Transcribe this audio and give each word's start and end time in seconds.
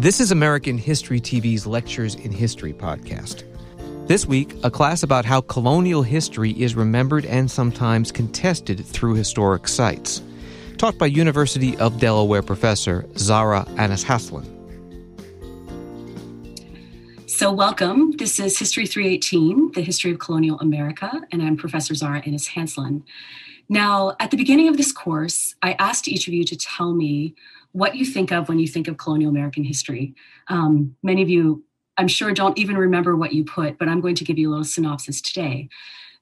This 0.00 0.20
is 0.20 0.30
American 0.30 0.78
History 0.78 1.20
TV's 1.20 1.66
Lectures 1.66 2.14
in 2.14 2.30
History 2.30 2.72
podcast. 2.72 3.42
This 4.06 4.26
week, 4.26 4.54
a 4.62 4.70
class 4.70 5.02
about 5.02 5.24
how 5.24 5.40
colonial 5.40 6.04
history 6.04 6.52
is 6.52 6.76
remembered 6.76 7.26
and 7.26 7.50
sometimes 7.50 8.12
contested 8.12 8.86
through 8.86 9.14
historic 9.14 9.66
sites. 9.66 10.22
Taught 10.76 10.98
by 10.98 11.06
University 11.06 11.76
of 11.78 11.98
Delaware 11.98 12.42
professor 12.42 13.06
Zara 13.16 13.64
Anishanslin. 13.70 14.46
So, 17.26 17.50
welcome. 17.50 18.12
This 18.18 18.38
is 18.38 18.56
History 18.56 18.86
318, 18.86 19.72
the 19.72 19.82
history 19.82 20.12
of 20.12 20.20
colonial 20.20 20.60
America, 20.60 21.10
and 21.32 21.42
I'm 21.42 21.56
Professor 21.56 21.96
Zara 21.96 22.22
Anishanslin. 22.22 23.02
Now, 23.68 24.14
at 24.20 24.30
the 24.30 24.36
beginning 24.36 24.68
of 24.68 24.76
this 24.76 24.92
course, 24.92 25.56
I 25.60 25.72
asked 25.80 26.06
each 26.06 26.28
of 26.28 26.34
you 26.34 26.44
to 26.44 26.56
tell 26.56 26.94
me 26.94 27.34
what 27.78 27.94
you 27.94 28.04
think 28.04 28.32
of 28.32 28.48
when 28.48 28.58
you 28.58 28.66
think 28.66 28.88
of 28.88 28.96
colonial 28.96 29.30
American 29.30 29.62
history. 29.62 30.12
Um, 30.48 30.96
many 31.04 31.22
of 31.22 31.28
you, 31.28 31.64
I'm 31.96 32.08
sure, 32.08 32.32
don't 32.32 32.58
even 32.58 32.76
remember 32.76 33.14
what 33.14 33.32
you 33.32 33.44
put, 33.44 33.78
but 33.78 33.88
I'm 33.88 34.00
going 34.00 34.16
to 34.16 34.24
give 34.24 34.36
you 34.36 34.48
a 34.48 34.50
little 34.50 34.64
synopsis 34.64 35.20
today. 35.20 35.68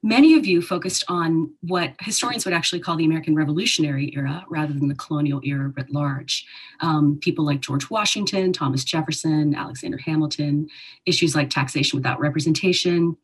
Many 0.02 0.34
of 0.34 0.44
you 0.44 0.60
focused 0.60 1.04
on 1.08 1.50
what 1.62 1.94
historians 2.00 2.44
would 2.44 2.52
actually 2.52 2.80
call 2.80 2.96
the 2.96 3.06
American 3.06 3.34
Revolutionary 3.34 4.12
era 4.14 4.44
rather 4.50 4.74
than 4.74 4.88
the 4.88 4.94
colonial 4.94 5.40
era 5.44 5.72
writ 5.74 5.90
large. 5.90 6.46
Um, 6.80 7.18
people 7.22 7.46
like 7.46 7.60
George 7.60 7.88
Washington, 7.88 8.52
Thomas 8.52 8.84
Jefferson, 8.84 9.54
Alexander 9.54 9.96
Hamilton, 9.96 10.68
issues 11.06 11.34
like 11.34 11.48
taxation 11.48 11.96
without 11.96 12.20
representation, 12.20 13.16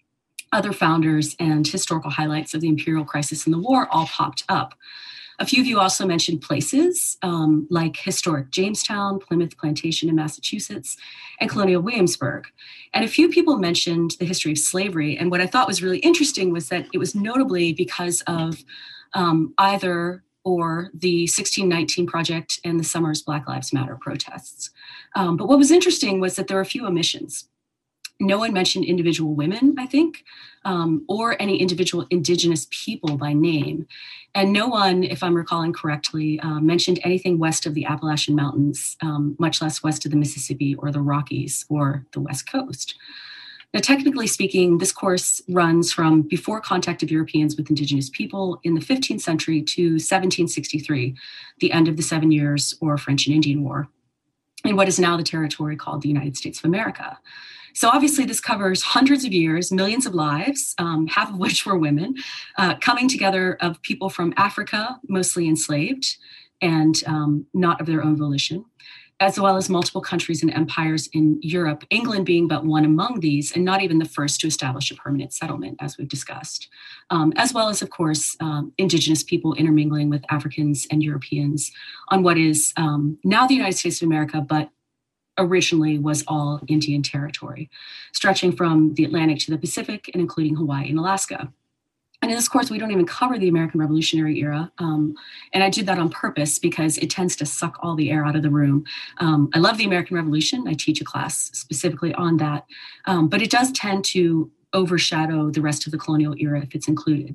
other 0.53 0.73
founders, 0.73 1.37
and 1.39 1.69
historical 1.69 2.11
highlights 2.11 2.55
of 2.55 2.63
the 2.63 2.69
imperial 2.69 3.05
crisis 3.05 3.45
and 3.45 3.53
the 3.53 3.59
war 3.59 3.87
all 3.91 4.07
popped 4.07 4.45
up. 4.49 4.75
A 5.43 5.45
few 5.45 5.61
of 5.61 5.67
you 5.67 5.81
also 5.81 6.07
mentioned 6.07 6.41
places 6.41 7.19
um, 7.23 7.67
like 7.69 7.97
historic 7.97 8.53
Jamestown, 8.53 9.19
Plymouth 9.19 9.59
Plantation 9.59 10.09
in 10.09 10.15
Massachusetts, 10.15 10.97
and 11.41 11.51
colonial 11.51 11.83
Williamsburg. 11.83 12.47
And 12.95 13.05
a 13.05 13.09
few 13.09 13.29
people 13.29 13.59
mentioned 13.59 14.13
the 14.21 14.25
history 14.25 14.53
of 14.53 14.59
slavery. 14.59 15.19
And 15.19 15.33
what 15.33 15.41
I 15.41 15.49
thought 15.49 15.67
was 15.67 15.83
really 15.83 15.99
interesting 15.99 16.53
was 16.53 16.69
that 16.69 16.87
it 16.93 16.99
was 16.99 17.17
notably 17.17 17.73
because 17.73 18.23
of 18.29 18.63
um, 19.15 19.53
either 19.59 20.23
or 20.45 20.91
the 20.95 21.23
1619 21.23 22.07
Project 22.07 22.61
and 22.65 22.79
the 22.79 22.85
Summers 22.85 23.21
Black 23.21 23.49
Lives 23.49 23.73
Matter 23.73 23.99
protests. 24.01 24.71
Um, 25.17 25.37
but 25.37 25.49
what 25.49 25.59
was 25.59 25.73
interesting 25.73 26.21
was 26.21 26.37
that 26.37 26.47
there 26.47 26.57
were 26.57 26.63
a 26.63 26.67
few 26.67 26.87
omissions 26.87 27.49
no 28.23 28.39
one 28.39 28.53
mentioned 28.53 28.85
individual 28.85 29.35
women, 29.35 29.75
I 29.79 29.87
think, 29.87 30.25
um, 30.65 31.05
or 31.09 31.41
any 31.41 31.57
individual 31.57 32.07
indigenous 32.11 32.67
people 32.71 33.17
by 33.17 33.33
name. 33.33 33.87
And 34.35 34.53
no 34.53 34.67
one, 34.67 35.05
if 35.05 35.23
I'm 35.23 35.35
recalling 35.35 35.73
correctly, 35.73 36.41
uh, 36.41 36.61
mentioned 36.61 37.01
anything 37.05 37.39
west 37.39 37.67
of 37.67 37.75
the 37.75 37.85
Appalachian 37.85 38.35
Mountains, 38.35 38.97
um, 39.03 39.37
much 39.39 39.61
less 39.61 39.83
west 39.83 40.05
of 40.05 40.11
the 40.11 40.17
Mississippi 40.17 40.75
or 40.77 40.91
the 40.91 41.03
Rockies 41.03 41.67
or 41.69 42.07
the 42.13 42.21
West 42.21 42.51
Coast. 42.51 42.97
Now, 43.75 43.81
technically 43.81 44.27
speaking, 44.27 44.79
this 44.79 44.93
course 44.93 45.41
runs 45.49 45.93
from 45.93 46.23
before 46.23 46.61
contact 46.61 47.03
of 47.03 47.11
Europeans 47.11 47.57
with 47.57 47.71
indigenous 47.71 48.11
people 48.11 48.61
in 48.65 48.75
the 48.75 48.83
15th 48.83 49.23
century 49.23 49.63
to 49.63 49.93
1763, 49.93 51.15
the 51.61 51.73
end 51.73 51.89
of 51.89 51.97
the 51.97 52.03
Seven 52.03 52.31
Years 52.31 52.75
or 52.81 52.99
French 52.99 53.27
and 53.27 53.35
Indian 53.35 53.65
War, 53.65 53.89
in 54.65 54.77
what 54.77 54.89
is 54.89 54.99
now 54.99 55.17
the 55.17 55.23
territory 55.23 55.77
called 55.77 56.03
the 56.03 56.09
United 56.09 56.37
States 56.37 56.59
of 56.59 56.67
America. 56.67 57.19
So 57.75 57.89
obviously, 57.89 58.25
this 58.25 58.41
covers 58.41 58.83
hundreds 58.83 59.25
of 59.25 59.33
years, 59.33 59.73
millions 59.73 60.07
of 60.07 60.15
lives, 60.15 60.75
um, 60.79 61.07
half 61.07 61.31
of 61.31 61.39
which 61.39 61.65
were 61.67 61.77
women, 61.77 62.15
uh, 62.59 62.77
coming 62.77 63.09
together 63.09 63.57
of 63.61 63.81
people 63.83 64.09
from 64.09 64.35
Africa, 64.37 65.01
mostly 65.09 65.49
enslaved 65.49 66.17
and 66.61 67.03
um, 67.07 67.47
not 67.55 67.81
of 67.81 67.87
their 67.87 68.05
own 68.05 68.17
volition, 68.17 68.65
as 69.21 69.39
well 69.39 69.57
as 69.57 69.69
multiple 69.69 70.01
countries 70.01 70.43
and 70.43 70.53
empires 70.53 71.09
in 71.13 71.39
Europe, 71.43 71.85
England 71.91 72.27
being 72.27 72.47
but 72.47 72.65
one 72.65 72.85
among 72.85 73.21
these, 73.21 73.53
and 73.53 73.65
not 73.65 73.83
even 73.83 73.99
the 73.99 74.05
first 74.05 74.41
to 74.41 74.47
establish 74.47 74.91
a 74.91 74.95
permanent 74.95 75.33
settlement, 75.33 75.77
as 75.81 75.99
we've 75.99 76.09
discussed, 76.09 76.69
um, 77.11 77.33
as 77.37 77.53
well 77.53 77.69
as, 77.69 77.83
of 77.83 77.91
course, 77.91 78.37
um, 78.41 78.73
indigenous 78.79 79.23
people 79.23 79.55
intermingling 79.55 80.09
with 80.09 80.25
Africans 80.31 80.87
and 80.91 81.03
Europeans 81.03 81.71
on 82.09 82.23
what 82.23 82.39
is 82.39 82.73
um, 82.77 83.19
now 83.25 83.47
the 83.47 83.55
United 83.55 83.77
States 83.79 84.03
of 84.03 84.07
America, 84.07 84.41
but 84.41 84.71
originally 85.39 85.99
was 85.99 86.25
all 86.27 86.61
Indian 86.69 87.03
territory, 87.03 87.71
stretching 88.13 88.55
from 88.55 88.95
the 88.95 89.05
Atlantic 89.05 89.39
to 89.41 89.51
the 89.51 89.59
Pacific 89.59 90.11
and 90.13 90.21
including 90.21 90.57
Hawaii 90.57 90.89
and 90.89 90.99
Alaska. 90.99 91.53
And 92.23 92.31
in 92.31 92.37
this 92.37 92.49
course, 92.49 92.71
we 92.71 92.79
don't 92.79 92.93
even 92.93 93.05
cover 93.05 93.37
the 93.37 93.49
American 93.49 93.81
Revolutionary 93.81 94.39
era. 94.39 94.71
Um, 94.79 95.17
and 95.53 95.65
I 95.65 95.71
did 95.71 95.87
that 95.87 95.99
on 95.99 96.09
purpose 96.09 96.61
because 96.61 96.97
it 96.99 97.11
tends 97.11 97.35
to 97.37 97.47
suck 97.47 97.79
all 97.83 97.97
the 97.97 98.13
air 98.13 98.25
out 98.25 98.37
of 98.37 98.43
the 98.43 98.51
room. 98.51 98.85
Um, 99.19 99.51
I 99.55 99.59
love 99.59 99.77
the 99.77 99.85
American 99.85 100.17
Revolution. 100.17 100.69
I 100.69 100.75
teach 100.75 101.01
a 101.01 101.05
class 101.05 101.51
specifically 101.53 102.15
on 102.15 102.37
that. 102.37 102.65
Um, 103.07 103.29
but 103.29 103.43
it 103.43 103.51
does 103.51 103.73
tend 103.73 104.05
to 104.07 104.53
overshadow 104.73 105.51
the 105.51 105.61
rest 105.61 105.85
of 105.85 105.91
the 105.91 105.99
colonial 105.99 106.37
era 106.39 106.63
if 106.63 106.77
it's 106.77 106.87
included. 106.87 107.35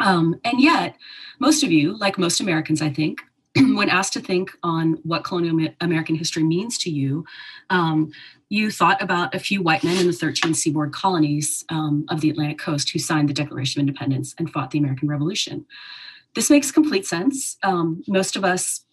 Um, 0.00 0.40
and 0.42 0.58
yet, 0.58 0.96
most 1.38 1.62
of 1.62 1.70
you, 1.70 1.94
like 1.98 2.18
most 2.18 2.40
Americans, 2.40 2.80
I 2.80 2.90
think, 2.90 3.20
when 3.76 3.88
asked 3.88 4.12
to 4.14 4.20
think 4.20 4.50
on 4.62 4.98
what 5.02 5.24
colonial 5.24 5.68
American 5.80 6.14
history 6.14 6.42
means 6.42 6.78
to 6.78 6.90
you, 6.90 7.24
um, 7.70 8.10
you 8.48 8.70
thought 8.70 9.00
about 9.02 9.34
a 9.34 9.38
few 9.38 9.62
white 9.62 9.84
men 9.84 9.98
in 9.98 10.06
the 10.06 10.12
13 10.12 10.54
seaboard 10.54 10.92
colonies 10.92 11.64
um, 11.68 12.06
of 12.08 12.20
the 12.20 12.30
Atlantic 12.30 12.58
coast 12.58 12.90
who 12.90 12.98
signed 12.98 13.28
the 13.28 13.34
Declaration 13.34 13.80
of 13.80 13.88
Independence 13.88 14.34
and 14.38 14.50
fought 14.50 14.70
the 14.70 14.78
American 14.78 15.08
Revolution. 15.08 15.66
This 16.34 16.50
makes 16.50 16.70
complete 16.70 17.06
sense. 17.06 17.56
Um, 17.62 18.02
most 18.06 18.36
of 18.36 18.44
us 18.44 18.84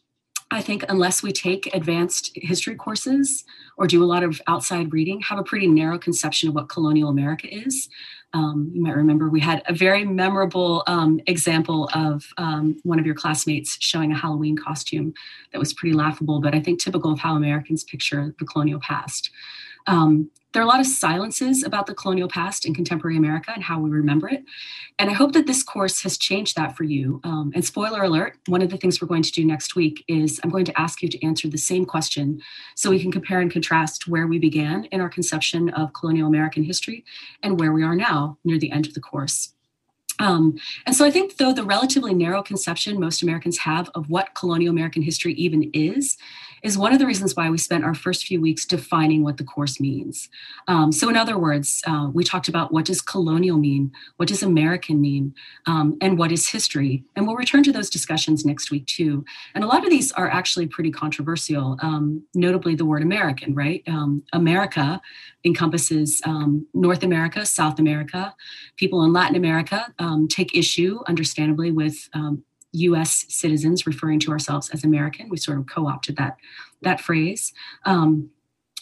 I 0.52 0.62
think 0.62 0.86
unless 0.90 1.24
we 1.24 1.32
take 1.32 1.74
advanced 1.74 2.32
history 2.36 2.76
courses 2.76 3.44
or 3.78 3.88
do 3.88 4.04
a 4.04 4.06
lot 4.06 4.24
of 4.24 4.40
outside 4.48 4.94
reading, 4.94 5.20
have 5.22 5.40
a 5.40 5.44
pretty 5.44 5.68
narrow 5.68 5.98
conception 5.98 6.50
of 6.50 6.56
what 6.56 6.70
colonial 6.70 7.10
America 7.10 7.48
is. 7.52 7.90
Um, 8.34 8.70
you 8.74 8.82
might 8.82 8.96
remember 8.96 9.30
we 9.30 9.40
had 9.40 9.64
a 9.66 9.74
very 9.74 10.06
memorable 10.06 10.84
um, 10.88 11.20
example 11.26 11.90
of 11.94 12.26
um, 12.38 12.78
one 12.84 13.00
of 13.00 13.06
your 13.06 13.16
classmates 13.16 13.78
showing 13.80 14.12
a 14.12 14.18
Halloween 14.18 14.56
costume 14.56 15.14
that 15.52 15.60
was 15.60 15.74
pretty 15.74 15.96
laughable, 15.96 16.40
but 16.40 16.54
I 16.54 16.60
think 16.60 16.80
typical 16.80 17.12
of 17.12 17.20
how 17.20 17.36
Americans 17.36 17.84
picture 17.84 18.36
the 18.38 18.46
colonial 18.46 18.80
past. 18.80 19.32
There 20.56 20.62
are 20.62 20.66
a 20.66 20.70
lot 20.70 20.80
of 20.80 20.86
silences 20.86 21.64
about 21.64 21.86
the 21.86 21.94
colonial 21.94 22.30
past 22.30 22.66
in 22.66 22.74
contemporary 22.74 23.18
America 23.18 23.52
and 23.54 23.62
how 23.62 23.78
we 23.78 23.90
remember 23.90 24.30
it. 24.30 24.46
And 24.98 25.10
I 25.10 25.14
hope 25.14 25.34
that 25.34 25.48
this 25.48 25.62
course 25.62 26.02
has 26.04 26.18
changed 26.18 26.56
that 26.56 26.78
for 26.78 26.86
you. 26.86 27.20
Um, 27.26 27.52
and 27.54 27.66
spoiler 27.66 28.04
alert, 28.04 28.38
one 28.48 28.62
of 28.62 28.70
the 28.70 28.78
things 28.78 29.02
we're 29.02 29.10
going 29.10 29.24
to 29.24 29.34
do 29.34 29.44
next 29.44 29.76
week 29.76 30.06
is 30.08 30.40
I'm 30.46 30.50
going 30.50 30.64
to 30.64 30.80
ask 30.80 31.02
you 31.02 31.10
to 31.10 31.26
answer 31.26 31.50
the 31.50 31.58
same 31.58 31.84
question 31.84 32.40
so 32.78 32.90
we 32.90 33.02
can 33.02 33.12
compare 33.12 33.42
and 33.42 33.52
contrast 33.52 34.08
where 34.08 34.28
we 34.28 34.40
began 34.40 34.86
in 34.94 35.02
our 35.02 35.10
conception 35.10 35.72
of 35.72 35.92
colonial 35.92 36.30
American 36.30 36.64
history 36.64 37.04
and 37.44 37.60
where 37.60 37.74
we 37.74 37.84
are 37.84 37.94
now 37.94 38.38
near 38.46 38.58
the 38.58 38.72
end 38.72 38.88
of 38.88 38.94
the 38.94 39.02
course. 39.02 39.55
Um, 40.20 40.58
and 40.86 40.96
so 40.96 41.06
I 41.06 41.12
think, 41.12 41.38
though, 41.38 41.54
the 41.54 41.64
relatively 41.64 42.14
narrow 42.14 42.42
conception 42.42 43.00
most 43.00 43.22
Americans 43.22 43.60
have 43.60 43.90
of 43.96 44.10
what 44.10 44.34
colonial 44.36 44.72
American 44.72 45.02
history 45.02 45.34
even 45.34 45.70
is, 45.74 46.18
is 46.66 46.80
one 46.80 46.92
of 46.92 47.00
the 47.00 47.06
reasons 47.06 47.36
why 47.36 47.48
we 47.48 47.60
spent 47.60 47.84
our 47.84 47.94
first 47.94 48.26
few 48.26 48.42
weeks 48.42 48.66
defining 48.66 49.24
what 49.24 49.38
the 49.38 49.44
course 49.44 49.80
means. 49.80 50.30
Um, 50.68 50.92
so, 50.92 51.08
in 51.10 51.16
other 51.16 51.38
words, 51.38 51.84
uh, 51.86 52.10
we 52.12 52.24
talked 52.24 52.48
about 52.48 52.72
what 52.72 52.86
does 52.86 53.02
colonial 53.02 53.60
mean, 53.60 53.92
what 54.18 54.28
does 54.30 54.42
American 54.42 55.00
mean, 55.00 55.36
um, 55.68 55.96
and 56.02 56.18
what 56.18 56.32
is 56.32 56.50
history. 56.50 57.04
And 57.16 57.28
we'll 57.28 57.36
return 57.36 57.62
to 57.64 57.72
those 57.72 57.90
discussions 57.90 58.46
next 58.46 58.72
week, 58.72 58.88
too. 58.88 59.24
And 59.54 59.64
a 59.64 59.68
lot 59.68 59.84
of 59.84 59.92
these 59.92 60.12
are 60.14 60.28
actually 60.28 60.66
pretty 60.66 60.90
controversial, 60.90 61.78
um, 61.82 62.24
notably 62.34 62.74
the 62.74 62.86
word 62.86 63.04
American, 63.04 63.54
right? 63.54 63.84
Um, 63.88 64.24
America 64.34 65.00
encompasses 65.44 66.22
um, 66.26 66.66
North 66.74 67.04
America, 67.04 67.46
South 67.46 67.78
America, 67.78 68.34
people 68.78 69.04
in 69.04 69.14
Latin 69.14 69.36
America 69.36 69.94
um, 70.06 70.28
take 70.28 70.56
issue, 70.56 71.00
understandably, 71.08 71.72
with 71.72 72.10
um, 72.14 72.44
U.S. 72.74 73.26
citizens 73.30 73.88
referring 73.88 74.20
to 74.22 74.32
ourselves 74.32 74.70
as 74.70 74.84
American. 74.84 75.30
We 75.30 75.38
sort 75.38 75.58
of 75.58 75.66
co-opted 75.68 76.18
that 76.18 76.38
that 76.82 77.02
phrase. 77.02 77.54
Um, 77.86 78.30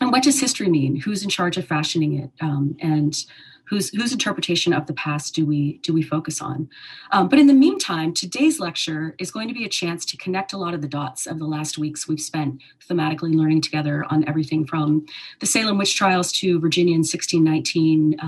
and 0.02 0.12
what 0.12 0.24
does 0.24 0.40
history 0.40 0.70
mean? 0.70 0.96
Who's 0.98 1.24
in 1.24 1.30
charge 1.30 1.58
of 1.58 1.66
fashioning 1.66 2.20
it? 2.20 2.32
Um, 2.42 2.76
and 2.82 3.16
whose 3.66 3.90
whose 3.92 4.12
interpretation 4.12 4.74
of 4.74 4.88
the 4.88 4.94
past 4.94 5.34
do 5.34 5.46
we 5.46 5.78
do 5.78 5.94
we 5.94 6.02
focus 6.02 6.42
on? 6.42 6.68
Um, 7.12 7.30
but 7.30 7.40
in 7.40 7.48
the 7.48 7.54
meantime, 7.54 8.14
today's 8.14 8.60
lecture 8.60 9.16
is 9.20 9.32
going 9.32 9.48
to 9.48 9.54
be 9.54 9.64
a 9.64 9.70
chance 9.70 10.04
to 10.06 10.18
connect 10.18 10.52
a 10.52 10.58
lot 10.58 10.74
of 10.74 10.82
the 10.82 10.88
dots 10.88 11.26
of 11.26 11.40
the 11.40 11.46
last 11.46 11.78
weeks 11.78 12.08
we've 12.08 12.20
spent 12.20 12.62
thematically 12.90 13.34
learning 13.34 13.62
together 13.62 14.06
on 14.10 14.28
everything 14.28 14.66
from 14.66 15.06
the 15.40 15.46
Salem 15.46 15.78
witch 15.78 15.96
trials 15.96 16.32
to 16.34 16.60
Virginia 16.60 16.96
in 16.96 17.00
1619. 17.00 18.20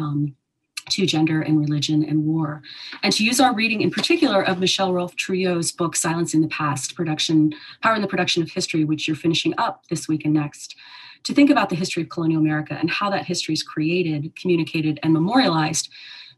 To 0.92 1.06
gender 1.08 1.42
and 1.42 1.60
religion 1.60 2.06
and 2.06 2.26
war, 2.26 2.62
and 3.02 3.12
to 3.14 3.26
use 3.26 3.40
our 3.40 3.56
reading 3.56 3.82
in 3.82 3.90
particular 3.90 4.44
of 4.44 4.60
Michel-Rolph 4.60 5.16
Trouillot's 5.16 5.72
book 5.72 5.96
Silencing 5.96 6.42
the 6.42 6.48
Past, 6.48 6.96
Production, 6.96 7.54
Power 7.82 7.96
in 7.96 8.04
the 8.04 8.08
Production 8.08 8.44
of 8.44 8.52
History, 8.52 8.86
which 8.86 9.08
you're 9.08 9.18
finishing 9.18 9.56
up 9.58 9.88
this 9.90 10.08
week 10.08 10.26
and 10.26 10.36
next, 10.36 10.76
to 11.24 11.34
think 11.34 11.50
about 11.50 11.70
the 11.70 11.76
history 11.76 12.04
of 12.04 12.10
colonial 12.10 12.40
America 12.40 12.78
and 12.80 12.92
how 12.92 13.10
that 13.10 13.26
history 13.26 13.54
is 13.54 13.64
created, 13.64 14.36
communicated, 14.36 15.00
and 15.02 15.12
memorialized, 15.12 15.90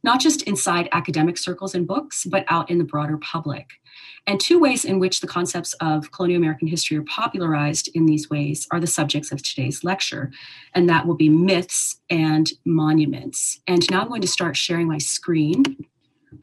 not 0.02 0.22
just 0.22 0.44
inside 0.44 0.88
academic 0.94 1.38
circles 1.38 1.76
and 1.76 1.86
books, 1.86 2.26
but 2.26 2.46
out 2.48 2.70
in 2.72 2.78
the 2.78 2.86
broader 2.86 3.18
public. 3.18 3.72
And 4.25 4.39
two 4.39 4.59
ways 4.59 4.86
in 4.86 5.00
which 5.00 5.21
the 5.21 5.27
concepts 5.27 5.74
of 5.75 6.12
colonial 6.12 6.38
American 6.38 6.68
history 6.68 6.98
are 6.98 7.04
popularized 7.04 7.89
in 7.94 8.06
these 8.06 8.30
ways 8.30 8.68
are 8.71 8.80
the 8.80 8.88
subjects 8.88 9.31
of 9.31 9.42
today's 9.42 9.83
lecture, 9.83 10.31
and 10.74 10.89
that 10.89 11.07
will 11.07 11.15
be 11.15 11.30
myths 11.30 12.01
and 12.09 12.51
monuments. 12.65 13.62
And 13.68 13.89
now 13.89 14.01
I'm 14.01 14.09
going 14.09 14.21
to 14.21 14.27
start 14.27 14.57
sharing 14.57 14.88
my 14.88 14.98
screen. 14.98 15.63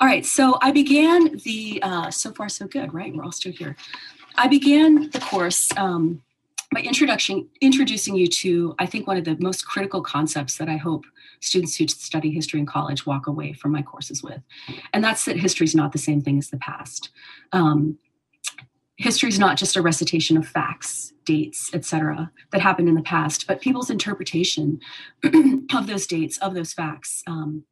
All 0.01 0.09
right, 0.09 0.25
so 0.25 0.59
I 0.63 0.73
began 0.73 1.39
the, 1.45 1.81
uh, 1.83 2.11
so 2.11 2.33
far 2.33 2.49
so 2.49 2.67
good, 2.67 2.95
right? 2.95 3.15
We're 3.15 3.25
all 3.25 3.33
still 3.33 3.53
here. 3.53 3.77
I 4.37 4.49
began 4.49 5.11
the 5.11 5.21
course 5.21 5.71
um, 5.77 6.23
by 6.73 6.81
introduction, 6.81 7.49
introducing 7.61 8.17
you 8.17 8.27
to, 8.27 8.75
I 8.79 8.87
think, 8.87 9.07
one 9.07 9.17
of 9.17 9.25
the 9.25 9.37
most 9.39 9.67
critical 9.67 10.03
concepts 10.03 10.57
that 10.57 10.69
I 10.69 10.77
hope 10.77 11.05
students 11.45 11.77
who 11.77 11.87
study 11.87 12.31
history 12.31 12.61
in 12.61 12.67
college 12.67 13.07
walk 13.07 13.27
away 13.27 13.53
from 13.53 13.73
my 13.73 13.83
courses 13.83 14.23
with. 14.23 14.41
And 14.93 15.05
that's 15.05 15.25
that 15.27 15.37
history 15.37 15.65
is 15.65 15.75
not 15.75 15.93
the 15.93 15.99
same 15.99 16.21
thing 16.21 16.39
as 16.39 16.51
the 16.51 16.57
past. 16.57 17.11
Um, 17.53 17.99
history 18.97 19.29
is 19.29 19.39
not 19.39 19.57
just 19.57 19.77
a 19.77 19.83
recitation 19.83 20.37
of 20.37 20.47
facts, 20.47 21.13
dates, 21.25 21.73
etc., 21.75 22.31
that 22.53 22.61
happened 22.61 22.89
in 22.89 22.95
the 22.95 23.03
past, 23.03 23.47
but 23.47 23.61
people's 23.61 23.91
interpretation 23.91 24.81
of 25.75 25.87
those 25.87 26.07
dates, 26.07 26.39
of 26.39 26.55
those 26.55 26.73
facts, 26.73 27.23
um, 27.27 27.65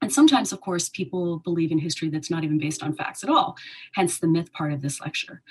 and 0.00 0.12
sometimes, 0.12 0.52
of 0.52 0.60
course, 0.60 0.88
people 0.88 1.38
believe 1.40 1.72
in 1.72 1.78
history 1.78 2.08
that's 2.08 2.30
not 2.30 2.44
even 2.44 2.58
based 2.58 2.82
on 2.82 2.94
facts 2.94 3.24
at 3.24 3.30
all, 3.30 3.56
hence 3.94 4.18
the 4.18 4.28
myth 4.28 4.52
part 4.52 4.72
of 4.72 4.80
this 4.80 5.00
lecture. 5.00 5.42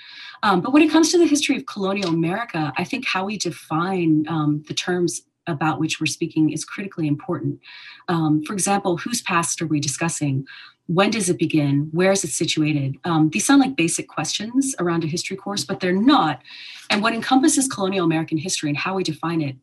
Um, 0.42 0.60
but 0.60 0.72
when 0.72 0.82
it 0.82 0.90
comes 0.90 1.10
to 1.12 1.18
the 1.18 1.26
history 1.26 1.56
of 1.56 1.66
colonial 1.66 2.08
America, 2.08 2.72
I 2.76 2.84
think 2.84 3.06
how 3.06 3.26
we 3.26 3.36
define 3.36 4.24
um, 4.28 4.64
the 4.66 4.74
terms 4.74 5.22
about 5.48 5.80
which 5.80 6.00
we're 6.00 6.06
speaking 6.06 6.50
is 6.50 6.64
critically 6.64 7.08
important. 7.08 7.60
Um, 8.06 8.44
for 8.44 8.52
example, 8.52 8.96
whose 8.98 9.22
past 9.22 9.60
are 9.60 9.66
we 9.66 9.80
discussing? 9.80 10.46
When 10.86 11.10
does 11.10 11.28
it 11.28 11.38
begin? 11.38 11.88
Where 11.92 12.12
is 12.12 12.24
it 12.24 12.30
situated? 12.30 12.96
Um, 13.04 13.30
these 13.30 13.46
sound 13.46 13.60
like 13.60 13.76
basic 13.76 14.08
questions 14.08 14.74
around 14.78 15.04
a 15.04 15.08
history 15.08 15.36
course, 15.36 15.64
but 15.64 15.80
they're 15.80 15.92
not. 15.92 16.42
And 16.90 17.02
what 17.02 17.14
encompasses 17.14 17.68
colonial 17.68 18.04
American 18.04 18.38
history 18.38 18.70
and 18.70 18.78
how 18.78 18.94
we 18.94 19.02
define 19.02 19.42
it 19.42 19.56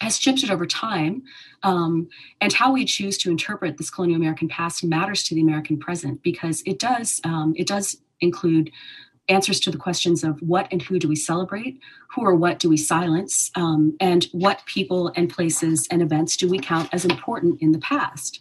has 0.00 0.18
shifted 0.18 0.50
over 0.50 0.66
time, 0.66 1.22
um, 1.62 2.08
and 2.40 2.52
how 2.52 2.72
we 2.72 2.84
choose 2.84 3.16
to 3.18 3.30
interpret 3.30 3.78
this 3.78 3.90
colonial 3.90 4.16
American 4.16 4.48
past 4.48 4.82
matters 4.82 5.22
to 5.24 5.34
the 5.34 5.40
American 5.40 5.78
present 5.78 6.22
because 6.22 6.62
it 6.66 6.78
does 6.78 7.20
um, 7.24 7.54
it 7.56 7.68
does 7.68 7.96
include 8.20 8.70
answers 9.28 9.60
to 9.60 9.70
the 9.70 9.78
questions 9.78 10.24
of 10.24 10.40
what 10.40 10.68
and 10.72 10.82
who 10.82 10.98
do 10.98 11.08
we 11.08 11.16
celebrate, 11.16 11.80
who 12.10 12.22
or 12.22 12.34
what 12.34 12.58
do 12.58 12.68
we 12.68 12.76
silence, 12.76 13.50
um, 13.54 13.96
and 14.00 14.24
what 14.32 14.64
people 14.66 15.12
and 15.16 15.30
places 15.30 15.86
and 15.90 16.02
events 16.02 16.36
do 16.36 16.48
we 16.48 16.58
count 16.58 16.88
as 16.92 17.04
important 17.04 17.60
in 17.62 17.72
the 17.72 17.78
past. 17.78 18.40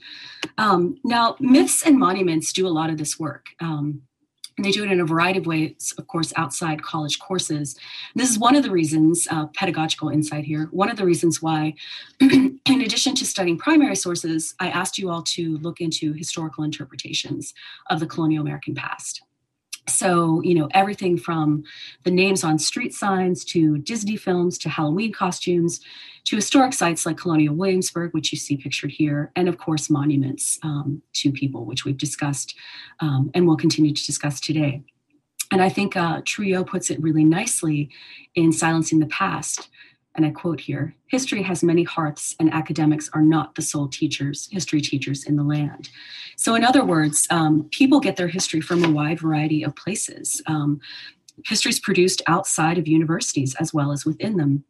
Um, 0.57 0.97
now, 1.03 1.35
myths 1.39 1.83
and 1.85 1.97
monuments 1.97 2.51
do 2.51 2.67
a 2.67 2.69
lot 2.69 2.89
of 2.89 2.97
this 2.97 3.19
work. 3.19 3.47
Um, 3.59 4.01
and 4.57 4.65
they 4.65 4.71
do 4.71 4.83
it 4.83 4.91
in 4.91 4.99
a 4.99 5.05
variety 5.05 5.39
of 5.39 5.47
ways, 5.47 5.93
of 5.97 6.07
course, 6.07 6.33
outside 6.35 6.83
college 6.83 7.19
courses. 7.19 7.75
And 8.13 8.21
this 8.21 8.29
is 8.29 8.37
one 8.37 8.55
of 8.55 8.63
the 8.63 8.69
reasons, 8.69 9.27
uh, 9.31 9.47
pedagogical 9.55 10.09
insight 10.09 10.43
here, 10.43 10.67
one 10.71 10.89
of 10.89 10.97
the 10.97 11.05
reasons 11.05 11.41
why, 11.41 11.73
in 12.19 12.59
addition 12.67 13.15
to 13.15 13.25
studying 13.25 13.57
primary 13.57 13.95
sources, 13.95 14.53
I 14.59 14.69
asked 14.69 14.97
you 14.97 15.09
all 15.09 15.23
to 15.23 15.57
look 15.59 15.79
into 15.79 16.13
historical 16.13 16.63
interpretations 16.63 17.53
of 17.89 17.99
the 17.99 18.07
colonial 18.07 18.41
American 18.41 18.75
past. 18.75 19.23
So, 19.87 20.41
you 20.41 20.53
know, 20.53 20.69
everything 20.73 21.17
from 21.17 21.63
the 22.03 22.11
names 22.11 22.43
on 22.43 22.59
street 22.59 22.93
signs 22.93 23.43
to 23.45 23.79
Disney 23.79 24.15
films 24.15 24.57
to 24.59 24.69
Halloween 24.69 25.11
costumes 25.11 25.81
to 26.25 26.35
historic 26.35 26.73
sites 26.73 27.05
like 27.05 27.17
Colonial 27.17 27.55
Williamsburg, 27.55 28.13
which 28.13 28.31
you 28.31 28.37
see 28.37 28.57
pictured 28.57 28.91
here, 28.91 29.31
and 29.35 29.49
of 29.49 29.57
course, 29.57 29.89
monuments 29.89 30.59
um, 30.63 31.01
to 31.13 31.31
people, 31.31 31.65
which 31.65 31.83
we've 31.83 31.97
discussed 31.97 32.55
um, 32.99 33.31
and 33.33 33.47
will 33.47 33.57
continue 33.57 33.93
to 33.93 34.05
discuss 34.05 34.39
today. 34.39 34.83
And 35.51 35.61
I 35.61 35.69
think 35.69 35.97
uh, 35.97 36.21
Trouillot 36.21 36.67
puts 36.67 36.89
it 36.89 37.01
really 37.01 37.25
nicely 37.25 37.89
in 38.35 38.53
Silencing 38.53 38.99
the 38.99 39.07
Past 39.07 39.69
and 40.15 40.25
I 40.25 40.31
quote 40.31 40.59
here 40.59 40.95
history 41.07 41.41
has 41.43 41.63
many 41.63 41.83
hearths, 41.83 42.35
and 42.39 42.53
academics 42.53 43.09
are 43.13 43.21
not 43.21 43.55
the 43.55 43.61
sole 43.61 43.87
teachers, 43.87 44.49
history 44.51 44.81
teachers 44.81 45.23
in 45.25 45.35
the 45.35 45.43
land. 45.43 45.89
So, 46.37 46.55
in 46.55 46.63
other 46.63 46.83
words, 46.83 47.27
um, 47.29 47.67
people 47.71 47.99
get 47.99 48.15
their 48.15 48.27
history 48.27 48.61
from 48.61 48.83
a 48.83 48.91
wide 48.91 49.19
variety 49.19 49.63
of 49.63 49.75
places. 49.75 50.41
Um, 50.47 50.79
history 51.45 51.69
is 51.69 51.79
produced 51.79 52.21
outside 52.27 52.77
of 52.77 52.87
universities 52.87 53.55
as 53.59 53.73
well 53.73 53.91
as 53.91 54.05
within 54.05 54.37
them. 54.37 54.63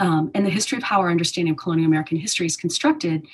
Um, 0.00 0.32
and 0.34 0.44
the 0.44 0.50
history 0.50 0.78
of 0.78 0.84
how 0.84 1.00
our 1.00 1.10
understanding 1.10 1.52
of 1.52 1.58
colonial 1.58 1.86
American 1.86 2.18
history 2.18 2.46
is 2.46 2.56
constructed 2.56 3.24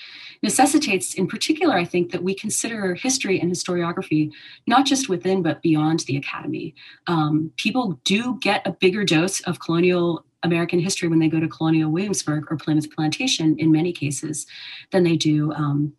necessitates, 0.42 1.14
in 1.14 1.26
particular, 1.26 1.74
I 1.76 1.84
think, 1.84 2.10
that 2.12 2.22
we 2.22 2.34
consider 2.34 2.94
history 2.94 3.40
and 3.40 3.50
historiography 3.50 4.30
not 4.66 4.84
just 4.84 5.08
within 5.08 5.42
but 5.42 5.62
beyond 5.62 6.00
the 6.00 6.16
academy. 6.16 6.74
Um, 7.06 7.52
people 7.56 7.98
do 8.04 8.38
get 8.40 8.66
a 8.66 8.72
bigger 8.72 9.04
dose 9.04 9.40
of 9.40 9.60
colonial 9.60 10.26
American 10.42 10.78
history 10.78 11.08
when 11.08 11.18
they 11.18 11.28
go 11.28 11.40
to 11.40 11.48
Colonial 11.48 11.90
Williamsburg 11.90 12.46
or 12.50 12.56
Plymouth 12.56 12.90
Plantation 12.94 13.56
in 13.58 13.70
many 13.70 13.92
cases 13.92 14.46
than 14.90 15.04
they 15.04 15.16
do 15.16 15.52
um, 15.52 15.92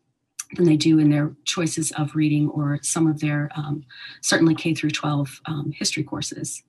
than 0.56 0.66
they 0.66 0.78
do 0.78 1.00
in 1.00 1.10
their 1.10 1.34
choices 1.46 1.92
of 1.94 2.16
reading 2.16 2.50
or 2.50 2.80
some 2.82 3.08
of 3.08 3.20
their 3.20 3.50
um, 3.56 3.84
certainly 4.22 4.56
K 4.56 4.74
through 4.74 4.92
12 4.92 5.42
um, 5.46 5.72
history 5.72 6.04
courses. 6.04 6.64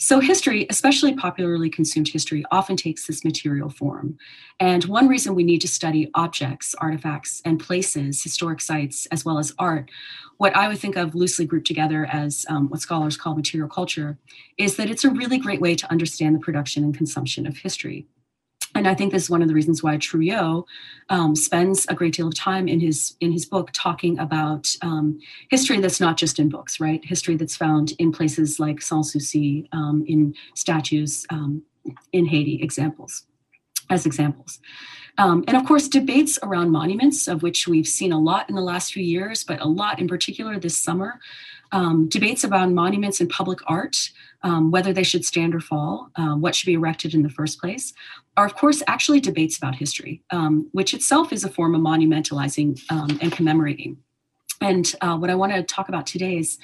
So, 0.00 0.20
history, 0.20 0.64
especially 0.70 1.12
popularly 1.14 1.68
consumed 1.68 2.06
history, 2.06 2.44
often 2.52 2.76
takes 2.76 3.08
this 3.08 3.24
material 3.24 3.68
form. 3.68 4.16
And 4.60 4.84
one 4.84 5.08
reason 5.08 5.34
we 5.34 5.42
need 5.42 5.60
to 5.62 5.68
study 5.68 6.08
objects, 6.14 6.72
artifacts, 6.76 7.42
and 7.44 7.58
places, 7.58 8.22
historic 8.22 8.60
sites, 8.60 9.06
as 9.06 9.24
well 9.24 9.40
as 9.40 9.52
art, 9.58 9.90
what 10.36 10.54
I 10.54 10.68
would 10.68 10.78
think 10.78 10.94
of 10.96 11.16
loosely 11.16 11.46
grouped 11.46 11.66
together 11.66 12.06
as 12.06 12.46
um, 12.48 12.68
what 12.68 12.80
scholars 12.80 13.16
call 13.16 13.34
material 13.34 13.68
culture, 13.68 14.18
is 14.56 14.76
that 14.76 14.88
it's 14.88 15.04
a 15.04 15.10
really 15.10 15.36
great 15.36 15.60
way 15.60 15.74
to 15.74 15.90
understand 15.90 16.36
the 16.36 16.40
production 16.40 16.84
and 16.84 16.96
consumption 16.96 17.44
of 17.44 17.56
history 17.56 18.06
and 18.74 18.86
I 18.86 18.94
think 18.94 19.12
this 19.12 19.24
is 19.24 19.30
one 19.30 19.42
of 19.42 19.48
the 19.48 19.54
reasons 19.54 19.82
why 19.82 19.96
Trouillot 19.96 20.64
um, 21.08 21.34
spends 21.34 21.86
a 21.88 21.94
great 21.94 22.14
deal 22.14 22.28
of 22.28 22.34
time 22.34 22.68
in 22.68 22.80
his 22.80 23.16
in 23.20 23.32
his 23.32 23.46
book 23.46 23.70
talking 23.72 24.18
about 24.18 24.74
um, 24.82 25.18
history 25.50 25.80
that's 25.80 26.00
not 26.00 26.16
just 26.16 26.38
in 26.38 26.48
books, 26.48 26.80
right? 26.80 27.04
History 27.04 27.36
that's 27.36 27.56
found 27.56 27.92
in 27.98 28.12
places 28.12 28.60
like 28.60 28.82
Sans 28.82 29.12
Souci, 29.12 29.68
um, 29.72 30.04
in 30.06 30.34
statues 30.54 31.26
um, 31.30 31.62
in 32.12 32.26
Haiti, 32.26 32.62
examples 32.62 33.24
as 33.90 34.04
examples. 34.06 34.60
Um, 35.16 35.44
and 35.48 35.56
of 35.56 35.64
course, 35.64 35.88
debates 35.88 36.38
around 36.42 36.70
monuments, 36.70 37.26
of 37.26 37.42
which 37.42 37.66
we've 37.66 37.88
seen 37.88 38.12
a 38.12 38.20
lot 38.20 38.48
in 38.48 38.54
the 38.54 38.60
last 38.62 38.92
few 38.92 39.02
years, 39.02 39.42
but 39.42 39.60
a 39.60 39.66
lot 39.66 39.98
in 39.98 40.06
particular 40.06 40.60
this 40.60 40.78
summer, 40.78 41.18
um, 41.72 42.08
debates 42.08 42.44
about 42.44 42.70
monuments 42.70 43.20
and 43.20 43.28
public 43.28 43.58
art, 43.66 44.10
um, 44.42 44.70
whether 44.70 44.92
they 44.92 45.02
should 45.02 45.24
stand 45.24 45.54
or 45.54 45.60
fall, 45.60 46.10
uh, 46.16 46.34
what 46.34 46.54
should 46.54 46.66
be 46.66 46.74
erected 46.74 47.14
in 47.14 47.22
the 47.22 47.28
first 47.28 47.60
place, 47.60 47.92
are 48.38 48.46
of 48.46 48.54
course 48.54 48.84
actually 48.86 49.18
debates 49.18 49.58
about 49.58 49.74
history, 49.74 50.22
um, 50.30 50.68
which 50.70 50.94
itself 50.94 51.32
is 51.32 51.42
a 51.42 51.48
form 51.48 51.74
of 51.74 51.80
monumentalizing 51.80 52.80
um, 52.88 53.18
and 53.20 53.32
commemorating. 53.32 53.96
And 54.60 54.94
uh, 55.00 55.16
what 55.16 55.28
I 55.28 55.34
want 55.34 55.52
to 55.52 55.64
talk 55.64 55.88
about 55.88 56.06
today 56.06 56.38
is 56.38 56.56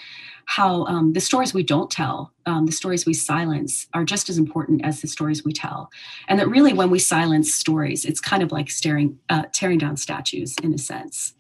how 0.47 0.85
um, 0.85 1.13
the 1.13 1.21
stories 1.21 1.55
we 1.55 1.63
don't 1.63 1.91
tell, 1.91 2.33
um, 2.47 2.67
the 2.67 2.73
stories 2.73 3.07
we 3.07 3.15
silence, 3.15 3.87
are 3.95 4.05
just 4.05 4.29
as 4.29 4.39
important 4.39 4.85
as 4.85 5.01
the 5.01 5.09
stories 5.09 5.45
we 5.45 5.53
tell. 5.53 5.91
And 6.29 6.39
that 6.39 6.49
really, 6.49 6.73
when 6.73 6.91
we 6.91 6.99
silence 6.99 7.55
stories, 7.55 8.05
it's 8.05 8.21
kind 8.21 8.43
of 8.43 8.53
like 8.53 8.71
staring, 8.71 9.19
uh, 9.29 9.45
tearing 9.53 9.79
down 9.79 9.97
statues 9.97 10.57
in 10.63 10.73
a 10.75 10.79
sense. 10.79 11.35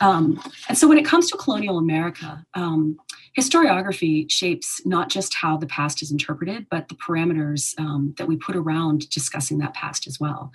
Um, 0.00 0.40
and 0.68 0.76
so 0.76 0.88
when 0.88 0.98
it 0.98 1.04
comes 1.04 1.30
to 1.30 1.36
colonial 1.36 1.78
America, 1.78 2.44
um, 2.54 2.98
historiography 3.38 4.30
shapes 4.30 4.84
not 4.84 5.08
just 5.08 5.34
how 5.34 5.56
the 5.56 5.66
past 5.66 6.02
is 6.02 6.10
interpreted, 6.10 6.66
but 6.70 6.88
the 6.88 6.94
parameters 6.94 7.78
um, 7.78 8.14
that 8.18 8.28
we 8.28 8.36
put 8.36 8.56
around 8.56 9.08
discussing 9.10 9.58
that 9.58 9.74
past 9.74 10.06
as 10.06 10.20
well. 10.20 10.52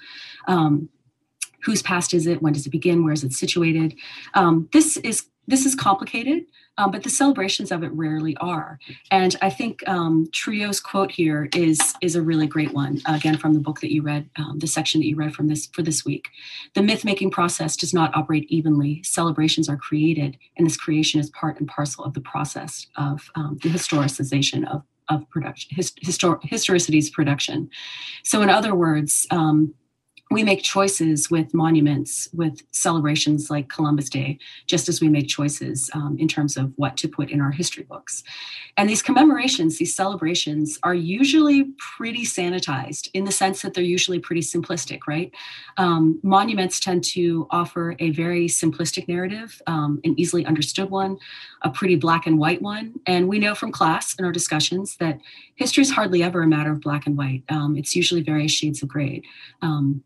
Um, 0.48 0.90
whose 1.64 1.82
past 1.82 2.14
is 2.14 2.28
it? 2.28 2.42
When 2.42 2.54
does 2.54 2.66
it 2.66 2.70
begin? 2.70 3.04
Where 3.04 3.14
is 3.14 3.24
it 3.24 3.34
situated? 3.34 3.96
Um, 4.34 4.70
this 4.72 4.98
is 4.98 5.26
this 5.48 5.66
is 5.66 5.76
complicated. 5.76 6.46
um, 6.78 6.92
but 6.92 7.04
the 7.04 7.10
celebrations 7.10 7.72
of 7.72 7.84
it 7.84 7.92
rarely 7.94 8.38
are. 8.38 8.80
And 9.10 9.36
I 9.42 9.50
think 9.50 9.88
um, 9.88 10.28
Trouillot's 10.32 10.80
quote 10.80 11.12
here 11.12 11.50
is 11.56 11.96
is 12.02 12.16
a 12.16 12.22
really 12.22 12.48
great 12.48 12.74
one. 12.74 13.02
again, 13.06 13.38
from 13.38 13.54
the 13.54 13.60
book 13.60 13.80
that 13.82 13.94
you 13.94 14.02
read, 14.02 14.30
um, 14.38 14.60
the 14.60 14.68
section 14.68 15.02
that 15.02 15.08
you 15.08 15.16
read 15.16 15.34
from 15.34 15.48
this 15.48 15.68
for 15.68 15.82
this 15.82 16.06
week. 16.06 16.30
The 16.76 16.84
myth 16.84 17.04
making 17.04 17.32
process 17.32 17.76
does 17.76 17.94
not 17.94 18.16
operate 18.16 18.46
evenly. 18.50 19.02
Celebrations 19.04 19.70
are 19.70 19.78
created, 19.78 20.38
and 20.56 20.66
this 20.66 20.78
creation 20.78 21.20
is 21.20 21.30
part 21.32 21.60
and 21.60 21.68
parcel 21.68 22.04
of 22.04 22.14
the 22.14 22.22
process 22.22 22.88
of 22.96 23.30
um, 23.36 23.58
the 23.64 23.70
historicization 23.70 24.70
of 24.72 24.84
of 25.10 25.30
production, 25.30 25.74
his, 25.74 25.94
histor- 26.06 26.44
historicity's 26.44 27.10
production. 27.10 27.70
So, 28.24 28.42
in 28.42 28.50
other 28.50 28.76
words, 28.76 29.26
um, 29.32 29.74
we 30.30 30.44
make 30.44 30.62
choices 30.62 31.32
with 31.32 31.54
monuments, 31.54 32.28
with 32.34 32.62
celebrations 32.72 33.50
like 33.50 33.70
Columbus 33.70 34.10
Day, 34.10 34.40
just 34.66 34.90
as 34.90 35.00
we 35.00 35.08
make 35.08 35.28
choices 35.28 35.90
um, 35.94 36.18
in 36.20 36.28
terms 36.28 36.58
of 36.58 36.74
what 36.76 36.98
to 36.98 37.08
put 37.08 37.30
in 37.30 37.40
our 37.40 37.52
history 37.52 37.84
books. 37.84 38.24
And 38.76 38.90
these 38.90 39.02
commemorations, 39.02 39.78
these 39.78 39.96
celebrations, 39.96 40.80
are 40.84 40.94
usually 40.94 41.72
pretty 41.98 42.24
sanitized 42.24 43.10
in 43.14 43.24
the 43.24 43.32
sense 43.32 43.62
that 43.62 43.74
they're 43.74 43.84
usually 43.84 44.20
pretty 44.20 44.42
simplistic, 44.42 45.00
right? 45.08 45.32
Um, 45.78 46.20
monuments 46.24 46.80
tend 46.80 47.04
to 47.06 47.48
offer 47.50 47.96
a 48.00 48.12
very 48.12 48.48
simplistic 48.48 49.08
narrative, 49.08 49.62
um, 49.66 50.02
an 50.04 50.14
easily 50.20 50.46
understood 50.46 50.90
one, 50.90 51.18
a 51.62 51.70
pretty 51.70 51.96
black 51.96 52.28
and 52.28 52.38
white 52.38 52.62
one. 52.62 52.96
And 53.06 53.30
we 53.30 53.40
know 53.40 53.56
from 53.56 53.72
class 53.72 54.14
in 54.16 54.26
our 54.26 54.32
discussions 54.34 54.98
that 54.98 55.20
history 55.56 55.82
is 55.82 55.92
hardly 55.92 56.22
ever 56.22 56.44
a 56.44 56.48
matter 56.48 56.72
of 56.72 56.82
black 56.82 57.08
and 57.08 57.18
white. 57.18 57.44
Um, 57.50 57.78
it's 57.78 57.96
usually 57.96 58.22
various 58.22 58.52
shades 58.52 58.84
of 58.84 58.90
gray. 58.90 59.24
Um, 59.62 60.04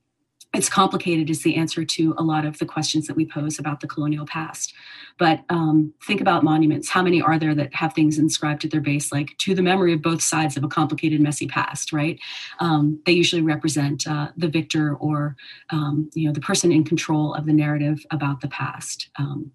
it's 0.54 0.70
complicated 0.70 1.30
is 1.30 1.44
the 1.44 1.56
answer 1.56 1.86
to 1.86 2.14
a 2.18 2.24
lot 2.24 2.44
of 2.44 2.60
the 2.60 2.66
questions 2.66 3.08
that 3.08 3.16
we 3.16 3.26
pose 3.26 3.58
about 3.58 3.80
the 3.80 3.88
colonial 3.88 4.26
past. 4.26 4.74
But 5.18 5.44
um, 5.50 5.94
think 6.06 6.20
about 6.20 6.44
monuments. 6.44 6.90
How 6.90 7.02
many 7.02 7.22
are 7.22 7.40
there 7.40 7.56
that 7.56 7.74
have 7.74 7.94
things 7.94 8.20
inscribed 8.20 8.66
at 8.66 8.72
their 8.72 8.82
base 8.82 9.12
like 9.12 9.38
to 9.40 9.56
the 9.56 9.62
memory 9.62 9.94
of 9.94 10.02
both 10.02 10.22
sides 10.22 10.58
of 10.58 10.64
a 10.64 10.68
complicated 10.68 11.22
messy 11.22 11.48
past 11.48 11.94
right? 11.94 12.20
Um, 12.60 13.00
they 13.06 13.14
usually 13.14 13.42
represent 13.42 14.06
uh, 14.08 14.30
the 14.36 14.48
victor 14.48 14.96
or 14.96 15.36
um, 15.70 16.10
you 16.14 16.28
know 16.28 16.34
the 16.34 16.42
person 16.42 16.72
in 16.72 16.84
control 16.84 17.34
of 17.34 17.46
the 17.46 17.54
narrative 17.54 18.06
about 18.12 18.42
the 18.42 18.48
past. 18.50 19.10
Um, 19.18 19.52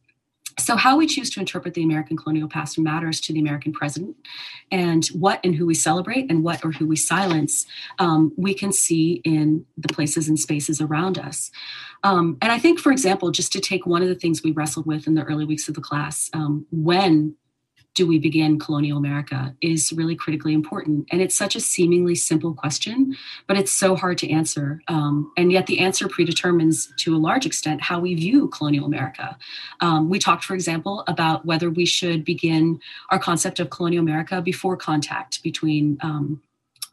so, 0.59 0.77
how 0.77 0.97
we 0.97 1.07
choose 1.07 1.29
to 1.31 1.41
interpret 1.41 1.75
the 1.75 1.83
American 1.83 2.17
colonial 2.17 2.49
past 2.49 2.79
matters 2.79 3.21
to 3.23 3.33
the 3.33 3.41
American 3.41 3.73
present, 3.73 4.17
and 4.71 5.07
what 5.09 5.39
and 5.45 5.55
who 5.55 5.67
we 5.67 5.75
celebrate 5.75 6.31
and 6.31 6.43
what 6.43 6.65
or 6.65 6.73
who 6.73 6.87
we 6.87 6.97
silence, 6.97 7.67
um, 7.99 8.33
we 8.37 8.55
can 8.55 8.73
see 8.73 9.21
in 9.25 9.67
the 9.77 9.89
places 9.89 10.29
and 10.29 10.39
spaces 10.39 10.81
around 10.81 11.19
us. 11.19 11.51
Um, 12.05 12.39
and 12.41 12.53
I 12.53 12.59
think, 12.59 12.79
for 12.79 12.91
example, 12.91 13.31
just 13.31 13.53
to 13.53 13.61
take 13.61 13.87
one 13.87 14.03
of 14.03 14.09
the 14.09 14.15
things 14.15 14.43
we 14.43 14.53
wrestled 14.53 14.87
with 14.87 15.07
in 15.07 15.15
the 15.15 15.25
early 15.25 15.45
weeks 15.45 15.69
of 15.69 15.75
the 15.75 15.81
class, 15.81 16.31
um, 16.33 16.67
when 16.71 17.35
do 17.97 18.07
we 18.07 18.19
begin 18.19 18.59
colonial 18.59 18.99
America 18.99 19.57
is 19.63 19.93
really 19.93 20.15
critically 20.15 20.53
important. 20.53 21.09
And 21.11 21.21
it's 21.23 21.35
such 21.35 21.57
a 21.57 21.61
seemingly 21.61 22.15
simple 22.15 22.53
question, 22.53 23.17
but 23.47 23.57
it's 23.57 23.73
so 23.73 23.97
hard 23.97 24.19
to 24.19 24.31
answer. 24.31 24.83
Um, 24.87 25.33
and 25.37 25.51
yet 25.51 25.67
the 25.67 25.81
answer 25.81 26.07
predetermines 26.07 26.93
to 26.99 27.17
a 27.17 27.19
large 27.19 27.47
extent 27.47 27.81
how 27.81 27.99
we 27.99 28.15
view 28.15 28.49
colonial 28.49 28.85
America. 28.85 29.37
Um, 29.81 30.11
we 30.11 30.19
talked, 30.19 30.45
for 30.45 30.55
example, 30.55 31.05
about 31.09 31.47
whether 31.47 31.71
we 31.71 31.87
should 31.87 32.23
begin 32.25 32.81
our 33.11 33.19
concept 33.19 33.59
of 33.61 33.71
colonial 33.71 34.03
America 34.03 34.43
before 34.43 34.77
contact 34.77 35.43
between 35.43 35.97
um, 36.03 36.43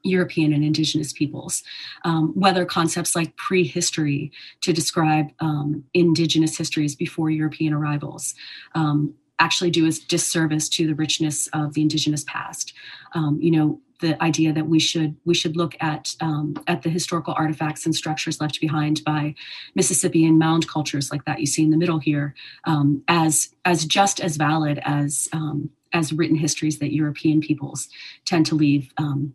European 0.04 0.54
and 0.54 0.64
Indigenous 0.64 1.12
peoples, 1.12 1.64
um, 2.06 2.32
whether 2.34 2.66
concepts 2.66 3.16
like 3.16 3.36
prehistory 3.36 4.32
to 4.62 4.74
describe 4.74 5.32
um, 5.40 5.84
Indigenous 5.94 6.58
histories 6.58 6.96
before 6.96 7.30
European 7.30 7.74
arrivals, 7.74 8.36
um, 8.76 9.14
actually 9.40 9.72
do 9.72 9.88
a 9.88 9.92
disservice 10.08 10.70
to 10.70 10.88
the 10.88 10.96
richness 10.96 11.48
of 11.48 11.74
the 11.74 11.82
indigenous 11.82 12.24
past. 12.28 12.74
Um, 13.14 13.40
you 13.42 13.52
know, 13.52 13.80
the 14.00 14.22
idea 14.22 14.52
that 14.52 14.68
we 14.68 14.80
should 14.80 15.16
we 15.24 15.34
should 15.34 15.56
look 15.56 15.76
at 15.80 16.16
um, 16.20 16.56
at 16.68 16.82
the 16.82 16.90
historical 16.90 17.34
artifacts 17.38 17.86
and 17.86 17.96
structures 17.96 18.42
left 18.42 18.60
behind 18.60 19.02
by 19.06 19.34
Mississippian 19.76 20.38
mound 20.38 20.68
cultures 20.68 21.10
like 21.10 21.24
that 21.26 21.40
you 21.40 21.46
see 21.46 21.64
in 21.64 21.72
the 21.72 21.78
middle 21.78 22.00
here 22.00 22.36
um, 22.66 23.02
as 23.08 23.56
as 23.64 23.86
just 23.86 24.20
as 24.20 24.36
valid 24.36 24.82
as 24.84 25.30
um, 25.32 25.70
as 25.94 26.12
written 26.12 26.36
histories 26.36 26.80
that 26.80 26.94
European 26.94 27.40
peoples 27.40 27.88
tend 28.26 28.46
to 28.46 28.56
leave 28.56 28.92
um, 28.98 29.34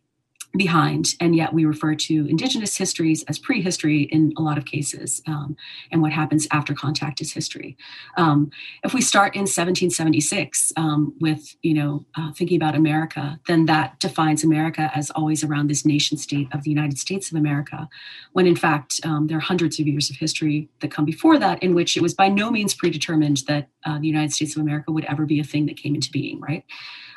behind, 0.58 1.14
and 1.20 1.34
yet 1.34 1.54
we 1.54 1.64
refer 1.64 1.94
to 1.94 2.26
Indigenous 2.26 2.76
histories 2.76 3.22
as 3.24 3.38
prehistory 3.38 4.02
in 4.02 4.32
a 4.36 4.42
lot 4.42 4.58
of 4.58 4.64
cases, 4.64 5.22
um, 5.26 5.56
and 5.90 6.02
what 6.02 6.12
happens 6.12 6.46
after 6.50 6.74
contact 6.74 7.20
is 7.20 7.32
history. 7.32 7.76
Um, 8.16 8.50
if 8.84 8.92
we 8.92 9.00
start 9.00 9.34
in 9.34 9.42
1776 9.42 10.72
um, 10.76 11.14
with, 11.20 11.56
you 11.62 11.74
know, 11.74 12.04
uh, 12.16 12.32
thinking 12.32 12.56
about 12.56 12.74
America, 12.74 13.40
then 13.46 13.66
that 13.66 13.98
defines 14.00 14.44
America 14.44 14.90
as 14.94 15.10
always 15.10 15.42
around 15.42 15.68
this 15.68 15.86
nation 15.86 16.18
state 16.18 16.48
of 16.52 16.64
the 16.64 16.70
United 16.70 16.98
States 16.98 17.30
of 17.30 17.38
America, 17.38 17.88
when 18.32 18.46
in 18.46 18.56
fact 18.56 19.00
um, 19.04 19.26
there 19.28 19.38
are 19.38 19.40
hundreds 19.40 19.80
of 19.80 19.86
years 19.86 20.10
of 20.10 20.16
history 20.16 20.68
that 20.80 20.90
come 20.90 21.04
before 21.04 21.38
that 21.38 21.62
in 21.62 21.74
which 21.74 21.96
it 21.96 22.02
was 22.02 22.14
by 22.14 22.28
no 22.28 22.50
means 22.50 22.74
predetermined 22.74 23.38
that 23.46 23.68
uh, 23.86 23.98
the 23.98 24.06
United 24.06 24.32
States 24.32 24.56
of 24.56 24.62
America 24.62 24.92
would 24.92 25.04
ever 25.04 25.24
be 25.24 25.40
a 25.40 25.44
thing 25.44 25.66
that 25.66 25.76
came 25.76 25.94
into 25.94 26.10
being, 26.10 26.40
right? 26.40 26.64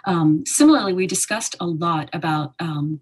Um, 0.06 0.44
similarly, 0.46 0.94
we 0.94 1.08
discussed 1.08 1.56
a 1.60 1.66
lot 1.66 2.10
about 2.14 2.54
um, 2.60 3.02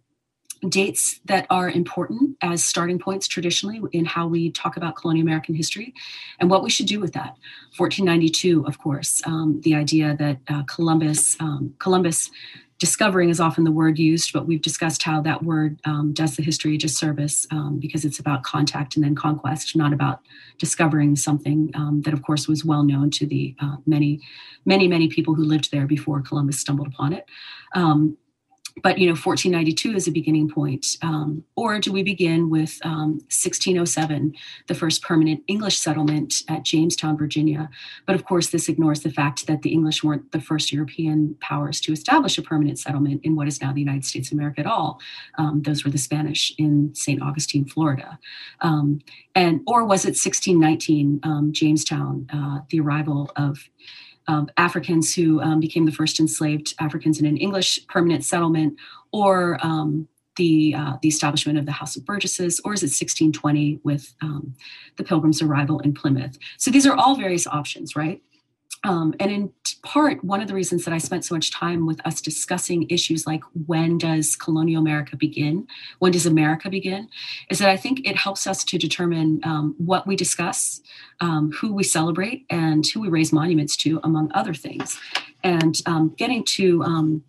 dates 0.68 1.20
that 1.26 1.46
are 1.50 1.70
important 1.70 2.36
as 2.42 2.64
starting 2.64 3.00
points 3.00 3.28
traditionally 3.28 3.82
in 3.94 4.06
how 4.06 4.28
we 4.28 4.52
talk 4.52 4.76
about 4.76 4.96
colonial 4.96 5.26
American 5.26 5.56
history 5.56 5.94
and 6.40 6.50
what 6.50 6.64
we 6.64 6.70
should 6.70 6.86
do 6.86 7.00
with 7.00 7.14
that. 7.14 7.36
1492, 7.78 8.66
of 8.66 8.78
course, 8.80 9.22
um, 9.26 9.62
the 9.64 9.74
idea 9.76 10.16
that 10.18 10.38
uh, 10.50 10.64
Columbus, 10.64 11.40
um, 11.40 11.74
Columbus 11.80 12.30
discovering 12.80 13.30
is 13.30 13.42
often 13.42 13.66
the 13.66 13.72
word 13.72 14.00
used, 14.00 14.32
but 14.32 14.48
we've 14.48 14.62
discussed 14.62 15.04
how 15.04 15.22
that 15.22 15.44
word 15.44 15.80
um, 15.84 16.14
does 16.14 16.38
the 16.38 16.44
history 16.44 16.76
a 16.76 16.78
disservice 16.78 17.46
um, 17.52 17.78
because 17.78 18.06
it's 18.06 18.20
about 18.20 18.44
contact 18.44 18.96
and 18.96 19.04
then 19.04 19.16
conquest, 19.16 19.76
not 19.76 19.92
about 19.92 20.22
discovering 20.58 21.16
something 21.16 21.70
um, 21.76 22.02
that, 22.04 22.14
of 22.14 22.24
course, 22.24 22.48
was 22.48 22.64
well 22.64 22.84
known 22.84 23.12
to 23.12 23.26
the 23.26 23.54
uh, 23.62 23.76
many, 23.86 24.22
many, 24.66 24.88
many 24.88 25.10
people 25.10 25.36
who 25.36 25.44
lived 25.44 25.72
there 25.72 25.86
before 25.86 26.22
Columbus 26.22 26.60
stumbled 26.60 26.88
upon 26.88 27.12
it. 27.12 27.26
But 28.82 28.98
you 28.98 29.08
know 29.08 29.14
1492 29.14 29.96
is 29.96 30.08
a 30.08 30.12
beginning 30.12 30.50
point 30.50 30.98
um, 31.02 31.44
or 31.56 31.80
do 31.80 31.92
we 31.92 32.04
begin 32.04 32.50
with 32.50 32.80
um, 32.84 33.20
1607 33.30 34.34
the 34.68 34.76
first 34.76 35.02
permanent 35.02 35.44
english 35.48 35.78
settlement 35.78 36.44
at 36.48 36.64
jamestown 36.64 37.18
virginia? 37.18 37.70
But 38.06 38.16
of 38.16 38.26
course 38.26 38.50
this 38.50 38.70
ignores 38.70 39.02
the 39.02 39.12
fact 39.12 39.48
that 39.48 39.62
the 39.62 39.72
english 39.72 40.04
weren't 40.04 40.32
the 40.32 40.42
first 40.42 40.72
european 40.72 41.36
powers 41.40 41.80
to 41.82 41.92
establish 41.92 42.38
a 42.38 42.42
permanent 42.42 42.80
settlement 42.80 43.22
in 43.24 43.36
what 43.36 43.48
is 43.48 43.62
now 43.62 43.74
the 43.74 43.82
united 43.82 44.06
states 44.06 44.32
of 44.32 44.38
america 44.38 44.60
at 44.60 44.68
all. 44.68 45.00
Um, 45.38 45.62
those 45.64 45.84
were 45.84 45.92
the 45.92 45.98
spanish 45.98 46.54
in 46.58 46.94
st 46.96 47.22
augustine 47.22 47.66
florida. 47.66 48.20
Um, 48.62 49.00
and 49.36 49.62
or 49.68 49.86
was 49.86 50.06
it 50.06 50.18
1619 50.18 51.20
um, 51.24 51.52
jamestown 51.54 52.28
uh, 52.34 52.60
the 52.70 52.80
arrival 52.80 53.32
of 53.36 53.70
um, 54.30 54.48
Africans 54.58 55.16
who 55.16 55.42
um, 55.42 55.60
became 55.60 55.86
the 55.86 55.92
first 55.92 56.20
enslaved 56.20 56.76
Africans 56.80 57.20
in 57.20 57.26
an 57.26 57.36
English 57.36 57.86
permanent 57.88 58.24
settlement, 58.24 58.78
or 59.12 59.58
um, 59.64 60.08
the 60.36 60.76
uh, 60.78 60.94
the 61.02 61.08
establishment 61.08 61.58
of 61.58 61.66
the 61.66 61.72
House 61.72 61.96
of 61.96 62.06
Burgesses, 62.06 62.62
or 62.64 62.74
is 62.74 62.84
it 62.84 62.94
1620 62.94 63.80
with 63.84 64.14
um, 64.22 64.54
the 64.98 65.04
Pilgrims' 65.04 65.42
arrival 65.42 65.80
in 65.80 65.94
Plymouth? 65.96 66.38
So 66.58 66.70
these 66.70 66.86
are 66.86 66.96
all 66.96 67.16
various 67.16 67.48
options, 67.48 67.96
right? 67.96 68.22
Um, 68.84 69.14
and 69.20 69.32
in 69.32 69.52
part, 69.84 70.24
one 70.24 70.42
of 70.42 70.48
the 70.48 70.54
reasons 70.54 70.86
that 70.86 70.94
I 70.94 71.00
spent 71.00 71.26
so 71.26 71.36
much 71.36 71.52
time 71.52 71.86
with 71.86 72.06
us 72.06 72.22
discussing 72.22 72.90
issues 72.90 73.28
like 73.28 73.42
when 73.66 73.98
does 73.98 74.36
colonial 74.36 74.82
America 74.82 75.18
begin? 75.18 75.68
When 76.00 76.12
does 76.12 76.26
America 76.26 76.70
begin? 76.70 77.10
Is 77.50 77.60
that 77.60 77.70
I 77.70 77.78
think 77.78 78.08
it 78.08 78.16
helps 78.16 78.48
us 78.48 78.64
to 78.66 78.78
determine 78.78 79.42
um, 79.44 79.76
what 79.78 80.08
we 80.08 80.16
discuss, 80.16 80.82
um, 81.20 81.52
who 81.52 81.74
we 81.74 81.84
celebrate, 81.84 82.46
and 82.50 82.86
who 82.88 83.02
we 83.02 83.10
raise 83.10 83.34
monuments 83.34 83.76
to, 83.78 84.00
among 84.04 84.32
other 84.34 84.54
things. 84.54 84.98
And 85.44 85.82
um, 85.86 86.14
getting 86.18 86.44
to 86.46 86.84
um, 86.84 87.24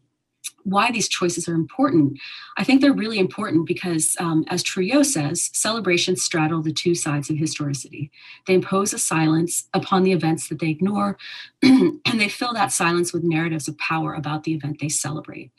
why 0.65 0.91
these 0.91 1.09
choices 1.09 1.49
are 1.49 1.55
important. 1.55 2.19
I 2.57 2.65
think 2.65 2.81
they're 2.81 2.93
really 2.93 3.19
important 3.19 3.67
because, 3.67 4.17
um, 4.21 4.45
as 4.49 4.63
Trouillot 4.63 5.07
says, 5.07 5.51
celebrations 5.53 6.23
straddle 6.23 6.63
the 6.63 6.73
two 6.73 6.95
sides 6.95 7.31
of 7.31 7.37
historicity. 7.37 8.11
They 8.47 8.55
impose 8.55 8.93
a 8.93 8.99
silence 8.99 9.69
upon 9.75 10.03
the 10.03 10.13
events 10.13 10.49
that 10.49 10.59
they 10.59 10.69
ignore, 10.69 11.19
and 11.63 12.01
they 12.05 12.29
fill 12.29 12.53
that 12.55 12.73
silence 12.73 13.13
with 13.13 13.25
narratives 13.25 13.69
of 13.69 13.79
power 13.79 14.15
about 14.15 14.45
the 14.45 14.55
event 14.55 14.79
they 14.81 14.89
celebrate. 14.89 15.51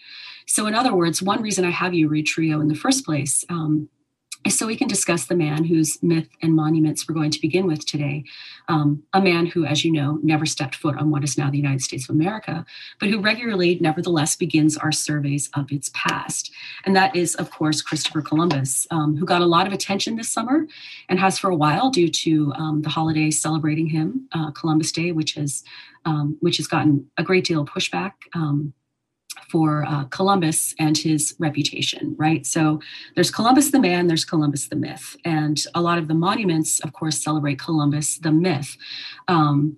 So, 0.47 0.67
in 0.67 0.75
other 0.75 0.93
words, 0.93 1.21
one 1.21 1.41
reason 1.41 1.65
I 1.65 1.71
have 1.71 1.93
you 1.93 2.07
read 2.07 2.27
Trouillot 2.27 2.61
in 2.61 2.67
the 2.67 2.75
first 2.75 3.05
place. 3.05 3.45
Um, 3.49 3.89
so 4.49 4.65
we 4.65 4.75
can 4.75 4.87
discuss 4.87 5.25
the 5.25 5.35
man 5.35 5.63
whose 5.65 6.01
myth 6.01 6.27
and 6.41 6.55
monuments 6.55 7.07
we're 7.07 7.15
going 7.15 7.31
to 7.31 7.41
begin 7.41 7.67
with 7.67 7.85
today. 7.85 8.23
Um, 8.67 9.03
a 9.13 9.21
man 9.21 9.45
who, 9.45 9.65
as 9.65 9.85
you 9.85 9.91
know, 9.91 10.19
never 10.23 10.45
stepped 10.45 10.75
foot 10.75 10.97
on 10.97 11.11
what 11.11 11.23
is 11.23 11.37
now 11.37 11.51
the 11.51 11.57
United 11.57 11.81
States 11.81 12.09
of 12.09 12.15
America, 12.15 12.65
but 12.99 13.09
who 13.09 13.21
regularly, 13.21 13.77
nevertheless, 13.79 14.35
begins 14.35 14.77
our 14.77 14.91
surveys 14.91 15.49
of 15.53 15.71
its 15.71 15.91
past. 15.93 16.51
And 16.85 16.95
that 16.95 17.15
is, 17.15 17.35
of 17.35 17.51
course, 17.51 17.81
Christopher 17.81 18.21
Columbus, 18.21 18.87
um, 18.89 19.15
who 19.15 19.25
got 19.25 19.41
a 19.41 19.45
lot 19.45 19.67
of 19.67 19.73
attention 19.73 20.15
this 20.15 20.29
summer 20.29 20.65
and 21.07 21.19
has 21.19 21.37
for 21.37 21.49
a 21.49 21.55
while 21.55 21.91
due 21.91 22.09
to 22.09 22.53
um, 22.53 22.81
the 22.81 22.89
holiday 22.89 23.29
celebrating 23.29 23.87
him, 23.87 24.27
uh, 24.31 24.51
Columbus 24.51 24.91
Day, 24.91 25.11
which 25.11 25.33
has 25.33 25.63
um, 26.05 26.37
which 26.39 26.57
has 26.57 26.65
gotten 26.65 27.07
a 27.17 27.23
great 27.23 27.45
deal 27.45 27.61
of 27.61 27.67
pushback 27.67 28.13
um, 28.33 28.73
for 29.49 29.85
uh, 29.87 30.05
Columbus 30.05 30.73
and 30.79 30.97
his 30.97 31.35
reputation, 31.39 32.15
right? 32.17 32.45
So 32.45 32.79
there's 33.15 33.31
Columbus 33.31 33.71
the 33.71 33.79
man, 33.79 34.07
there's 34.07 34.25
Columbus 34.25 34.67
the 34.67 34.75
myth. 34.75 35.15
And 35.25 35.61
a 35.75 35.81
lot 35.81 35.97
of 35.97 36.07
the 36.07 36.13
monuments, 36.13 36.79
of 36.81 36.93
course, 36.93 37.23
celebrate 37.23 37.59
Columbus 37.59 38.17
the 38.17 38.31
myth. 38.31 38.77
Um, 39.27 39.77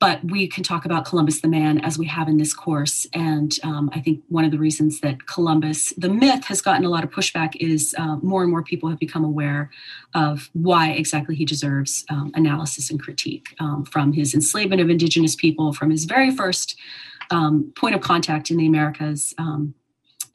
but 0.00 0.22
we 0.24 0.46
can 0.46 0.62
talk 0.62 0.84
about 0.84 1.06
Columbus 1.06 1.40
the 1.40 1.48
man 1.48 1.78
as 1.78 1.96
we 1.96 2.04
have 2.06 2.28
in 2.28 2.36
this 2.36 2.52
course. 2.52 3.06
And 3.14 3.56
um, 3.62 3.88
I 3.94 4.00
think 4.00 4.22
one 4.28 4.44
of 4.44 4.50
the 4.50 4.58
reasons 4.58 5.00
that 5.00 5.26
Columbus, 5.26 5.94
the 5.96 6.10
myth, 6.10 6.44
has 6.44 6.60
gotten 6.60 6.84
a 6.84 6.90
lot 6.90 7.04
of 7.04 7.10
pushback 7.10 7.56
is 7.56 7.94
uh, 7.96 8.16
more 8.16 8.42
and 8.42 8.50
more 8.50 8.62
people 8.62 8.90
have 8.90 8.98
become 8.98 9.24
aware 9.24 9.70
of 10.14 10.50
why 10.52 10.90
exactly 10.90 11.34
he 11.34 11.46
deserves 11.46 12.04
um, 12.10 12.32
analysis 12.34 12.90
and 12.90 13.00
critique 13.00 13.54
um, 13.60 13.84
from 13.86 14.12
his 14.12 14.34
enslavement 14.34 14.82
of 14.82 14.90
indigenous 14.90 15.34
people, 15.34 15.72
from 15.72 15.88
his 15.90 16.04
very 16.04 16.30
first 16.30 16.76
um, 17.30 17.72
point 17.76 17.94
of 17.94 18.00
contact 18.00 18.50
in 18.50 18.56
the 18.56 18.66
Americas 18.66 19.34
um, 19.38 19.74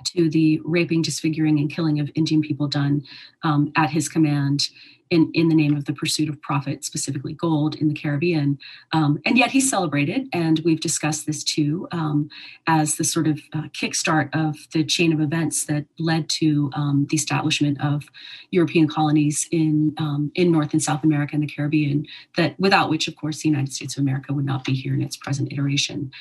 to 0.06 0.30
the 0.30 0.60
raping, 0.64 1.02
disfiguring, 1.02 1.60
and 1.60 1.72
killing 1.72 2.00
of 2.00 2.10
Indian 2.16 2.42
people 2.42 2.68
done 2.68 3.04
um, 3.44 3.72
at 3.76 3.90
his 3.90 4.08
command 4.08 4.70
in, 5.10 5.32
in 5.34 5.50
the 5.50 5.56
name 5.56 5.76
of 5.76 5.86
the 5.86 5.94
pursuit 5.94 6.30
of 6.30 6.42
profit, 6.42 6.86
specifically 6.86 7.34
gold 7.34 7.76
in 7.76 7.88
the 7.88 7.94
Caribbean. 7.94 8.60
Um, 8.92 9.20
and 9.26 9.38
yet 9.38 9.52
he's 9.52 9.70
celebrated, 9.70 10.28
and 10.34 10.62
we've 10.64 10.80
discussed 10.80 11.26
this 11.26 11.44
too 11.44 11.88
um, 11.92 12.30
as 12.68 12.96
the 12.96 13.04
sort 13.04 13.28
of 13.28 13.40
uh, 13.54 13.64
kickstart 13.70 14.30
of 14.34 14.56
the 14.72 14.84
chain 14.84 15.12
of 15.12 15.20
events 15.20 15.66
that 15.66 15.86
led 15.98 16.30
to 16.30 16.70
um, 16.76 17.08
the 17.10 17.18
establishment 17.18 17.84
of 17.84 18.06
European 18.52 18.88
colonies 18.88 19.48
in, 19.52 19.96
um, 19.98 20.32
in 20.36 20.52
North 20.52 20.74
and 20.74 20.84
South 20.84 21.04
America 21.04 21.34
and 21.34 21.44
the 21.44 21.48
Caribbean, 21.48 22.06
that 22.38 22.60
without 22.60 22.90
which, 22.90 23.08
of 23.08 23.16
course, 23.16 23.42
the 23.42 23.50
United 23.50 23.74
States 23.74 23.98
of 23.98 24.02
America 24.02 24.34
would 24.34 24.46
not 24.46 24.64
be 24.64 24.74
here 24.74 24.94
in 24.94 25.02
its 25.02 25.18
present 25.18 25.52
iteration. 25.52 26.12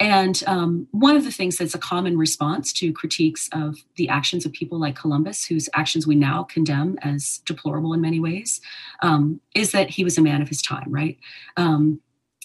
And 0.00 0.42
um, 0.46 0.86
one 0.92 1.16
of 1.16 1.24
the 1.24 1.32
things 1.32 1.56
that's 1.56 1.74
a 1.74 1.78
common 1.78 2.16
response 2.16 2.72
to 2.74 2.92
critiques 2.92 3.48
of 3.52 3.78
the 3.96 4.08
actions 4.08 4.46
of 4.46 4.52
people 4.52 4.78
like 4.78 4.94
Columbus, 4.94 5.44
whose 5.44 5.68
actions 5.74 6.06
we 6.06 6.14
now 6.14 6.44
condemn 6.44 6.98
as 7.02 7.40
deplorable 7.46 7.92
in 7.94 8.00
many 8.00 8.20
ways, 8.20 8.60
um, 9.02 9.40
is 9.56 9.72
that 9.72 9.90
he 9.90 10.04
was 10.04 10.16
a 10.16 10.22
man 10.22 10.40
of 10.40 10.48
his 10.48 10.62
time, 10.62 10.86
right? 10.88 11.18
Um, 11.56 12.00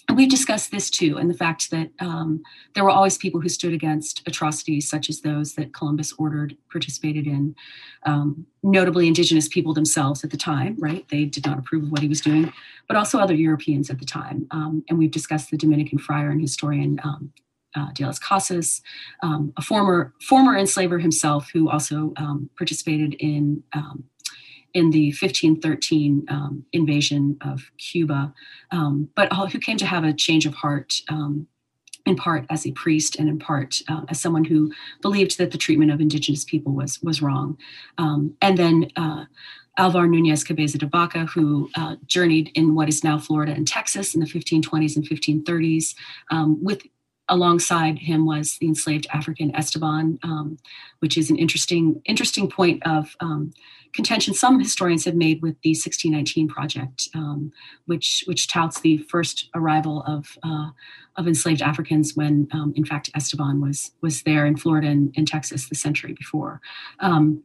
and 0.08 0.18
we've 0.18 0.28
discussed 0.28 0.70
this 0.70 0.90
too, 0.90 1.16
and 1.16 1.30
the 1.30 1.34
fact 1.34 1.70
that 1.70 1.90
um, 1.98 2.42
there 2.74 2.84
were 2.84 2.90
always 2.90 3.16
people 3.16 3.40
who 3.40 3.48
stood 3.48 3.72
against 3.72 4.22
atrocities 4.26 4.88
such 4.88 5.08
as 5.08 5.22
those 5.22 5.54
that 5.54 5.72
Columbus 5.72 6.12
ordered, 6.18 6.56
participated 6.70 7.26
in, 7.26 7.54
um, 8.02 8.46
notably 8.62 9.06
indigenous 9.06 9.48
people 9.48 9.72
themselves 9.72 10.22
at 10.22 10.30
the 10.30 10.36
time, 10.36 10.76
right? 10.78 11.08
They 11.08 11.24
did 11.24 11.46
not 11.46 11.58
approve 11.58 11.84
of 11.84 11.90
what 11.90 12.02
he 12.02 12.08
was 12.08 12.20
doing, 12.20 12.52
but 12.86 12.98
also 12.98 13.18
other 13.18 13.34
Europeans 13.34 13.88
at 13.88 13.98
the 13.98 14.04
time. 14.04 14.46
Um, 14.50 14.84
and 14.90 14.98
we've 14.98 15.10
discussed 15.10 15.50
the 15.50 15.56
Dominican 15.56 15.98
friar 15.98 16.30
and 16.30 16.40
historian 16.40 17.00
uh, 17.74 17.92
de 17.92 18.04
las 18.04 18.18
Casas, 18.18 18.82
um, 19.22 19.52
a 19.56 19.62
former 19.62 20.12
former 20.20 20.56
enslaver 20.56 20.98
himself, 20.98 21.50
who 21.52 21.68
also 21.68 22.12
um, 22.16 22.50
participated 22.56 23.14
in 23.14 23.62
um, 23.72 24.04
in 24.74 24.90
the 24.90 25.08
1513 25.08 26.26
um, 26.28 26.64
invasion 26.72 27.36
of 27.42 27.70
Cuba, 27.78 28.34
um, 28.72 29.08
but 29.14 29.32
who 29.32 29.58
came 29.58 29.76
to 29.76 29.86
have 29.86 30.04
a 30.04 30.12
change 30.12 30.46
of 30.46 30.54
heart. 30.54 30.94
Um, 31.08 31.46
in 32.06 32.16
part 32.16 32.44
as 32.50 32.66
a 32.66 32.72
priest, 32.72 33.16
and 33.16 33.30
in 33.30 33.38
part 33.38 33.80
uh, 33.88 34.02
as 34.10 34.20
someone 34.20 34.44
who 34.44 34.70
believed 35.00 35.38
that 35.38 35.52
the 35.52 35.56
treatment 35.56 35.90
of 35.90 36.02
indigenous 36.02 36.44
people 36.44 36.72
was 36.72 37.02
was 37.02 37.22
wrong, 37.22 37.56
and 37.96 38.58
then 38.58 38.90
uh, 38.96 39.24
Alvar 39.76 40.06
Nunez 40.06 40.44
Cabeza 40.44 40.78
de 40.78 40.86
Vaca, 40.86 41.26
who 41.26 41.68
uh, 41.74 41.96
journeyed 42.06 42.50
in 42.54 42.74
what 42.74 42.88
is 42.88 43.02
now 43.02 43.18
Florida 43.18 43.52
and 43.52 43.66
Texas 43.66 44.14
in 44.14 44.20
the 44.20 44.26
1520s 44.26 44.96
and 44.96 45.08
1530s 45.08 45.94
um, 46.30 46.62
with 46.62 46.82
alongside 47.28 47.98
him 47.98 48.26
was 48.26 48.58
the 48.58 48.66
enslaved 48.66 49.06
African 49.12 49.54
Esteban, 49.54 50.18
um, 50.22 50.58
which 50.98 51.16
is 51.16 51.30
an 51.30 51.36
interesting 51.36 52.00
interesting 52.04 52.48
point 52.48 52.82
of 52.86 53.16
um, 53.20 53.52
contention 53.94 54.34
some 54.34 54.58
historians 54.58 55.04
have 55.04 55.14
made 55.14 55.40
with 55.40 55.60
the 55.62 55.70
1619 55.70 56.48
project, 56.48 57.08
um, 57.14 57.52
which 57.86 58.24
which 58.26 58.48
touts 58.48 58.80
the 58.80 58.98
first 58.98 59.48
arrival 59.54 60.02
of 60.06 60.36
uh, 60.42 60.70
of 61.16 61.28
enslaved 61.28 61.62
Africans 61.62 62.16
when, 62.16 62.48
um, 62.52 62.72
in 62.76 62.84
fact, 62.84 63.10
Esteban 63.14 63.60
was 63.60 63.92
was 64.02 64.22
there 64.22 64.44
in 64.46 64.56
Florida 64.56 64.88
and, 64.88 65.14
and 65.16 65.26
Texas 65.26 65.68
the 65.68 65.74
century 65.74 66.12
before. 66.12 66.60
Um, 67.00 67.44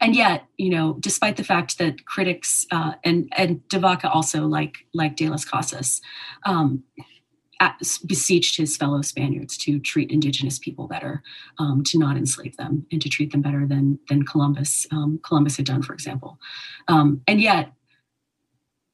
and 0.00 0.14
yet, 0.14 0.44
you 0.56 0.70
know, 0.70 0.96
despite 1.00 1.36
the 1.36 1.44
fact 1.44 1.78
that 1.78 2.04
critics 2.04 2.66
uh, 2.70 2.92
and 3.04 3.32
and 3.36 3.66
De 3.68 3.78
Vaca 3.78 4.10
also 4.10 4.46
like 4.46 4.86
like 4.92 5.16
De 5.16 5.28
las 5.28 5.44
Casas 5.44 6.00
um, 6.44 6.82
beseeched 8.06 8.56
his 8.56 8.76
fellow 8.76 9.02
Spaniards 9.02 9.56
to 9.58 9.78
treat 9.80 10.10
indigenous 10.10 10.58
people 10.58 10.86
better, 10.86 11.22
um, 11.58 11.82
to 11.84 11.98
not 11.98 12.16
enslave 12.16 12.56
them, 12.56 12.86
and 12.92 13.02
to 13.02 13.08
treat 13.08 13.32
them 13.32 13.42
better 13.42 13.66
than 13.66 13.98
than 14.08 14.24
Columbus 14.24 14.86
um, 14.90 15.20
Columbus 15.22 15.56
had 15.56 15.66
done, 15.66 15.82
for 15.82 15.92
example. 15.92 16.38
Um, 16.86 17.22
and 17.26 17.40
yet, 17.40 17.72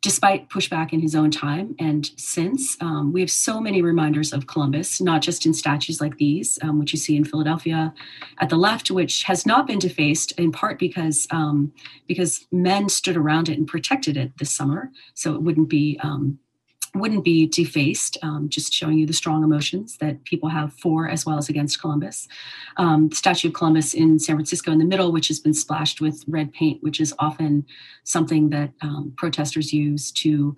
despite 0.05 0.50
pushback 0.50 0.92
in 0.92 1.00
his 1.00 1.14
own 1.14 1.31
time 1.31 1.74
and 1.79 2.11
since, 2.18 2.77
um, 2.83 3.11
we 3.11 3.20
have 3.20 3.31
so 3.31 3.59
many 3.59 3.81
reminders 3.81 4.35
of 4.35 4.46
Columbus, 4.46 5.00
not 5.00 5.22
just 5.22 5.46
in 5.46 5.55
statues 5.55 5.98
like 5.98 6.18
these, 6.18 6.59
um, 6.61 6.79
which 6.79 6.92
you 6.92 6.98
see 6.98 7.16
in 7.16 7.24
Philadelphia 7.24 7.92
at 8.38 8.50
the 8.50 8.57
left, 8.57 8.90
which 8.90 9.22
has 9.22 9.46
not 9.46 9.66
been 9.66 9.79
defaced 9.79 10.33
in 10.33 10.53
part 10.53 10.79
because 10.79 11.27
um, 11.31 11.72
because 12.07 12.46
men 12.53 12.88
stood 12.88 13.16
around 13.16 13.48
it 13.48 13.57
and 13.57 13.66
protected 13.66 14.16
it 14.16 14.37
this 14.38 14.55
summer, 14.55 14.90
so 15.14 15.35
it 15.35 15.42
wouldn't 15.42 15.70
be 15.70 15.98
wouldn't 16.94 17.24
be 17.24 17.46
defaced, 17.46 18.16
um, 18.22 18.48
just 18.48 18.72
showing 18.72 18.98
you 18.98 19.07
the 19.07 19.12
strong 19.12 19.42
emotions 19.42 19.96
that 19.98 20.22
people 20.24 20.48
have 20.48 20.72
for 20.74 21.09
as 21.09 21.26
well 21.26 21.38
as 21.38 21.48
against 21.48 21.80
Columbus. 21.80 22.28
Um, 22.76 23.11
statue 23.11 23.48
of 23.48 23.54
Columbus 23.54 23.94
in 23.94 24.18
San 24.18 24.37
Francisco 24.37 24.70
in 24.70 24.78
the 24.78 24.85
middle, 24.85 25.12
which 25.12 25.28
has 25.28 25.40
been 25.40 25.54
splashed 25.54 26.00
with 26.00 26.24
red 26.28 26.52
paint, 26.52 26.83
which 26.83 27.00
is 27.00 27.14
often 27.18 27.66
something 28.04 28.50
that 28.50 28.70
um, 28.80 29.12
protesters 29.16 29.72
use 29.72 30.12
to 30.12 30.57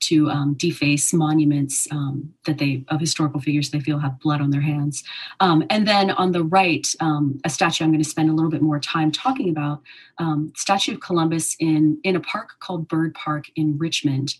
to 0.00 0.28
um, 0.28 0.54
deface 0.54 1.14
monuments 1.14 1.88
um, 1.90 2.34
that 2.44 2.58
they 2.58 2.84
of 2.88 3.00
historical 3.00 3.40
figures 3.40 3.70
they 3.70 3.80
feel 3.80 3.98
have 3.98 4.18
blood 4.20 4.40
on 4.40 4.50
their 4.50 4.60
hands. 4.60 5.02
Um, 5.40 5.64
and 5.70 5.88
then 5.88 6.10
on 6.10 6.32
the 6.32 6.44
right, 6.44 6.86
um, 7.00 7.40
a 7.44 7.48
statue 7.48 7.84
I'm 7.84 7.90
going 7.90 8.02
to 8.02 8.08
spend 8.08 8.28
a 8.28 8.32
little 8.32 8.50
bit 8.50 8.60
more 8.60 8.78
time 8.78 9.10
talking 9.10 9.48
about, 9.48 9.80
um, 10.18 10.52
statue 10.56 10.94
of 10.94 11.00
Columbus 11.00 11.56
in 11.58 11.98
in 12.04 12.16
a 12.16 12.20
park 12.20 12.50
called 12.60 12.88
Byrd 12.88 13.14
Park 13.14 13.46
in 13.56 13.78
Richmond 13.78 14.34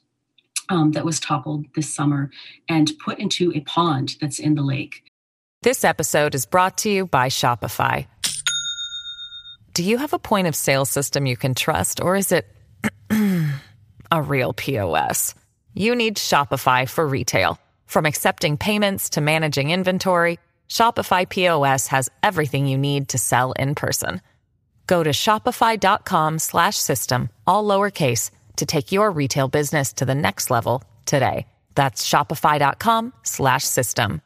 um, 0.69 0.93
that 0.93 1.05
was 1.05 1.19
toppled 1.21 1.67
this 1.75 1.93
summer 1.93 2.31
and 2.69 2.93
put 3.05 3.19
into 3.19 3.53
a 3.55 3.61
pond 3.61 4.17
that's 4.21 4.39
in 4.39 4.55
the 4.55 4.63
lake. 4.63 5.03
This 5.63 5.85
episode 5.85 6.35
is 6.35 6.47
brought 6.47 6.79
to 6.79 6.91
you 6.91 7.07
by 7.07 7.29
Shopify. 7.29 8.07
Do 9.73 9.83
you 9.83 9.99
have 9.99 10.13
a 10.13 10.19
point 10.19 10.47
of 10.47 10.55
sale 10.55 10.85
system 10.85 11.27
you 11.27 11.37
can 11.37 11.55
trust, 11.55 12.01
or 12.01 12.17
is 12.17 12.33
it 12.33 12.47
a 14.13 14.23
real 14.23 14.53
POS? 14.53 15.35
You 15.73 15.97
need 15.97 16.17
Shopify 16.17 16.89
for 16.89 17.07
retail. 17.07 17.59
From 17.87 18.07
accepting 18.07 18.57
payments 18.57 19.11
to 19.11 19.21
managing 19.21 19.71
inventory, 19.71 20.39
Shopify 20.69 21.29
POS 21.29 21.89
has 21.89 22.09
everything 22.23 22.69
you 22.69 22.79
need 22.79 23.09
to 23.09 23.19
sell 23.19 23.51
in 23.53 23.75
person. 23.75 24.21
Go 24.87 25.03
to 25.03 25.11
shopify.com/system 25.11 27.31
all 27.47 27.65
lowercase 27.65 28.31
to 28.57 28.67
take 28.67 28.93
your 28.93 29.11
retail 29.11 29.49
business 29.49 29.93
to 29.95 30.05
the 30.05 30.15
next 30.15 30.51
level 30.51 30.83
today. 31.07 31.47
That's 31.75 32.09
shopify.com 32.09 33.13
slash 33.23 33.65
system. 33.65 34.23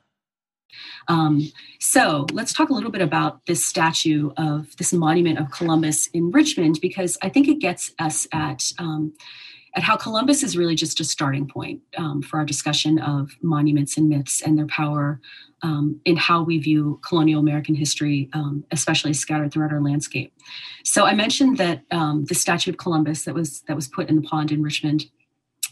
Um, 1.08 1.50
so 1.80 2.26
let's 2.32 2.52
talk 2.52 2.68
a 2.68 2.74
little 2.74 2.90
bit 2.90 3.00
about 3.00 3.44
this 3.46 3.64
statue 3.64 4.30
of 4.36 4.76
this 4.76 4.92
monument 4.92 5.38
of 5.38 5.50
Columbus 5.50 6.08
in 6.08 6.30
Richmond, 6.30 6.78
because 6.80 7.16
I 7.22 7.30
think 7.30 7.48
it 7.48 7.58
gets 7.58 7.92
us 7.98 8.28
at 8.32 8.72
um, 8.78 9.14
at 9.74 9.82
how 9.82 9.96
Columbus 9.96 10.42
is 10.42 10.56
really 10.56 10.74
just 10.74 11.00
a 11.00 11.04
starting 11.04 11.46
point 11.46 11.80
um, 11.96 12.22
for 12.22 12.38
our 12.38 12.44
discussion 12.44 12.98
of 12.98 13.30
monuments 13.42 13.96
and 13.96 14.08
myths 14.08 14.42
and 14.42 14.58
their 14.58 14.66
power 14.66 15.20
um, 15.62 16.00
in 16.04 16.16
how 16.16 16.42
we 16.42 16.58
view 16.58 17.00
colonial 17.02 17.40
American 17.40 17.74
history, 17.74 18.28
um, 18.32 18.64
especially 18.70 19.12
scattered 19.12 19.52
throughout 19.52 19.72
our 19.72 19.80
landscape. 19.80 20.32
So 20.84 21.04
I 21.04 21.14
mentioned 21.14 21.58
that 21.58 21.82
um, 21.90 22.24
the 22.26 22.34
statue 22.34 22.70
of 22.70 22.78
Columbus 22.78 23.24
that 23.24 23.34
was 23.34 23.62
that 23.62 23.76
was 23.76 23.88
put 23.88 24.08
in 24.08 24.16
the 24.16 24.22
pond 24.22 24.52
in 24.52 24.62
Richmond 24.62 25.06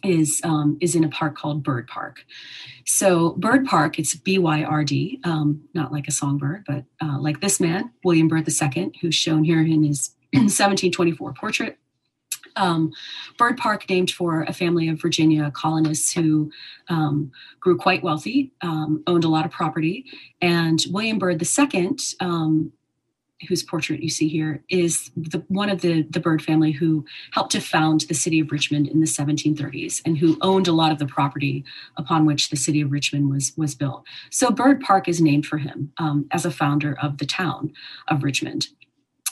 is 0.05 0.41
um, 0.45 0.77
is 0.81 0.95
in 0.95 1.05
a 1.05 1.09
park 1.09 1.37
called 1.37 1.63
Byrd 1.63 1.87
Park. 1.89 2.25
So 2.85 3.31
Byrd 3.39 3.65
Park, 3.65 3.99
it's 3.99 4.15
B 4.15 4.39
Y 4.39 4.63
R 4.63 4.85
D, 4.85 5.21
um, 5.25 5.63
not 5.75 5.93
like 5.93 6.09
a 6.09 6.13
songbird, 6.13 6.65
but 6.67 6.85
uh, 7.03 7.19
like 7.19 7.41
this 7.41 7.61
man, 7.61 7.91
William 8.05 8.29
Byrd 8.29 8.49
II, 8.49 8.93
who's 9.01 9.15
shown 9.15 9.45
here 9.45 9.61
in 9.61 9.85
his 9.85 10.11
1724 10.33 11.33
portrait. 11.35 11.79
Um, 12.57 12.93
Byrd 13.39 13.57
Park, 13.57 13.89
named 13.89 14.11
for 14.11 14.43
a 14.43 14.53
family 14.53 14.89
of 14.89 15.01
Virginia 15.01 15.51
colonists 15.55 16.13
who 16.13 16.51
um, 16.89 17.31
grew 17.61 17.77
quite 17.77 18.03
wealthy, 18.03 18.53
um, 18.63 19.03
owned 19.07 19.25
a 19.25 19.29
lot 19.29 19.45
of 19.45 19.51
property, 19.51 20.07
and 20.41 20.85
William 20.91 21.19
Byrd 21.19 21.43
II 21.43 21.97
um, 22.21 22.73
whose 23.49 23.63
portrait 23.63 24.03
you 24.03 24.09
see 24.09 24.29
here 24.29 24.65
is 24.69 25.11
the, 25.17 25.45
one 25.49 25.69
of 25.69 25.83
the, 25.83 26.03
the 26.11 26.21
Byrd 26.21 26.43
family 26.43 26.73
who 26.73 27.05
helped 27.33 27.53
to 27.53 27.61
found 27.61 28.03
the 28.03 28.15
city 28.15 28.41
of 28.41 28.51
Richmond 28.51 28.89
in 28.89 29.01
the 29.01 29.07
1730s 29.07 30.01
and 30.07 30.17
who 30.17 30.39
owned 30.41 30.69
a 30.69 30.73
lot 30.73 30.91
of 30.93 30.99
the 30.99 31.07
property 31.07 31.65
upon 31.97 32.25
which 32.25 32.49
the 32.49 32.57
city 32.57 32.81
of 32.81 32.91
Richmond 32.91 33.31
was, 33.31 33.53
was 33.57 33.75
built. 33.75 34.05
So 34.31 34.51
Byrd 34.51 34.81
Park 34.81 35.07
is 35.07 35.21
named 35.21 35.47
for 35.47 35.59
him 35.59 35.93
um, 35.99 36.27
as 36.31 36.47
a 36.47 36.51
founder 36.51 36.97
of 37.01 37.19
the 37.19 37.27
town 37.27 37.73
of 38.09 38.25
Richmond. 38.25 38.69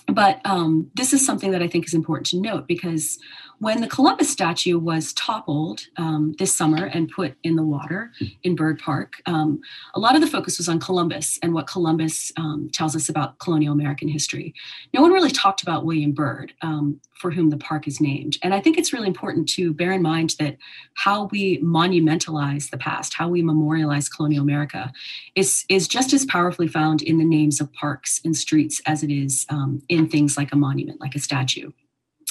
But 0.07 0.41
um, 0.45 0.91
this 0.95 1.13
is 1.13 1.25
something 1.25 1.51
that 1.53 1.63
I 1.63 1.69
think 1.69 1.87
is 1.87 1.95
important 1.95 2.27
to 2.29 2.41
note 2.41 2.69
because 2.69 3.19
when 3.59 3.81
the 3.81 3.87
Columbus 3.87 4.29
statue 4.29 4.79
was 4.79 5.13
toppled 5.15 5.87
um, 5.97 6.35
this 6.39 6.55
summer 6.55 6.87
and 6.87 7.09
put 7.09 7.35
in 7.45 7.57
the 7.57 7.63
water 7.63 8.13
in 8.43 8.57
Byrd 8.57 8.79
Park, 8.79 9.23
um, 9.27 9.61
a 9.95 10.01
lot 10.01 10.15
of 10.15 10.21
the 10.21 10.27
focus 10.27 10.59
was 10.59 10.69
on 10.69 10.81
Columbus 10.81 11.39
and 11.43 11.55
what 11.55 11.67
Columbus 11.67 12.33
um, 12.37 12.69
tells 12.73 12.95
us 12.95 13.09
about 13.09 13.39
colonial 13.39 13.73
American 13.73 14.09
history. 14.09 14.55
No 14.93 15.01
one 15.01 15.13
really 15.13 15.31
talked 15.31 15.63
about 15.63 15.87
William 15.87 16.13
Byrd, 16.13 16.53
um, 16.63 17.01
for 17.15 17.31
whom 17.31 17.49
the 17.49 17.57
park 17.57 17.87
is 17.87 18.01
named. 18.01 18.37
And 18.43 18.53
I 18.53 18.61
think 18.61 18.77
it's 18.77 18.93
really 18.93 19.07
important 19.07 19.49
to 19.51 19.73
bear 19.73 19.93
in 19.93 20.03
mind 20.03 20.35
that 20.41 20.59
how 20.95 21.27
we 21.27 21.59
monumentalize 21.61 22.71
the 22.71 22.77
past, 22.77 23.15
how 23.15 23.29
we 23.29 23.41
memorialize 23.41 24.09
colonial 24.09 24.43
America, 24.43 24.93
is, 25.35 25.65
is 25.69 25.89
just 25.89 26.13
as 26.13 26.27
powerfully 26.27 26.69
found 26.69 27.03
in 27.03 27.19
the 27.19 27.25
names 27.25 27.61
of 27.61 27.73
parks 27.73 28.21
and 28.25 28.37
streets 28.37 28.83
as 28.85 29.03
it 29.03 29.11
is 29.11 29.47
um, 29.49 29.81
in 29.95 30.09
things 30.09 30.37
like 30.37 30.53
a 30.53 30.57
monument, 30.57 31.01
like 31.01 31.15
a 31.15 31.21
statue. 31.21 31.71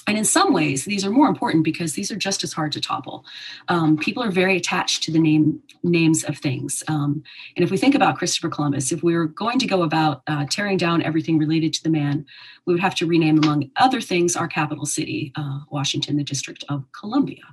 And 0.08 0.18
in 0.18 0.26
some 0.26 0.54
ways 0.54 0.86
these 0.86 1.06
are 1.06 1.12
more 1.12 1.28
important 1.28 1.64
because 1.64 1.94
these 1.94 2.12
are 2.12 2.16
just 2.16 2.44
as 2.44 2.54
hard 2.54 2.72
to 2.74 2.82
topple. 2.82 3.26
Um, 3.70 3.98
people 3.98 4.24
are 4.24 4.32
very 4.32 4.58
attached 4.58 5.04
to 5.04 5.12
the 5.12 5.20
name 5.20 5.62
names 5.84 6.24
of 6.24 6.38
things. 6.38 6.84
Um, 6.88 7.24
and 7.56 7.64
if 7.64 7.72
we 7.72 7.78
think 7.78 7.96
about 7.96 8.18
christopher 8.18 8.50
columbus 8.50 8.92
if 8.92 9.04
we 9.04 9.16
were 9.16 9.28
going 9.28 9.60
to 9.60 9.68
go 9.68 9.84
about 9.84 10.22
uh, 10.28 10.46
tearing 10.50 10.78
down 10.78 11.02
everything 11.02 11.38
related 11.38 11.74
to 11.74 11.84
the 11.84 11.90
man 11.90 12.26
we 12.66 12.74
would 12.74 12.82
have 12.82 12.96
to 12.96 13.06
rename 13.06 13.38
among 13.38 13.70
other 13.76 14.00
things 14.00 14.36
our 14.36 14.48
capital 14.48 14.86
city 14.86 15.32
uh, 15.36 15.60
washington 15.70 16.18
the 16.18 16.24
district 16.24 16.64
of 16.70 16.86
columbia 16.92 17.44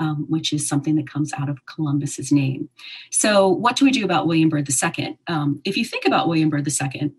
um, 0.00 0.26
which 0.28 0.52
is 0.52 0.66
something 0.66 0.96
that 0.96 1.08
comes 1.08 1.32
out 1.34 1.48
of 1.48 1.64
columbus's 1.66 2.32
name. 2.32 2.68
So 3.10 3.48
what 3.48 3.76
do 3.76 3.84
we 3.84 3.90
do 3.90 4.04
about 4.04 4.26
william 4.26 4.48
byrd 4.48 4.68
ii 4.98 5.18
um, 5.26 5.60
if 5.64 5.76
you 5.76 5.84
think 5.84 6.06
about 6.06 6.28
william 6.28 6.50
byrd 6.50 6.66
ii 6.68 7.12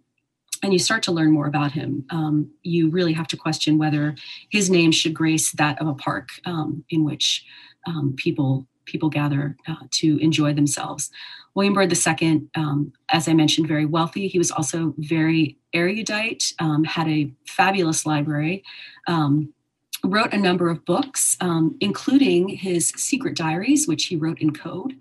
and 0.66 0.74
you 0.74 0.80
start 0.80 1.04
to 1.04 1.12
learn 1.12 1.32
more 1.32 1.46
about 1.46 1.72
him, 1.72 2.06
um, 2.10 2.50
you 2.64 2.90
really 2.90 3.14
have 3.14 3.28
to 3.28 3.38
question 3.38 3.78
whether 3.78 4.16
his 4.50 4.70
name 4.70 4.92
should 4.92 5.14
grace 5.14 5.52
that 5.52 5.80
of 5.80 5.88
a 5.88 5.94
park 5.94 6.30
um, 6.46 6.84
in 6.90 7.04
which 7.04 7.46
um, 7.88 8.16
people 8.18 8.68
people 8.86 9.10
gather 9.10 9.58
uh, 9.68 9.76
to 9.90 10.18
enjoy 10.20 10.54
themselves. 10.54 11.10
William 11.56 11.74
Byrd 11.74 11.92
II, 11.92 12.48
um, 12.56 12.94
as 13.10 13.28
I 13.28 13.34
mentioned, 13.34 13.68
very 13.68 13.86
wealthy. 13.86 14.28
He 14.28 14.38
was 14.38 14.52
also 14.52 14.94
very 14.98 15.58
erudite, 15.74 16.54
um, 16.60 16.84
had 16.84 17.08
a 17.08 17.32
fabulous 17.48 18.06
library. 18.06 18.64
Um, 19.08 19.54
wrote 20.04 20.34
a 20.34 20.38
number 20.38 20.70
of 20.70 20.86
books, 20.86 21.38
um, 21.42 21.76
including 21.80 22.50
his 22.50 22.90
secret 22.90 23.36
diaries, 23.36 23.88
which 23.88 24.06
he 24.06 24.16
wrote 24.16 24.40
in 24.40 24.52
code, 24.52 24.96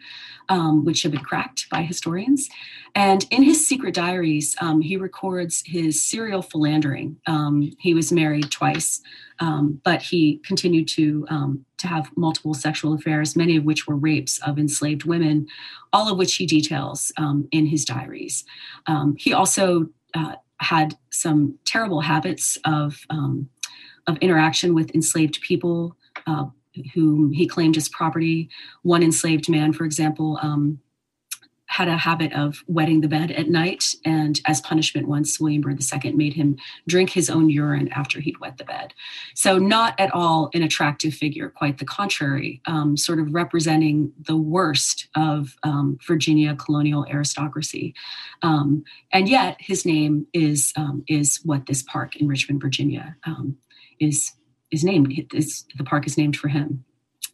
um, 0.49 0.85
which 0.85 1.03
have 1.03 1.13
been 1.13 1.21
cracked 1.23 1.69
by 1.71 1.83
historians. 1.83 2.49
And 2.95 3.27
in 3.31 3.43
his 3.43 3.67
secret 3.67 3.95
diaries, 3.95 4.55
um, 4.61 4.81
he 4.81 4.97
records 4.97 5.63
his 5.67 6.07
serial 6.07 6.43
philandering. 6.43 7.17
Um, 7.27 7.73
he 7.79 7.93
was 7.93 8.13
married 8.13 8.51
twice, 8.51 9.01
um, 9.41 9.81
but 9.85 10.01
he 10.01 10.41
continued 10.45 10.89
to 10.89 11.27
um, 11.29 11.65
to 11.79 11.89
have 11.89 12.11
multiple 12.17 12.55
sexual 12.55 12.95
affairs, 12.95 13.37
many 13.37 13.57
of 13.57 13.65
which 13.65 13.87
were 13.87 13.97
rapes 13.97 14.39
of 14.47 14.59
enslaved 14.59 15.05
women, 15.05 15.47
all 15.93 16.11
of 16.11 16.17
which 16.17 16.37
he 16.37 16.47
details 16.47 17.13
in 17.51 17.67
his 17.67 17.85
diaries. 17.85 18.45
he 19.19 19.33
also 19.35 19.89
uh, 20.15 20.37
had 20.61 20.97
some 21.11 21.59
terrible 21.67 22.01
habits 22.01 22.57
of 22.65 23.01
um, 23.11 23.49
of 24.07 24.17
interaction 24.19 24.75
with 24.75 24.95
enslaved 24.95 25.41
people 25.41 25.97
uh, 26.27 26.47
whom 26.95 27.33
he 27.33 27.47
claimed 27.47 27.77
as 27.77 27.89
property. 27.89 28.49
One 28.83 29.03
enslaved 29.03 29.49
man, 29.49 29.73
for 29.73 29.85
example, 29.85 30.39
um, 30.43 30.81
had 31.75 31.89
a 31.89 31.97
habit 31.97 32.33
of 32.35 32.63
wetting 32.69 33.01
the 33.01 33.09
bed 33.09 33.33
at 33.33 33.49
night, 33.49 33.97
and 34.05 34.41
as 34.47 34.61
punishment, 34.61 35.09
once 35.09 35.41
William 35.41 35.61
Byrd 35.61 35.83
II 35.83 36.13
made 36.13 36.35
him 36.35 36.57
drink 36.87 37.11
his 37.11 37.29
own 37.29 37.51
urine 37.51 37.89
after 37.89 38.21
he'd 38.21 38.39
wet 38.39 38.59
the 38.59 38.65
bed. 38.65 38.93
So, 39.35 39.59
not 39.59 39.99
at 39.99 40.15
all 40.15 40.51
an 40.55 40.63
attractive 40.63 41.15
figure, 41.15 41.49
quite 41.49 41.79
the 41.79 41.85
contrary, 41.85 42.61
um, 42.67 42.97
sort 42.97 43.19
of 43.19 43.35
representing 43.35 44.13
the 44.21 44.37
worst 44.37 45.09
of 45.17 45.57
um, 45.65 45.99
Virginia 46.07 46.55
colonial 46.55 47.07
aristocracy. 47.11 47.93
Um, 48.43 48.85
and 49.11 49.29
yet, 49.29 49.57
his 49.59 49.85
name 49.85 50.29
is 50.33 50.73
um, 50.77 51.03
is 51.09 51.41
what 51.45 51.67
this 51.67 51.83
park 51.83 52.15
in 52.15 52.29
Richmond, 52.29 52.61
Virginia, 52.61 53.17
um, 53.25 53.57
is 54.01 54.33
is 54.71 54.85
named. 54.85 55.09
The 55.09 55.85
park 55.85 56.07
is 56.07 56.19
named 56.19 56.37
for 56.37 56.49
him. 56.49 56.85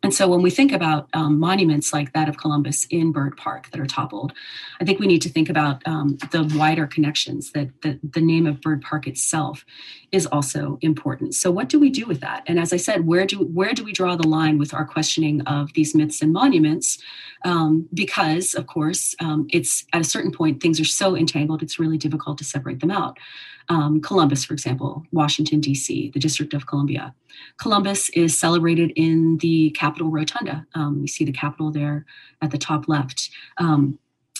And 0.03 0.14
so 0.14 0.29
when 0.29 0.40
we 0.40 0.51
think 0.51 0.73
about 0.73 1.09
um, 1.12 1.38
monuments 1.38 1.92
like 1.92 2.14
that 2.14 2.29
of 2.29 2.38
Columbus 2.38 2.87
in 2.87 3.12
Byrd 3.12 3.37
Park 3.37 3.70
that 3.70 3.81
are 3.81 3.87
toppled, 3.87 4.33
I 4.81 4.85
think 4.85 4.99
we 4.99 5.07
need 5.07 5.20
to 5.23 5.29
think 5.29 5.51
about 5.51 5.87
um, 5.87 6.16
the 6.31 6.51
wider 6.57 6.87
connections 6.87 7.53
that, 7.53 7.68
that 7.83 7.99
the 8.14 8.23
name 8.23 8.46
of 8.46 8.62
Byrd 8.62 8.81
Park 8.81 9.07
itself 9.07 9.66
is 10.11 10.25
also 10.27 10.79
important. 10.81 11.35
So 11.35 11.51
what 11.51 11.68
do 11.68 11.79
we 11.79 11.90
do 11.90 12.07
with 12.07 12.20
that? 12.20 12.44
And 12.46 12.59
as 12.59 12.73
I 12.73 12.79
said, 12.79 13.07
where 13.07 13.27
do 13.27 13.44
where 13.44 13.75
do 13.75 13.85
we 13.85 13.92
draw 13.92 14.16
the 14.16 14.27
line 14.27 14.59
with 14.59 14.73
our 14.73 14.87
questioning 14.87 15.42
of 15.42 15.70
these 15.75 15.94
myths 15.94 16.23
and 16.23 16.33
monuments? 16.33 16.99
Um, 17.44 17.87
because 17.92 18.55
of 18.55 18.66
course, 18.66 19.14
um, 19.20 19.49
it's 19.51 19.85
at 19.92 20.01
a 20.01 20.05
certain 20.05 20.33
point 20.33 20.62
things 20.62 20.81
are 20.81 20.85
so 20.85 21.14
entangled, 21.14 21.62
it's 21.62 21.79
really 21.79 21.99
difficult 21.99 22.38
to 22.38 22.44
separate 22.44 22.81
them 22.81 22.90
out 22.90 23.18
um, 23.71 24.01
Columbus, 24.03 24.45
for 24.45 24.53
example, 24.53 25.05
Washington, 25.13 25.61
D.C., 25.61 26.11
the 26.13 26.21
District 26.21 26.53
of 26.53 26.67
Columbia. 26.67 27.15
Columbus 27.57 28.09
is 28.11 28.37
celebrated 28.37 28.93
in 28.97 29.39
the 29.39 29.71
Capitol 29.71 30.11
Rotunda. 30.11 30.67
Um, 30.75 30.99
you 31.01 31.07
see 31.07 31.25
the 31.25 31.33
Capitol 31.33 31.71
there 31.71 32.05
at 32.43 32.51
the 32.51 32.59
top 32.59 32.89
left. 32.89 33.31
Um, 33.59 33.99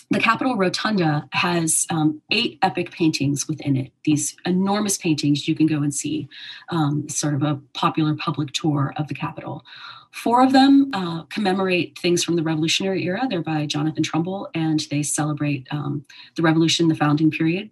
the 0.09 0.19
Capitol 0.19 0.57
Rotunda 0.57 1.29
has 1.31 1.87
um, 1.89 2.21
eight 2.29 2.59
epic 2.61 2.91
paintings 2.91 3.47
within 3.47 3.77
it, 3.77 3.93
these 4.03 4.35
enormous 4.45 4.97
paintings 4.97 5.47
you 5.47 5.55
can 5.55 5.65
go 5.65 5.81
and 5.81 5.93
see, 5.93 6.27
um, 6.67 7.07
sort 7.07 7.33
of 7.33 7.41
a 7.41 7.61
popular 7.73 8.13
public 8.15 8.51
tour 8.51 8.93
of 8.97 9.07
the 9.07 9.13
Capitol. 9.13 9.63
Four 10.11 10.43
of 10.43 10.51
them 10.51 10.89
uh, 10.93 11.23
commemorate 11.23 11.97
things 11.97 12.25
from 12.25 12.35
the 12.35 12.43
Revolutionary 12.43 13.05
era. 13.05 13.25
They're 13.29 13.41
by 13.41 13.65
Jonathan 13.65 14.03
Trumbull, 14.03 14.49
and 14.53 14.81
they 14.91 15.03
celebrate 15.03 15.65
um, 15.71 16.03
the 16.35 16.41
Revolution, 16.41 16.89
the 16.89 16.95
founding 16.95 17.31
period. 17.31 17.69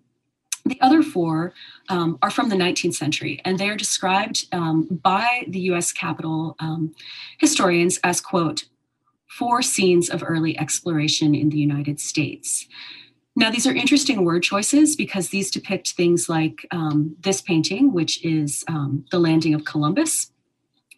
The 0.69 0.79
other 0.81 1.01
four 1.01 1.53
um, 1.89 2.19
are 2.21 2.29
from 2.29 2.49
the 2.49 2.55
19th 2.55 2.93
century, 2.93 3.41
and 3.43 3.57
they 3.57 3.69
are 3.69 3.75
described 3.75 4.45
um, 4.51 4.87
by 5.01 5.45
the 5.47 5.59
US 5.71 5.91
Capitol 5.91 6.55
um, 6.59 6.93
historians 7.39 7.97
as, 8.03 8.21
quote, 8.21 8.65
four 9.27 9.63
scenes 9.63 10.09
of 10.09 10.23
early 10.25 10.57
exploration 10.59 11.33
in 11.33 11.49
the 11.49 11.57
United 11.57 11.99
States. 11.99 12.67
Now, 13.35 13.49
these 13.49 13.65
are 13.65 13.73
interesting 13.73 14.23
word 14.23 14.43
choices 14.43 14.95
because 14.95 15.29
these 15.29 15.49
depict 15.49 15.93
things 15.93 16.29
like 16.29 16.67
um, 16.69 17.15
this 17.19 17.41
painting, 17.41 17.91
which 17.91 18.23
is 18.23 18.63
um, 18.67 19.05
The 19.09 19.17
Landing 19.17 19.55
of 19.55 19.65
Columbus 19.65 20.31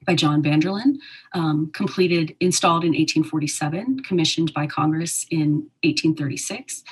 by 0.06 0.16
John 0.16 0.42
Vanderlyn, 0.42 0.98
um, 1.34 1.72
completed, 1.74 2.36
installed 2.40 2.84
in 2.84 2.92
1847, 2.92 4.00
commissioned 4.00 4.54
by 4.54 4.68
Congress 4.68 5.26
in 5.30 5.68
1836. 5.84 6.84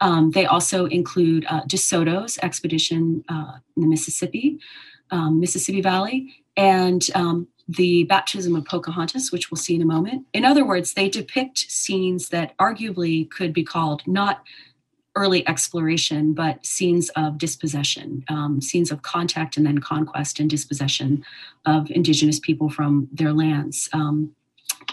Um, 0.00 0.30
they 0.30 0.46
also 0.46 0.86
include 0.86 1.46
uh, 1.48 1.62
DeSoto's 1.62 2.38
expedition 2.42 3.24
uh, 3.28 3.58
in 3.76 3.82
the 3.82 3.88
Mississippi, 3.88 4.58
um, 5.10 5.40
Mississippi 5.40 5.82
Valley, 5.82 6.34
and 6.56 7.06
um, 7.14 7.48
the 7.68 8.04
baptism 8.04 8.56
of 8.56 8.64
Pocahontas, 8.64 9.30
which 9.30 9.50
we'll 9.50 9.58
see 9.58 9.76
in 9.76 9.82
a 9.82 9.86
moment. 9.86 10.26
In 10.32 10.44
other 10.44 10.64
words, 10.64 10.94
they 10.94 11.08
depict 11.08 11.58
scenes 11.58 12.30
that 12.30 12.56
arguably 12.58 13.30
could 13.30 13.52
be 13.52 13.62
called 13.62 14.02
not 14.06 14.42
early 15.16 15.46
exploration, 15.48 16.32
but 16.32 16.64
scenes 16.64 17.08
of 17.10 17.38
dispossession, 17.38 18.24
um, 18.28 18.60
scenes 18.60 18.90
of 18.90 19.02
contact 19.02 19.56
and 19.56 19.66
then 19.66 19.78
conquest 19.78 20.38
and 20.38 20.48
dispossession 20.48 21.24
of 21.66 21.90
indigenous 21.90 22.38
people 22.38 22.70
from 22.70 23.08
their 23.12 23.32
lands. 23.32 23.88
Um, 23.92 24.34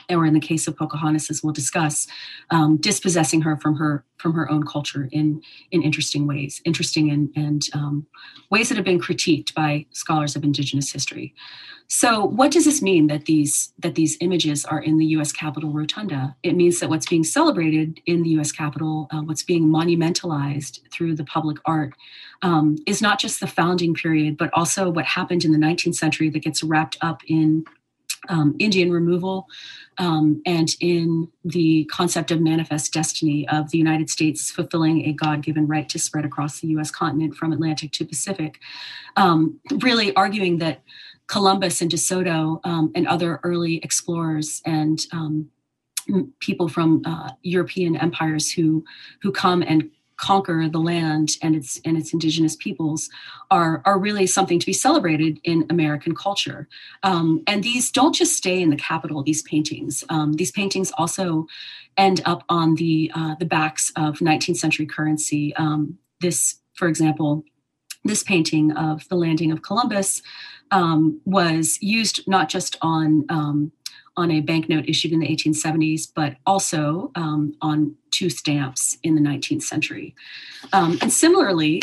or 0.10 0.25
in 0.25 0.33
the 0.33 0.39
case 0.39 0.67
of 0.67 0.77
Pocahontas, 0.77 1.29
as 1.29 1.43
we'll 1.43 1.53
discuss, 1.53 2.07
um, 2.49 2.77
dispossessing 2.77 3.41
her 3.41 3.57
from 3.57 3.75
her 3.75 4.03
from 4.17 4.33
her 4.33 4.49
own 4.49 4.65
culture 4.65 5.07
in 5.12 5.41
in 5.71 5.81
interesting 5.83 6.27
ways, 6.27 6.62
interesting 6.65 7.10
and 7.10 7.29
and 7.36 7.67
um, 7.73 8.05
ways 8.49 8.69
that 8.69 8.75
have 8.75 8.86
been 8.86 8.99
critiqued 8.99 9.53
by 9.53 9.86
scholars 9.91 10.36
of 10.36 10.43
Indigenous 10.43 10.91
history. 10.91 11.33
So, 11.89 12.25
what 12.25 12.51
does 12.51 12.65
this 12.65 12.81
mean 12.81 13.07
that 13.07 13.25
these 13.25 13.71
that 13.79 13.95
these 13.95 14.17
images 14.19 14.65
are 14.65 14.81
in 14.81 14.97
the 14.97 15.05
U.S. 15.17 15.31
Capitol 15.31 15.71
rotunda? 15.71 16.36
It 16.43 16.55
means 16.55 16.79
that 16.79 16.89
what's 16.89 17.07
being 17.07 17.23
celebrated 17.23 18.01
in 18.05 18.23
the 18.23 18.29
U.S. 18.31 18.51
Capitol, 18.51 19.07
uh, 19.12 19.21
what's 19.21 19.43
being 19.43 19.69
monumentalized 19.69 20.81
through 20.91 21.15
the 21.15 21.23
public 21.23 21.57
art, 21.63 21.93
um, 22.41 22.75
is 22.86 23.01
not 23.01 23.19
just 23.19 23.39
the 23.39 23.47
founding 23.47 23.93
period, 23.93 24.36
but 24.38 24.49
also 24.53 24.89
what 24.89 25.05
happened 25.05 25.45
in 25.45 25.53
the 25.53 25.57
19th 25.57 25.95
century 25.95 26.29
that 26.29 26.39
gets 26.39 26.62
wrapped 26.62 26.97
up 26.99 27.21
in 27.27 27.63
um, 28.30 28.56
Indian 28.60 28.91
removal 28.91 29.47
um, 29.97 30.41
and 30.45 30.75
in 30.80 31.27
the 31.43 31.86
concept 31.86 32.32
of 32.32 32.41
manifest 32.41 32.93
destiny 32.93 33.47
of 33.49 33.69
the 33.71 33.77
United 33.77 34.10
States 34.10 34.51
fulfilling 34.51 35.06
a 35.06 35.13
God 35.13 35.41
given 35.41 35.67
right 35.67 35.88
to 35.89 35.99
spread 35.99 36.25
across 36.25 36.60
the 36.60 36.67
US 36.69 36.91
continent 36.91 37.36
from 37.36 37.53
Atlantic 37.53 37.91
to 37.93 38.06
Pacific, 38.06 38.60
um, 39.15 39.60
really 39.82 40.15
arguing 40.15 40.58
that 40.60 40.82
Columbus 41.27 41.82
and 41.82 41.91
De 41.91 41.97
Soto 41.97 42.62
um, 42.63 42.91
and 42.95 43.08
other 43.08 43.39
early 43.43 43.77
explorers 43.77 44.62
and 44.65 45.06
um, 45.12 45.49
people 46.39 46.69
from 46.69 47.01
uh, 47.06 47.32
European 47.41 47.97
empires 47.97 48.51
who 48.51 48.84
who 49.21 49.32
come 49.32 49.62
and 49.62 49.89
conquer 50.17 50.67
the 50.67 50.80
land 50.80 51.38
and 51.41 51.56
its 51.56 51.80
and 51.86 51.97
its 51.97 52.13
indigenous 52.13 52.56
peoples 52.56 53.10
are 53.49 53.82
are 53.86 53.99
really 53.99 54.27
something 54.27 54.60
to 54.60 54.65
be 54.65 54.73
celebrated 54.73 55.39
in 55.43 55.65
American 55.69 56.15
culture. 56.15 56.67
Um, 57.03 57.43
and 57.47 57.63
these 57.63 57.91
don't 57.91 58.13
just 58.13 58.36
stay 58.36 58.62
in 58.62 58.69
the 58.69 58.75
capital. 58.75 59.23
These 59.23 59.43
paintings, 59.43 60.03
um, 60.10 60.34
these 60.34 60.51
paintings 60.51 60.91
also 60.97 61.47
end 61.95 62.21
up 62.25 62.43
on 62.49 62.75
the 62.75 63.12
uh, 63.15 63.36
the 63.36 63.45
backs 63.45 63.91
of 63.95 64.19
19th 64.19 64.58
century 64.58 64.86
currency. 64.86 65.56
Um, 65.56 65.97
this, 66.19 66.58
for 66.73 66.88
example, 66.88 67.43
this 68.03 68.23
painting 68.23 68.71
of 68.71 69.08
the 69.10 69.15
landing 69.15 69.51
of 69.51 69.62
Columbus 69.62 70.21
um, 70.71 71.21
was 71.25 71.77
used 71.82 72.27
not 72.27 72.49
just 72.49 72.77
on 72.82 73.25
um, 73.30 73.71
on 74.17 74.32
a 74.32 74.41
banknote 74.41 74.89
issued 74.89 75.13
in 75.13 75.19
the 75.19 75.27
1870s, 75.27 76.12
but 76.13 76.36
also 76.45 77.12
um, 77.15 77.56
on 77.62 77.95
two 78.12 78.30
stamps 78.30 78.97
in 79.03 79.15
the 79.15 79.21
19th 79.21 79.62
century. 79.62 80.15
Um, 80.73 80.97
and 81.01 81.13
similarly, 81.13 81.82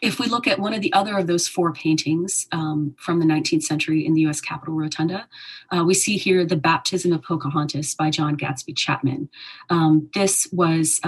if 0.00 0.18
we 0.18 0.26
look 0.26 0.48
at 0.48 0.58
one 0.58 0.72
of 0.72 0.80
the 0.80 0.92
other 0.92 1.18
of 1.18 1.26
those 1.26 1.46
four 1.46 1.72
paintings 1.72 2.46
um, 2.52 2.94
from 2.98 3.20
the 3.20 3.26
19th 3.26 3.62
century 3.62 4.06
in 4.06 4.14
the 4.14 4.22
US 4.22 4.40
Capitol 4.40 4.74
Rotunda, 4.74 5.28
uh, 5.70 5.84
we 5.84 5.94
see 5.94 6.16
here 6.16 6.44
The 6.44 6.56
Baptism 6.56 7.12
of 7.12 7.22
Pocahontas 7.22 7.94
by 7.94 8.10
John 8.10 8.34
Gadsby 8.34 8.72
Chapman. 8.72 9.28
Um, 9.68 10.08
this 10.14 10.48
was 10.52 11.00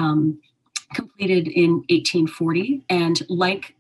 completed 0.95 1.49
in 1.49 1.85
1840, 1.89 2.85
and 2.89 3.21
like 3.29 3.75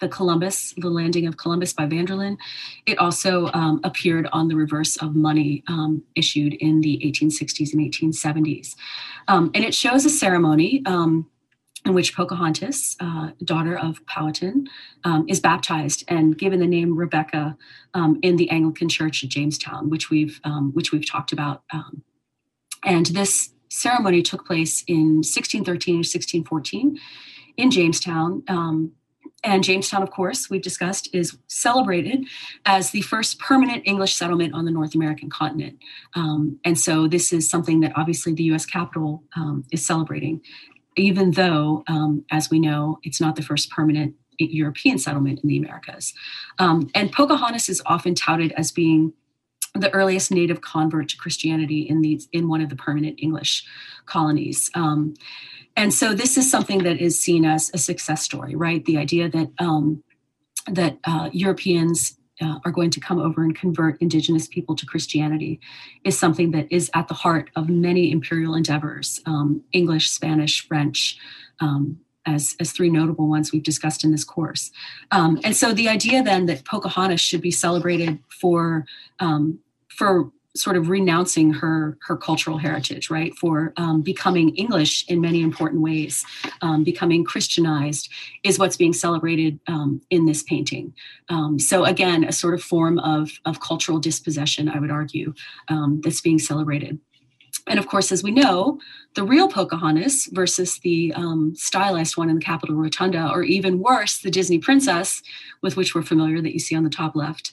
the 0.00 0.08
Columbus, 0.08 0.74
the 0.76 0.90
landing 0.90 1.26
of 1.26 1.36
Columbus 1.36 1.72
by 1.72 1.86
Vanderlyn. 1.86 2.36
It 2.86 2.98
also 2.98 3.50
um, 3.54 3.80
appeared 3.84 4.28
on 4.32 4.48
the 4.48 4.56
reverse 4.56 4.96
of 4.96 5.14
money 5.14 5.62
um, 5.68 6.02
issued 6.16 6.54
in 6.54 6.80
the 6.80 7.00
1860s 7.04 7.72
and 7.72 7.82
1870s. 7.82 8.74
Um, 9.28 9.50
and 9.54 9.64
it 9.64 9.74
shows 9.74 10.04
a 10.04 10.10
ceremony 10.10 10.82
um, 10.86 11.30
in 11.86 11.94
which 11.94 12.16
Pocahontas, 12.16 12.96
uh, 12.98 13.30
daughter 13.44 13.78
of 13.78 14.04
Powhatan, 14.06 14.66
um, 15.04 15.26
is 15.28 15.38
baptized 15.38 16.02
and 16.08 16.36
given 16.36 16.58
the 16.58 16.66
name 16.66 16.96
Rebecca 16.96 17.56
um, 17.92 18.18
in 18.22 18.36
the 18.36 18.50
Anglican 18.50 18.88
Church 18.88 19.22
at 19.22 19.30
Jamestown, 19.30 19.90
which 19.90 20.10
we've 20.10 20.40
which 20.72 20.92
we've 20.92 21.08
talked 21.08 21.32
about. 21.32 21.62
and 22.84 23.06
this 23.06 23.50
ceremony 23.70 24.22
took 24.22 24.46
place 24.46 24.82
in 24.86 25.16
1613 25.16 25.94
or 25.94 25.98
1614 25.98 26.98
in 27.56 27.70
Jamestown. 27.70 28.42
And 29.44 29.62
Jamestown, 29.62 30.02
of 30.02 30.10
course, 30.10 30.48
we've 30.48 30.62
discussed, 30.62 31.08
is 31.12 31.36
celebrated 31.48 32.24
as 32.64 32.90
the 32.90 33.02
first 33.02 33.38
permanent 33.38 33.82
English 33.84 34.14
settlement 34.14 34.54
on 34.54 34.64
the 34.64 34.70
North 34.70 34.94
American 34.94 35.28
continent. 35.28 35.78
Um, 36.14 36.58
and 36.64 36.78
so 36.78 37.06
this 37.06 37.32
is 37.32 37.48
something 37.48 37.80
that 37.80 37.92
obviously 37.94 38.32
the 38.32 38.44
US 38.44 38.64
Capitol 38.64 39.22
um, 39.36 39.64
is 39.70 39.86
celebrating, 39.86 40.40
even 40.96 41.32
though, 41.32 41.84
um, 41.88 42.24
as 42.30 42.50
we 42.50 42.58
know, 42.58 42.98
it's 43.02 43.20
not 43.20 43.36
the 43.36 43.42
first 43.42 43.70
permanent 43.70 44.14
European 44.38 44.98
settlement 44.98 45.40
in 45.42 45.48
the 45.48 45.58
Americas. 45.58 46.14
Um, 46.58 46.90
and 46.94 47.12
Pocahontas 47.12 47.68
is 47.68 47.82
often 47.86 48.14
touted 48.14 48.52
as 48.52 48.72
being 48.72 49.12
the 49.74 49.92
earliest 49.92 50.30
native 50.30 50.60
convert 50.60 51.08
to 51.08 51.16
Christianity 51.16 51.80
in 51.80 52.00
these 52.00 52.28
in 52.32 52.48
one 52.48 52.60
of 52.60 52.70
the 52.70 52.76
permanent 52.76 53.18
English 53.20 53.64
colonies. 54.06 54.70
Um, 54.74 55.14
and 55.76 55.92
so 55.92 56.14
this 56.14 56.36
is 56.36 56.50
something 56.50 56.84
that 56.84 57.00
is 57.00 57.18
seen 57.18 57.44
as 57.44 57.70
a 57.74 57.78
success 57.78 58.22
story, 58.22 58.54
right? 58.54 58.84
The 58.84 58.98
idea 58.98 59.28
that 59.28 59.50
um, 59.58 60.02
that 60.66 60.98
uh, 61.04 61.30
Europeans 61.32 62.16
uh, 62.40 62.58
are 62.64 62.70
going 62.70 62.90
to 62.90 63.00
come 63.00 63.18
over 63.18 63.42
and 63.42 63.54
convert 63.54 64.00
indigenous 64.00 64.46
people 64.46 64.74
to 64.76 64.86
Christianity 64.86 65.60
is 66.04 66.18
something 66.18 66.52
that 66.52 66.66
is 66.70 66.90
at 66.94 67.08
the 67.08 67.14
heart 67.14 67.50
of 67.56 67.68
many 67.68 68.10
imperial 68.10 68.54
endeavors 68.54 69.20
um, 69.26 69.62
English, 69.72 70.10
Spanish, 70.10 70.66
French. 70.66 71.18
Um, 71.60 72.00
as, 72.26 72.56
as 72.58 72.72
three 72.72 72.88
notable 72.88 73.28
ones 73.28 73.52
we've 73.52 73.62
discussed 73.62 74.02
in 74.02 74.10
this 74.10 74.24
course. 74.24 74.70
Um, 75.10 75.38
and 75.44 75.54
so 75.54 75.74
the 75.74 75.90
idea 75.90 76.22
then 76.22 76.46
that 76.46 76.64
Pocahontas 76.64 77.20
should 77.20 77.42
be 77.42 77.50
celebrated 77.50 78.18
for, 78.28 78.86
um, 79.20 79.58
for 79.88 80.32
sort 80.56 80.76
of 80.76 80.88
renouncing 80.88 81.52
her 81.52 81.98
her 82.02 82.16
cultural 82.16 82.58
heritage, 82.58 83.10
right? 83.10 83.34
For 83.36 83.72
um, 83.76 84.02
becoming 84.02 84.54
English 84.56 85.04
in 85.08 85.20
many 85.20 85.42
important 85.42 85.82
ways, 85.82 86.24
um, 86.62 86.84
becoming 86.84 87.24
Christianized 87.24 88.08
is 88.44 88.58
what's 88.58 88.76
being 88.76 88.92
celebrated 88.92 89.58
um, 89.66 90.00
in 90.10 90.26
this 90.26 90.42
painting. 90.42 90.94
Um, 91.28 91.58
so 91.58 91.84
again, 91.84 92.24
a 92.24 92.32
sort 92.32 92.54
of 92.54 92.62
form 92.62 92.98
of 93.00 93.30
of 93.44 93.60
cultural 93.60 93.98
dispossession, 93.98 94.68
I 94.68 94.78
would 94.78 94.90
argue, 94.90 95.34
um, 95.68 96.00
that's 96.02 96.20
being 96.20 96.38
celebrated. 96.38 96.98
And 97.66 97.78
of 97.78 97.86
course, 97.86 98.12
as 98.12 98.22
we 98.22 98.30
know, 98.30 98.78
the 99.14 99.24
real 99.24 99.48
Pocahontas 99.48 100.28
versus 100.32 100.78
the 100.80 101.12
um, 101.14 101.54
stylized 101.56 102.16
one 102.16 102.28
in 102.28 102.36
the 102.36 102.44
Capitol 102.44 102.76
Rotunda, 102.76 103.30
or 103.32 103.42
even 103.42 103.78
worse, 103.78 104.18
the 104.18 104.30
Disney 104.30 104.58
princess, 104.58 105.22
with 105.62 105.76
which 105.76 105.94
we're 105.94 106.02
familiar 106.02 106.42
that 106.42 106.52
you 106.52 106.58
see 106.58 106.76
on 106.76 106.84
the 106.84 106.90
top 106.90 107.16
left, 107.16 107.52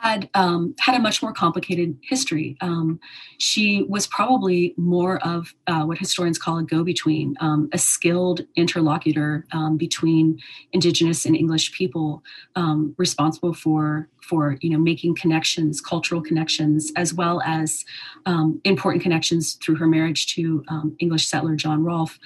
had 0.00 0.28
um, 0.34 0.74
had 0.78 0.94
a 0.94 0.98
much 0.98 1.22
more 1.22 1.32
complicated 1.32 1.96
history. 2.02 2.56
Um, 2.60 3.00
she 3.38 3.84
was 3.88 4.06
probably 4.06 4.74
more 4.76 5.18
of 5.24 5.54
uh, 5.66 5.84
what 5.84 5.98
historians 5.98 6.38
call 6.38 6.58
a 6.58 6.62
go-between, 6.62 7.36
um, 7.40 7.68
a 7.72 7.78
skilled 7.78 8.40
interlocutor 8.56 9.46
um, 9.52 9.76
between 9.76 10.38
Indigenous 10.72 11.26
and 11.26 11.36
English 11.36 11.72
people, 11.72 12.22
um, 12.56 12.94
responsible 12.98 13.54
for 13.54 14.08
for 14.22 14.56
you 14.60 14.70
know 14.70 14.78
making 14.78 15.14
connections, 15.14 15.80
cultural 15.80 16.22
connections, 16.22 16.92
as 16.96 17.12
well 17.14 17.42
as 17.44 17.84
um, 18.26 18.60
important 18.64 19.02
connections 19.02 19.54
through 19.62 19.76
her 19.76 19.86
marriage 19.86 20.34
to 20.34 20.64
English 20.98 21.26
settler 21.26 21.56
John 21.56 21.84
Rolfe 21.84 22.18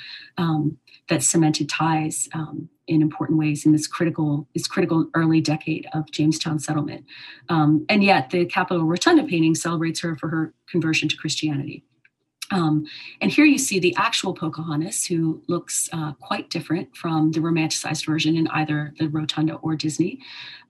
that 1.09 1.23
cemented 1.23 1.69
ties 1.69 2.29
um, 2.33 2.69
in 2.87 3.03
important 3.03 3.39
ways 3.39 3.65
in 3.65 3.73
this 3.73 3.87
critical 3.87 4.47
this 4.55 4.67
critical 4.67 5.09
early 5.15 5.41
decade 5.41 5.87
of 5.93 6.11
Jamestown 6.11 6.59
settlement. 6.59 7.05
Um, 7.49 7.85
and 7.89 8.03
yet, 8.03 8.31
the 8.31 8.45
Capitol 8.47 8.85
Rotunda 8.85 9.25
painting 9.25 9.55
celebrates 9.55 10.01
her 10.01 10.17
for 10.17 10.29
her 10.29 10.55
conversion 10.69 11.09
to 11.09 11.17
Christianity. 11.17 11.85
Um, 12.51 12.87
and 13.21 13.31
here 13.31 13.47
you 13.47 13.59
see 13.59 13.79
the 13.79 13.95
actual 13.97 14.35
Pocahontas, 14.35 15.07
who 15.07 15.43
looks 15.49 15.89
uh, 15.93 16.13
quite 16.15 16.51
different 16.51 16.95
from 16.95 17.33
the 17.33 17.41
romanticized 17.41 18.05
version 18.05 18.37
in 18.37 18.49
either 18.49 18.93
the 18.99 19.09
Rotunda 19.09 19.55
or 19.57 19.75
Disney, 19.77 20.21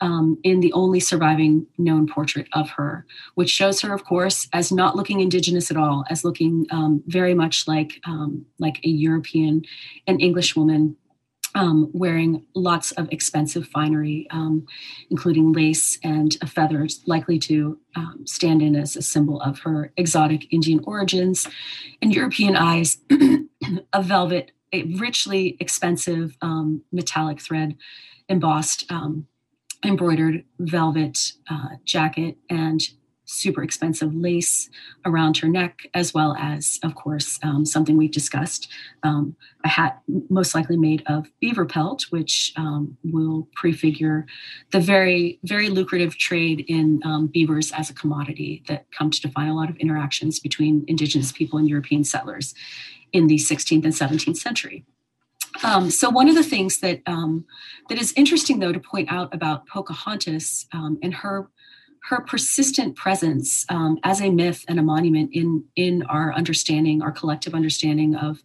um, 0.00 0.38
in 0.44 0.60
the 0.60 0.72
only 0.72 1.00
surviving 1.00 1.66
known 1.76 2.06
portrait 2.06 2.46
of 2.52 2.70
her, 2.70 3.06
which 3.34 3.50
shows 3.50 3.80
her, 3.80 3.92
of 3.92 4.04
course, 4.04 4.48
as 4.52 4.70
not 4.70 4.96
looking 4.96 5.20
indigenous 5.20 5.70
at 5.70 5.76
all, 5.76 6.04
as 6.10 6.24
looking 6.24 6.66
um, 6.70 7.02
very 7.06 7.34
much 7.34 7.66
like 7.66 8.00
um, 8.06 8.46
like 8.58 8.78
a 8.84 8.88
European 8.88 9.62
and 10.06 10.20
English 10.20 10.54
woman 10.54 10.96
um, 11.54 11.90
wearing 11.92 12.44
lots 12.54 12.92
of 12.92 13.08
expensive 13.12 13.66
finery, 13.68 14.26
um, 14.30 14.66
including 15.10 15.52
lace 15.52 15.98
and 16.02 16.36
feathers, 16.46 17.02
likely 17.06 17.38
to 17.38 17.78
um, 17.96 18.26
stand 18.26 18.60
in 18.60 18.74
as 18.74 18.96
a 18.96 19.02
symbol 19.02 19.40
of 19.40 19.60
her 19.60 19.92
exotic 19.96 20.52
Indian 20.52 20.82
origins. 20.84 21.46
And 22.02 22.14
European 22.14 22.56
eyes, 22.56 22.98
a 23.92 24.02
velvet, 24.02 24.50
a 24.72 24.82
richly 24.96 25.56
expensive 25.60 26.36
um, 26.42 26.82
metallic 26.90 27.40
thread 27.40 27.76
embossed, 28.28 28.90
um, 28.90 29.26
embroidered 29.84 30.44
velvet 30.58 31.32
uh, 31.48 31.76
jacket, 31.84 32.36
and 32.50 32.82
super 33.24 33.62
expensive 33.62 34.14
lace 34.14 34.68
around 35.04 35.36
her 35.38 35.48
neck, 35.48 35.86
as 35.94 36.12
well 36.12 36.36
as, 36.38 36.78
of 36.82 36.94
course, 36.94 37.38
um, 37.42 37.64
something 37.64 37.96
we've 37.96 38.10
discussed 38.10 38.68
um, 39.02 39.34
a 39.64 39.68
hat 39.68 40.02
most 40.28 40.54
likely 40.54 40.76
made 40.76 41.02
of 41.06 41.26
beaver 41.40 41.64
pelt, 41.64 42.06
which 42.10 42.52
um, 42.56 42.96
will 43.02 43.48
prefigure 43.54 44.26
the 44.72 44.80
very, 44.80 45.38
very 45.44 45.68
lucrative 45.68 46.16
trade 46.18 46.64
in 46.68 47.00
um, 47.04 47.26
beavers 47.26 47.72
as 47.72 47.90
a 47.90 47.94
commodity 47.94 48.62
that 48.68 48.86
come 48.90 49.10
to 49.10 49.20
define 49.20 49.48
a 49.48 49.54
lot 49.54 49.70
of 49.70 49.76
interactions 49.76 50.38
between 50.38 50.84
Indigenous 50.88 51.32
people 51.32 51.58
and 51.58 51.68
European 51.68 52.04
settlers 52.04 52.54
in 53.12 53.26
the 53.26 53.36
16th 53.36 53.84
and 53.84 53.94
17th 53.94 54.36
century. 54.36 54.84
Um, 55.62 55.90
so 55.90 56.10
one 56.10 56.28
of 56.28 56.34
the 56.34 56.42
things 56.42 56.78
that 56.80 57.00
um, 57.06 57.44
that 57.88 57.98
is 57.98 58.12
interesting, 58.16 58.58
though, 58.58 58.72
to 58.72 58.80
point 58.80 59.10
out 59.12 59.32
about 59.32 59.66
Pocahontas 59.66 60.66
um, 60.72 60.98
and 61.02 61.14
her 61.14 61.48
her 62.08 62.20
persistent 62.20 62.96
presence 62.96 63.64
um, 63.70 63.98
as 64.04 64.20
a 64.20 64.30
myth 64.30 64.64
and 64.68 64.78
a 64.78 64.82
monument 64.82 65.30
in 65.32 65.64
in 65.74 66.02
our 66.04 66.32
understanding, 66.34 67.02
our 67.02 67.12
collective 67.12 67.54
understanding 67.54 68.14
of 68.14 68.42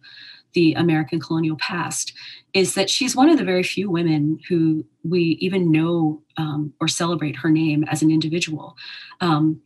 the 0.54 0.72
American 0.74 1.20
colonial 1.20 1.56
past, 1.58 2.12
is 2.54 2.74
that 2.74 2.90
she's 2.90 3.14
one 3.14 3.28
of 3.28 3.38
the 3.38 3.44
very 3.44 3.62
few 3.62 3.90
women 3.90 4.38
who 4.48 4.84
we 5.04 5.38
even 5.40 5.70
know 5.70 6.22
um, 6.36 6.72
or 6.80 6.88
celebrate 6.88 7.36
her 7.36 7.50
name 7.50 7.84
as 7.84 8.02
an 8.02 8.10
individual. 8.10 8.76
Um, 9.20 9.60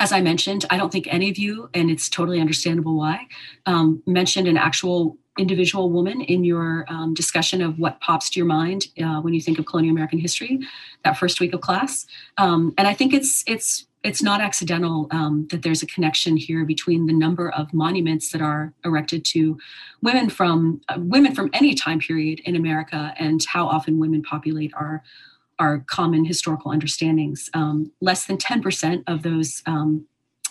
as 0.00 0.12
I 0.12 0.20
mentioned, 0.20 0.64
I 0.70 0.76
don't 0.76 0.92
think 0.92 1.06
any 1.10 1.30
of 1.30 1.38
you, 1.38 1.68
and 1.74 1.90
it's 1.90 2.08
totally 2.08 2.40
understandable 2.40 2.96
why, 2.96 3.26
um, 3.66 4.02
mentioned 4.06 4.46
an 4.46 4.56
actual 4.56 5.18
individual 5.38 5.90
woman 5.90 6.20
in 6.20 6.44
your 6.44 6.84
um, 6.88 7.14
discussion 7.14 7.62
of 7.62 7.78
what 7.78 8.00
pops 8.00 8.28
to 8.30 8.40
your 8.40 8.46
mind 8.46 8.88
uh, 9.02 9.20
when 9.20 9.34
you 9.34 9.40
think 9.40 9.58
of 9.58 9.66
colonial 9.66 9.92
American 9.92 10.18
history, 10.18 10.58
that 11.04 11.16
first 11.16 11.40
week 11.40 11.54
of 11.54 11.60
class. 11.60 12.06
Um, 12.36 12.74
and 12.76 12.86
I 12.86 12.94
think 12.94 13.14
it's 13.14 13.44
it's 13.46 13.86
it's 14.04 14.22
not 14.22 14.40
accidental 14.40 15.08
um, 15.10 15.48
that 15.50 15.62
there's 15.62 15.82
a 15.82 15.86
connection 15.86 16.36
here 16.36 16.64
between 16.64 17.06
the 17.06 17.12
number 17.12 17.50
of 17.50 17.72
monuments 17.74 18.30
that 18.30 18.40
are 18.40 18.72
erected 18.84 19.24
to 19.24 19.58
women 20.02 20.28
from 20.28 20.80
uh, 20.88 20.96
women 20.98 21.34
from 21.34 21.50
any 21.52 21.74
time 21.74 21.98
period 21.98 22.40
in 22.44 22.54
America 22.54 23.12
and 23.18 23.44
how 23.46 23.66
often 23.66 23.98
women 23.98 24.22
populate 24.22 24.72
our 24.74 25.02
our 25.58 25.84
common 25.86 26.24
historical 26.24 26.70
understandings. 26.70 27.50
Um, 27.54 27.92
less 28.00 28.26
than 28.26 28.36
10% 28.36 29.02
of 29.06 29.22
those 29.22 29.62
um, 29.66 30.06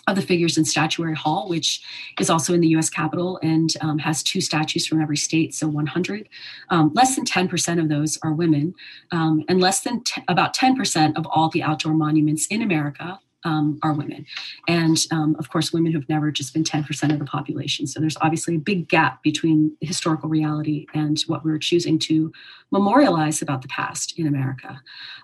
of 0.07 0.15
the 0.15 0.21
figures 0.21 0.57
in 0.57 0.63
Statuary 0.63 1.15
Hall, 1.15 1.49
which 1.49 1.81
is 2.19 2.29
also 2.29 2.53
in 2.53 2.61
the 2.61 2.69
US 2.69 2.89
Capitol 2.89 3.39
and 3.43 3.73
um, 3.81 3.97
has 3.99 4.23
two 4.23 4.39
statues 4.39 4.87
from 4.87 5.01
every 5.01 5.17
state, 5.17 5.53
so 5.53 5.67
100. 5.67 6.29
Um, 6.69 6.91
less 6.93 7.15
than 7.15 7.25
10% 7.25 7.79
of 7.79 7.89
those 7.89 8.17
are 8.23 8.31
women, 8.31 8.73
um, 9.11 9.43
and 9.49 9.59
less 9.59 9.81
than 9.81 10.03
t- 10.03 10.23
about 10.27 10.55
10% 10.55 11.17
of 11.17 11.27
all 11.27 11.49
the 11.49 11.61
outdoor 11.61 11.93
monuments 11.93 12.47
in 12.47 12.61
America 12.61 13.19
um, 13.47 13.79
are 13.81 13.93
women. 13.93 14.25
And 14.67 14.97
um, 15.11 15.35
of 15.39 15.49
course, 15.49 15.71
women 15.71 15.93
have 15.93 16.07
never 16.09 16.31
just 16.31 16.53
been 16.53 16.65
10% 16.65 17.13
of 17.13 17.19
the 17.19 17.25
population. 17.25 17.87
So 17.87 18.01
there's 18.01 18.17
obviously 18.19 18.55
a 18.55 18.59
big 18.59 18.89
gap 18.89 19.23
between 19.23 19.75
historical 19.79 20.27
reality 20.27 20.85
and 20.93 21.17
what 21.27 21.45
we're 21.45 21.57
choosing 21.57 21.97
to 21.99 22.31
memorialize 22.71 23.41
about 23.41 23.61
the 23.61 23.69
past 23.69 24.19
in 24.19 24.27
America. 24.27 24.81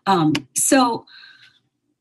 Um, 0.08 0.32
so 0.56 1.06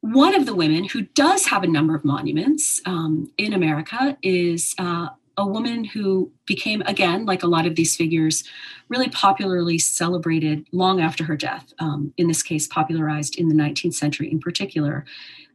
one 0.00 0.34
of 0.34 0.46
the 0.46 0.54
women 0.54 0.84
who 0.84 1.02
does 1.02 1.46
have 1.46 1.64
a 1.64 1.66
number 1.66 1.94
of 1.96 2.04
monuments 2.04 2.80
um, 2.86 3.30
in 3.36 3.52
America 3.52 4.16
is 4.22 4.74
uh, 4.78 5.08
a 5.36 5.46
woman 5.46 5.82
who 5.82 6.30
became, 6.46 6.82
again, 6.82 7.24
like 7.26 7.42
a 7.42 7.48
lot 7.48 7.66
of 7.66 7.74
these 7.74 7.96
figures, 7.96 8.44
really 8.88 9.08
popularly 9.08 9.78
celebrated 9.78 10.66
long 10.70 11.00
after 11.00 11.24
her 11.24 11.36
death. 11.36 11.72
Um, 11.80 12.12
in 12.16 12.28
this 12.28 12.42
case, 12.44 12.68
popularized 12.68 13.36
in 13.38 13.48
the 13.48 13.54
19th 13.54 13.94
century 13.94 14.30
in 14.30 14.38
particular. 14.38 15.04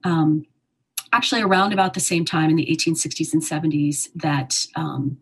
Um, 0.04 0.46
actually, 1.14 1.42
around 1.42 1.74
about 1.74 1.94
the 1.94 2.00
same 2.00 2.26
time 2.26 2.50
in 2.50 2.56
the 2.56 2.66
1860s 2.66 3.34
and 3.34 3.42
70s, 3.42 4.10
that 4.16 4.68
um, 4.76 5.18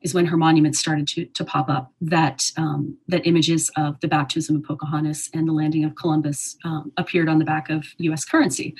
is 0.00 0.14
when 0.14 0.26
her 0.26 0.36
monuments 0.36 0.78
started 0.78 1.08
to, 1.08 1.24
to 1.26 1.44
pop 1.44 1.68
up 1.68 1.92
that 2.00 2.52
um, 2.56 2.96
that 3.08 3.26
images 3.26 3.70
of 3.76 3.98
the 4.00 4.08
baptism 4.08 4.56
of 4.56 4.64
Pocahontas 4.64 5.28
and 5.34 5.48
the 5.48 5.52
landing 5.52 5.84
of 5.84 5.96
Columbus 5.96 6.56
um, 6.64 6.92
appeared 6.96 7.28
on 7.28 7.38
the 7.38 7.44
back 7.44 7.68
of 7.68 7.86
U.S. 7.98 8.24
currency. 8.24 8.74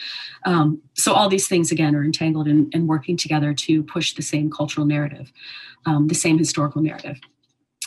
Um, 0.45 0.81
so 0.95 1.13
all 1.13 1.29
these 1.29 1.49
things 1.49 1.73
again 1.73 1.95
are 1.97 2.05
entangled 2.05 2.47
and 2.47 2.73
in, 2.75 2.87
working 2.87 3.17
together 3.17 3.53
to 3.53 3.83
push 3.83 4.15
the 4.15 4.23
same 4.23 4.51
cultural 4.51 4.87
narrative, 4.87 5.33
um, 5.87 6.07
the 6.07 6.15
same 6.15 6.39
historical 6.39 6.83
narrative. 6.83 7.19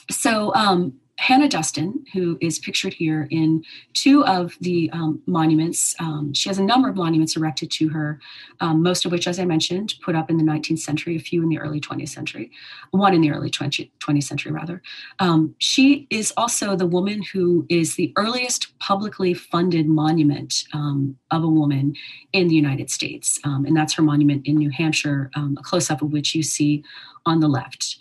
So 0.10 0.54
um, 0.54 0.94
Hannah 1.18 1.48
Duston, 1.48 2.04
who 2.14 2.38
is 2.42 2.60
pictured 2.60 2.94
here 2.94 3.28
in 3.30 3.64
two 3.94 4.26
of 4.26 4.56
the 4.60 4.90
um, 4.92 5.22
monuments. 5.28 5.96
Um, 6.00 6.34
she 6.34 6.50
has 6.50 6.58
a 6.58 6.64
number 6.64 6.90
of 6.90 6.96
monuments 6.96 7.36
erected 7.36 7.70
to 7.72 7.90
her, 7.90 8.20
um, 8.60 8.82
most 8.82 9.06
of 9.06 9.12
which, 9.12 9.28
as 9.28 9.40
I 9.40 9.46
mentioned, 9.46 9.96
put 10.02 10.16
up 10.16 10.30
in 10.30 10.38
the 10.38 10.44
19th 10.44 10.80
century, 10.80 11.16
a 11.16 11.20
few 11.20 11.44
in 11.44 11.50
the 11.50 11.60
early 11.60 11.80
20th 11.80 12.10
century, 12.10 12.52
one 12.92 13.14
in 13.14 13.22
the 13.22 13.32
early 13.32 13.50
20, 13.50 13.92
20th 14.00 14.24
century, 14.24 14.52
rather. 14.52 14.82
Um, 15.20 15.56
she 15.60 16.08
is 16.10 16.34
also 16.38 16.76
the 16.76 16.88
woman 16.88 17.22
who 17.22 17.66
is 17.70 17.96
the 17.96 18.12
earliest 18.16 18.78
publicly 18.80 19.34
funded 19.34 19.88
monument 19.88 20.64
um, 20.74 21.18
of 21.30 21.44
a 21.44 21.50
woman 21.50 21.94
in 22.34 22.48
the 22.48 22.56
United 22.56 22.90
States. 22.90 23.40
Um, 23.44 23.66
and 23.66 23.78
that's 23.78 23.94
her 23.94 24.02
monument 24.02 24.48
in 24.48 24.56
New 24.56 24.72
Hampshire, 24.72 25.30
a 25.36 25.62
close 25.62 25.92
up 25.92 26.02
of 26.02 26.12
which 26.12 26.34
you 26.34 26.44
see 26.44 26.84
on 27.26 27.40
the 27.40 27.48
left. 27.48 27.98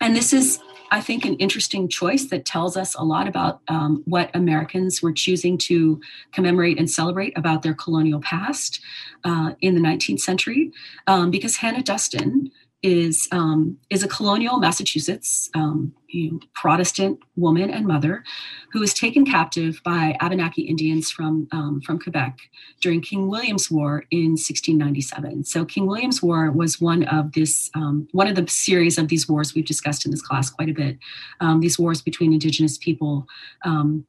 And 0.00 0.14
this 0.14 0.32
is 0.32 0.60
I 0.94 1.00
think, 1.00 1.24
an 1.24 1.34
interesting 1.38 1.88
choice 1.88 2.26
that 2.26 2.44
tells 2.44 2.76
us 2.76 2.94
a 2.94 3.02
lot 3.02 3.26
about 3.26 3.60
um, 3.66 4.02
what 4.04 4.30
Americans 4.32 5.02
were 5.02 5.12
choosing 5.12 5.58
to 5.58 6.00
commemorate 6.32 6.78
and 6.78 6.88
celebrate 6.88 7.36
about 7.36 7.62
their 7.62 7.74
colonial 7.74 8.20
past 8.20 8.80
uh, 9.24 9.54
in 9.60 9.74
the 9.74 9.80
19th 9.80 10.20
century. 10.20 10.70
Um, 11.08 11.32
because 11.32 11.56
Hannah 11.56 11.82
Duston 11.82 12.52
is 12.84 13.26
um, 13.32 13.78
is 13.88 14.02
a 14.02 14.08
colonial 14.08 14.58
Massachusetts 14.58 15.48
um, 15.54 15.94
you 16.08 16.32
know, 16.32 16.40
Protestant 16.52 17.18
woman 17.34 17.70
and 17.70 17.86
mother 17.86 18.22
who 18.70 18.78
was 18.78 18.92
taken 18.92 19.24
captive 19.24 19.80
by 19.82 20.16
Abenaki 20.20 20.62
Indians 20.62 21.10
from 21.10 21.48
um, 21.50 21.80
from 21.80 21.98
Quebec 21.98 22.36
during 22.82 23.00
King 23.00 23.28
William's 23.28 23.70
War 23.70 24.04
in 24.10 24.32
1697. 24.32 25.44
So 25.44 25.64
King 25.64 25.86
William's 25.86 26.22
War 26.22 26.50
was 26.50 26.78
one 26.78 27.04
of 27.04 27.32
this 27.32 27.70
um, 27.74 28.06
one 28.12 28.28
of 28.28 28.36
the 28.36 28.46
series 28.46 28.98
of 28.98 29.08
these 29.08 29.26
wars 29.26 29.54
we've 29.54 29.64
discussed 29.64 30.04
in 30.04 30.10
this 30.10 30.22
class 30.22 30.50
quite 30.50 30.68
a 30.68 30.74
bit. 30.74 30.98
Um, 31.40 31.60
these 31.60 31.78
wars 31.78 32.02
between 32.02 32.34
Indigenous 32.34 32.76
people 32.76 33.26
um, 33.64 34.06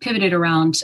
pivoted 0.00 0.34
around 0.34 0.82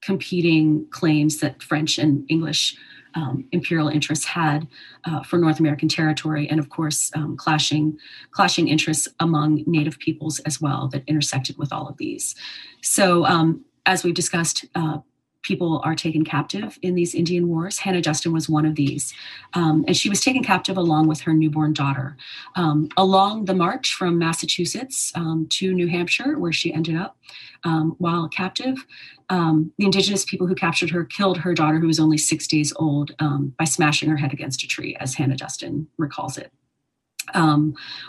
competing 0.00 0.86
claims 0.90 1.38
that 1.38 1.62
French 1.62 1.98
and 1.98 2.24
English 2.28 2.76
um, 3.14 3.44
imperial 3.52 3.88
interests 3.88 4.24
had 4.24 4.66
uh, 5.04 5.22
for 5.22 5.38
North 5.38 5.60
American 5.60 5.88
territory, 5.88 6.48
and 6.48 6.58
of 6.58 6.68
course, 6.68 7.10
um, 7.14 7.36
clashing 7.36 7.98
clashing 8.30 8.68
interests 8.68 9.08
among 9.20 9.62
Native 9.66 9.98
peoples 9.98 10.40
as 10.40 10.60
well 10.60 10.88
that 10.88 11.02
intersected 11.06 11.56
with 11.58 11.72
all 11.72 11.88
of 11.88 11.96
these. 11.96 12.34
So, 12.82 13.24
um, 13.26 13.64
as 13.86 14.02
we've 14.02 14.14
discussed, 14.14 14.64
uh, 14.74 14.98
people 15.44 15.80
are 15.84 15.94
taken 15.94 16.24
captive 16.24 16.78
in 16.82 16.94
these 16.94 17.14
Indian 17.14 17.48
wars. 17.48 17.78
Hannah 17.78 18.02
Duston 18.02 18.32
was 18.32 18.48
one 18.48 18.66
of 18.66 18.74
these. 18.74 19.14
Um, 19.52 19.84
and 19.86 19.96
she 19.96 20.08
was 20.08 20.20
taken 20.20 20.42
captive 20.42 20.76
along 20.76 21.06
with 21.06 21.20
her 21.20 21.32
newborn 21.32 21.72
daughter. 21.72 22.16
Um, 22.56 22.88
along 22.96 23.44
the 23.44 23.54
march 23.54 23.94
from 23.94 24.18
Massachusetts 24.18 25.12
um, 25.14 25.46
to 25.50 25.72
New 25.72 25.86
Hampshire, 25.86 26.38
where 26.38 26.52
she 26.52 26.72
ended 26.72 26.96
up 26.96 27.16
um, 27.62 27.94
while 27.98 28.28
captive, 28.28 28.84
um, 29.28 29.72
the 29.78 29.84
indigenous 29.84 30.24
people 30.24 30.46
who 30.46 30.54
captured 30.54 30.90
her 30.90 31.04
killed 31.04 31.38
her 31.38 31.54
daughter, 31.54 31.78
who 31.78 31.86
was 31.86 32.00
only 32.00 32.18
six 32.18 32.46
days 32.46 32.72
old, 32.76 33.14
um, 33.20 33.54
by 33.58 33.64
smashing 33.64 34.08
her 34.08 34.16
head 34.16 34.32
against 34.32 34.64
a 34.64 34.66
tree, 34.66 34.96
as 34.98 35.14
Hannah 35.14 35.36
Duston 35.36 35.86
recalls 35.98 36.36
it. 36.38 36.50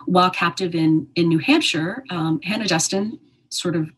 While 0.06 0.30
captive 0.30 0.76
in, 0.76 1.08
in 1.16 1.30
New 1.30 1.40
Hampshire, 1.40 2.04
Hannah 2.10 2.68
Duston 2.68 3.20
sort 3.50 3.76
of 3.76 3.90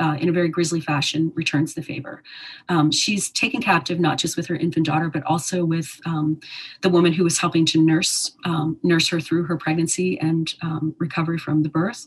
uh, 0.00 0.16
in 0.20 0.28
a 0.28 0.32
very 0.32 0.48
grisly 0.48 0.80
fashion, 0.80 1.32
returns 1.34 1.74
the 1.74 1.82
favor. 1.82 2.22
Um, 2.68 2.90
she's 2.90 3.30
taken 3.30 3.60
captive 3.60 4.00
not 4.00 4.18
just 4.18 4.36
with 4.36 4.46
her 4.46 4.56
infant 4.56 4.86
daughter, 4.86 5.08
but 5.08 5.22
also 5.24 5.64
with 5.64 6.00
um, 6.06 6.40
the 6.82 6.88
woman 6.88 7.12
who 7.12 7.24
was 7.24 7.38
helping 7.38 7.66
to 7.66 7.80
nurse 7.80 8.32
um, 8.44 8.78
nurse 8.82 9.08
her 9.08 9.20
through 9.20 9.44
her 9.44 9.56
pregnancy 9.56 10.18
and 10.20 10.54
um, 10.62 10.94
recovery 10.98 11.38
from 11.38 11.62
the 11.62 11.68
birth. 11.68 12.06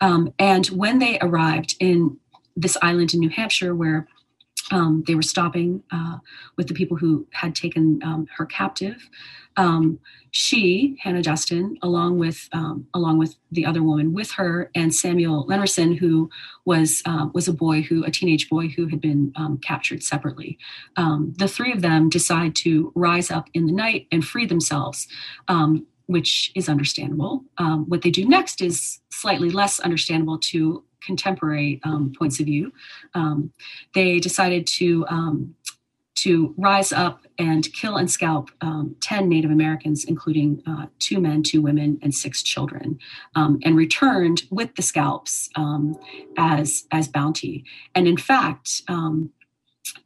and 0.00 0.66
when 0.66 0.98
they 0.98 1.18
arrived 1.20 1.76
in 1.80 2.18
this 2.56 2.76
island 2.80 3.12
in 3.12 3.20
New 3.20 3.28
Hampshire 3.28 3.74
where 3.74 4.08
um, 4.70 5.04
they 5.06 5.14
were 5.14 5.22
stopping 5.22 5.82
uh, 5.92 6.18
with 6.56 6.66
the 6.66 6.74
people 6.74 6.96
who 6.96 7.26
had 7.32 7.54
taken 7.54 8.00
um, 8.02 8.26
her 8.36 8.46
captive. 8.46 9.08
Um, 9.56 9.98
she, 10.32 10.98
Hannah 11.00 11.22
Duston, 11.22 11.78
along 11.82 12.18
with 12.18 12.48
um, 12.52 12.86
along 12.92 13.18
with 13.18 13.36
the 13.52 13.64
other 13.64 13.82
woman 13.82 14.12
with 14.12 14.32
her, 14.32 14.70
and 14.74 14.94
Samuel 14.94 15.46
Lenerson, 15.46 15.96
who 15.96 16.28
was 16.66 17.02
uh, 17.06 17.28
was 17.32 17.48
a 17.48 17.52
boy 17.52 17.82
who 17.82 18.04
a 18.04 18.10
teenage 18.10 18.50
boy 18.50 18.68
who 18.68 18.86
had 18.88 19.00
been 19.00 19.32
um, 19.36 19.58
captured 19.58 20.02
separately. 20.02 20.58
Um, 20.96 21.32
the 21.38 21.48
three 21.48 21.72
of 21.72 21.80
them 21.80 22.08
decide 22.08 22.54
to 22.56 22.92
rise 22.94 23.30
up 23.30 23.48
in 23.54 23.66
the 23.66 23.72
night 23.72 24.08
and 24.12 24.24
free 24.24 24.46
themselves 24.46 25.08
which 26.06 26.52
is 26.54 26.68
understandable. 26.68 27.44
Um, 27.58 27.84
what 27.88 28.02
they 28.02 28.10
do 28.10 28.24
next 28.24 28.60
is 28.60 29.00
slightly 29.10 29.50
less 29.50 29.80
understandable 29.80 30.38
to 30.38 30.84
contemporary 31.06 31.80
um, 31.84 32.12
points 32.18 32.40
of 32.40 32.46
view. 32.46 32.72
Um, 33.14 33.52
they 33.94 34.18
decided 34.18 34.66
to 34.78 35.06
um, 35.08 35.54
to 36.16 36.54
rise 36.56 36.92
up 36.92 37.20
and 37.38 37.70
kill 37.74 37.96
and 37.96 38.10
scalp 38.10 38.50
um, 38.62 38.96
10 39.00 39.28
Native 39.28 39.50
Americans, 39.50 40.04
including 40.04 40.62
uh, 40.66 40.86
two 40.98 41.20
men, 41.20 41.42
two 41.42 41.60
women, 41.60 41.98
and 42.02 42.14
six 42.14 42.42
children, 42.42 42.98
um, 43.34 43.60
and 43.64 43.76
returned 43.76 44.42
with 44.50 44.74
the 44.76 44.82
scalps 44.82 45.50
um, 45.56 45.96
as, 46.38 46.84
as 46.90 47.06
bounty. 47.06 47.64
And 47.94 48.08
in 48.08 48.16
fact, 48.16 48.82
um, 48.88 49.30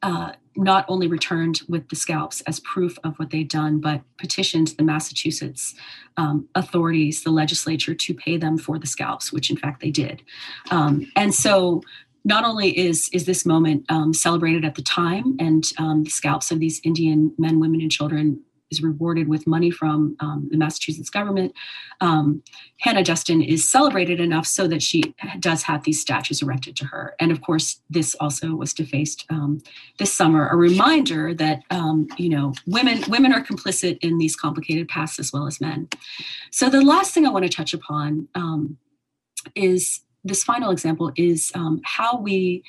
uh, 0.03 0.33
not 0.57 0.85
only 0.89 1.07
returned 1.07 1.61
with 1.69 1.89
the 1.89 1.97
scalps 1.97 2.41
as 2.43 2.61
proof 2.61 2.99
of 3.05 3.17
what 3.19 3.31
they'd 3.31 3.49
done, 3.49 3.81
but 3.81 4.03
petitioned 4.19 4.69
the 4.69 4.83
Massachusetts 4.83 5.75
um, 6.17 6.49
authorities, 6.55 7.23
the 7.23 7.31
legislature, 7.31 7.95
to 7.95 8.15
pay 8.15 8.37
them 8.37 8.59
for 8.59 8.79
the 8.79 8.87
scalps, 8.87 9.33
which 9.33 9.51
in 9.51 9.57
fact 9.57 9.81
they 9.81 9.91
did. 9.91 10.23
Um, 10.71 11.11
and 11.17 11.35
so 11.35 11.83
not 12.25 12.45
only 12.45 12.77
is 12.77 13.09
is 13.13 13.25
this 13.25 13.47
moment 13.47 13.87
um, 13.89 14.13
celebrated 14.13 14.65
at 14.65 14.75
the 14.75 14.83
time, 14.83 15.37
and 15.39 15.65
um, 15.79 16.05
the 16.05 16.11
scalps 16.11 16.51
of 16.51 16.59
these 16.59 16.81
Indian 16.85 17.33
men, 17.39 17.61
women, 17.61 17.81
and 17.81 17.91
children 17.91 18.43
is 18.71 18.83
rewarded 18.83 19.29
with 19.29 19.47
money 19.47 19.71
from 19.71 20.17
um, 20.21 20.49
the 20.51 20.57
Massachusetts 20.57 21.11
government. 21.11 21.53
Um, 22.01 22.43
Hannah 22.79 23.03
Duston 23.03 23.47
is 23.47 23.69
celebrated 23.69 24.21
enough 24.21 24.47
so 24.47 24.67
that 24.69 24.83
she 24.83 25.15
does 25.39 25.63
have 25.65 25.85
these 25.85 26.01
statues 26.01 26.43
erected 26.43 26.77
to 26.77 26.87
her. 26.87 27.15
And 27.21 27.33
of 27.33 27.41
course, 27.43 27.81
this 27.91 28.15
also 28.17 28.55
was 28.55 28.73
defaced 28.73 29.27
um, 29.31 29.61
this 29.99 30.13
summer. 30.13 30.49
A 30.49 30.57
reminder 30.57 31.35
that 31.35 31.63
um, 31.71 32.09
you 32.17 32.29
know 32.29 32.55
women 32.67 33.03
women 33.09 33.33
are 33.33 33.45
complicit 33.45 33.99
in 34.01 34.19
these 34.19 34.37
complicated 34.37 34.89
pasts 34.89 35.19
as 35.19 35.33
well 35.33 35.47
as 35.47 35.61
men. 35.61 35.89
So 36.51 36.71
the 36.71 36.83
last 36.83 37.13
thing 37.15 37.27
I 37.27 37.31
want 37.31 37.45
to 37.45 37.51
touch 37.51 37.75
upon 37.75 38.29
is 39.55 40.01
this 40.25 40.45
final 40.45 40.71
example 40.71 41.13
is 41.17 41.51
um, 41.55 41.81
how 41.85 42.19
we 42.19 42.63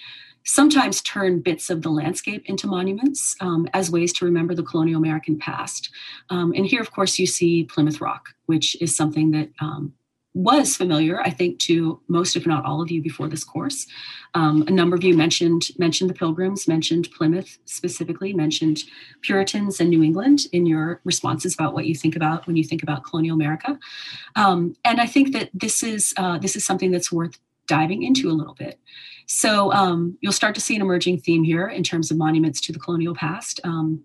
sometimes 0.43 1.01
turn 1.01 1.39
bits 1.39 1.69
of 1.69 1.81
the 1.81 1.89
landscape 1.89 2.43
into 2.45 2.67
monuments 2.67 3.35
um, 3.41 3.67
as 3.73 3.91
ways 3.91 4.13
to 4.13 4.25
remember 4.25 4.55
the 4.55 4.63
colonial 4.63 4.97
American 4.97 5.37
past. 5.37 5.89
Um, 6.29 6.53
and 6.55 6.65
here, 6.65 6.81
of 6.81 6.91
course, 6.91 7.19
you 7.19 7.27
see 7.27 7.63
Plymouth 7.65 8.01
Rock, 8.01 8.29
which 8.45 8.79
is 8.81 8.95
something 8.95 9.31
that 9.31 9.49
um, 9.59 9.93
was 10.33 10.77
familiar, 10.77 11.19
I 11.21 11.29
think, 11.29 11.59
to 11.59 11.99
most, 12.07 12.35
if 12.35 12.47
not 12.47 12.63
all 12.63 12.81
of 12.81 12.89
you 12.89 13.01
before 13.01 13.27
this 13.27 13.43
course. 13.43 13.85
Um, 14.33 14.63
a 14.67 14.71
number 14.71 14.95
of 14.95 15.03
you 15.03 15.15
mentioned 15.15 15.67
mentioned 15.77 16.09
the 16.09 16.13
Pilgrims, 16.13 16.67
mentioned 16.67 17.09
Plymouth 17.11 17.57
specifically, 17.65 18.33
mentioned 18.33 18.79
Puritans 19.21 19.81
and 19.81 19.89
New 19.89 20.03
England 20.03 20.45
in 20.53 20.65
your 20.65 21.01
responses 21.03 21.53
about 21.53 21.73
what 21.73 21.85
you 21.85 21.95
think 21.95 22.15
about 22.15 22.47
when 22.47 22.55
you 22.55 22.63
think 22.63 22.81
about 22.81 23.03
colonial 23.03 23.35
America. 23.35 23.77
Um, 24.37 24.75
and 24.85 25.01
I 25.01 25.05
think 25.05 25.33
that 25.33 25.49
this 25.53 25.83
is 25.83 26.13
uh, 26.15 26.37
this 26.37 26.55
is 26.55 26.65
something 26.65 26.91
that's 26.91 27.11
worth 27.11 27.37
diving 27.67 28.03
into 28.03 28.29
a 28.29 28.33
little 28.33 28.53
bit. 28.53 28.79
So 29.33 29.71
um, 29.71 30.17
you'll 30.19 30.33
start 30.33 30.55
to 30.55 30.61
see 30.61 30.75
an 30.75 30.81
emerging 30.81 31.21
theme 31.21 31.43
here 31.43 31.67
in 31.67 31.83
terms 31.83 32.11
of 32.11 32.17
monuments 32.17 32.59
to 32.61 32.73
the 32.73 32.79
colonial 32.79 33.15
past. 33.15 33.61
Um, 33.63 34.03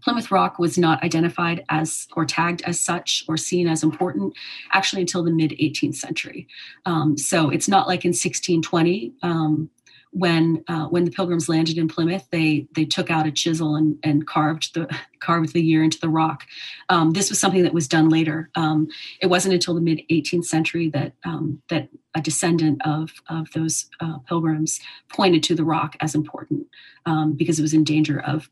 Plymouth 0.00 0.30
Rock 0.30 0.60
was 0.60 0.78
not 0.78 1.02
identified 1.02 1.64
as 1.68 2.06
or 2.16 2.24
tagged 2.24 2.62
as 2.62 2.78
such 2.78 3.24
or 3.28 3.36
seen 3.36 3.66
as 3.66 3.82
important 3.82 4.32
actually 4.72 5.02
until 5.02 5.24
the 5.24 5.32
mid 5.32 5.50
18th 5.50 5.96
century. 5.96 6.46
Um, 6.86 7.18
so 7.18 7.50
it's 7.50 7.68
not 7.68 7.88
like 7.88 8.04
in 8.04 8.10
1620 8.10 9.12
um, 9.22 9.68
when 10.12 10.64
uh, 10.68 10.86
when 10.86 11.04
the 11.04 11.10
Pilgrims 11.10 11.48
landed 11.48 11.78
in 11.78 11.88
Plymouth, 11.88 12.26
they 12.30 12.66
they 12.74 12.84
took 12.84 13.10
out 13.10 13.26
a 13.26 13.32
chisel 13.32 13.76
and, 13.76 13.98
and 14.02 14.26
carved 14.26 14.74
the 14.74 14.88
carved 15.20 15.52
the 15.52 15.62
year 15.62 15.84
into 15.84 16.00
the 16.00 16.08
rock. 16.08 16.44
Um, 16.88 17.12
this 17.12 17.28
was 17.28 17.38
something 17.38 17.62
that 17.62 17.74
was 17.74 17.86
done 17.86 18.08
later. 18.08 18.50
Um, 18.54 18.88
it 19.20 19.28
wasn't 19.28 19.54
until 19.54 19.74
the 19.74 19.80
mid 19.80 20.00
18th 20.10 20.46
century 20.46 20.88
that 20.90 21.12
um, 21.24 21.62
that 21.68 21.88
a 22.14 22.20
descendant 22.20 22.80
of 22.84 23.12
of 23.28 23.50
those 23.52 23.88
uh, 24.00 24.18
Pilgrims 24.26 24.80
pointed 25.08 25.42
to 25.44 25.54
the 25.54 25.64
rock 25.64 25.96
as 26.00 26.14
important 26.14 26.66
um, 27.06 27.34
because 27.34 27.58
it 27.58 27.62
was 27.62 27.74
in 27.74 27.84
danger 27.84 28.20
of 28.20 28.50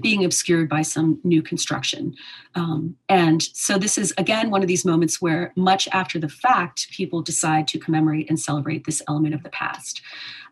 being 0.00 0.24
obscured 0.24 0.68
by 0.68 0.82
some 0.82 1.20
new 1.24 1.42
construction. 1.42 2.14
Um, 2.54 2.96
and 3.08 3.42
so, 3.42 3.78
this 3.78 3.98
is 3.98 4.12
again 4.18 4.50
one 4.50 4.62
of 4.62 4.68
these 4.68 4.84
moments 4.84 5.20
where, 5.20 5.52
much 5.56 5.88
after 5.92 6.18
the 6.18 6.28
fact, 6.28 6.90
people 6.90 7.22
decide 7.22 7.68
to 7.68 7.78
commemorate 7.78 8.28
and 8.28 8.38
celebrate 8.38 8.84
this 8.84 9.02
element 9.08 9.34
of 9.34 9.42
the 9.42 9.50
past. 9.50 10.02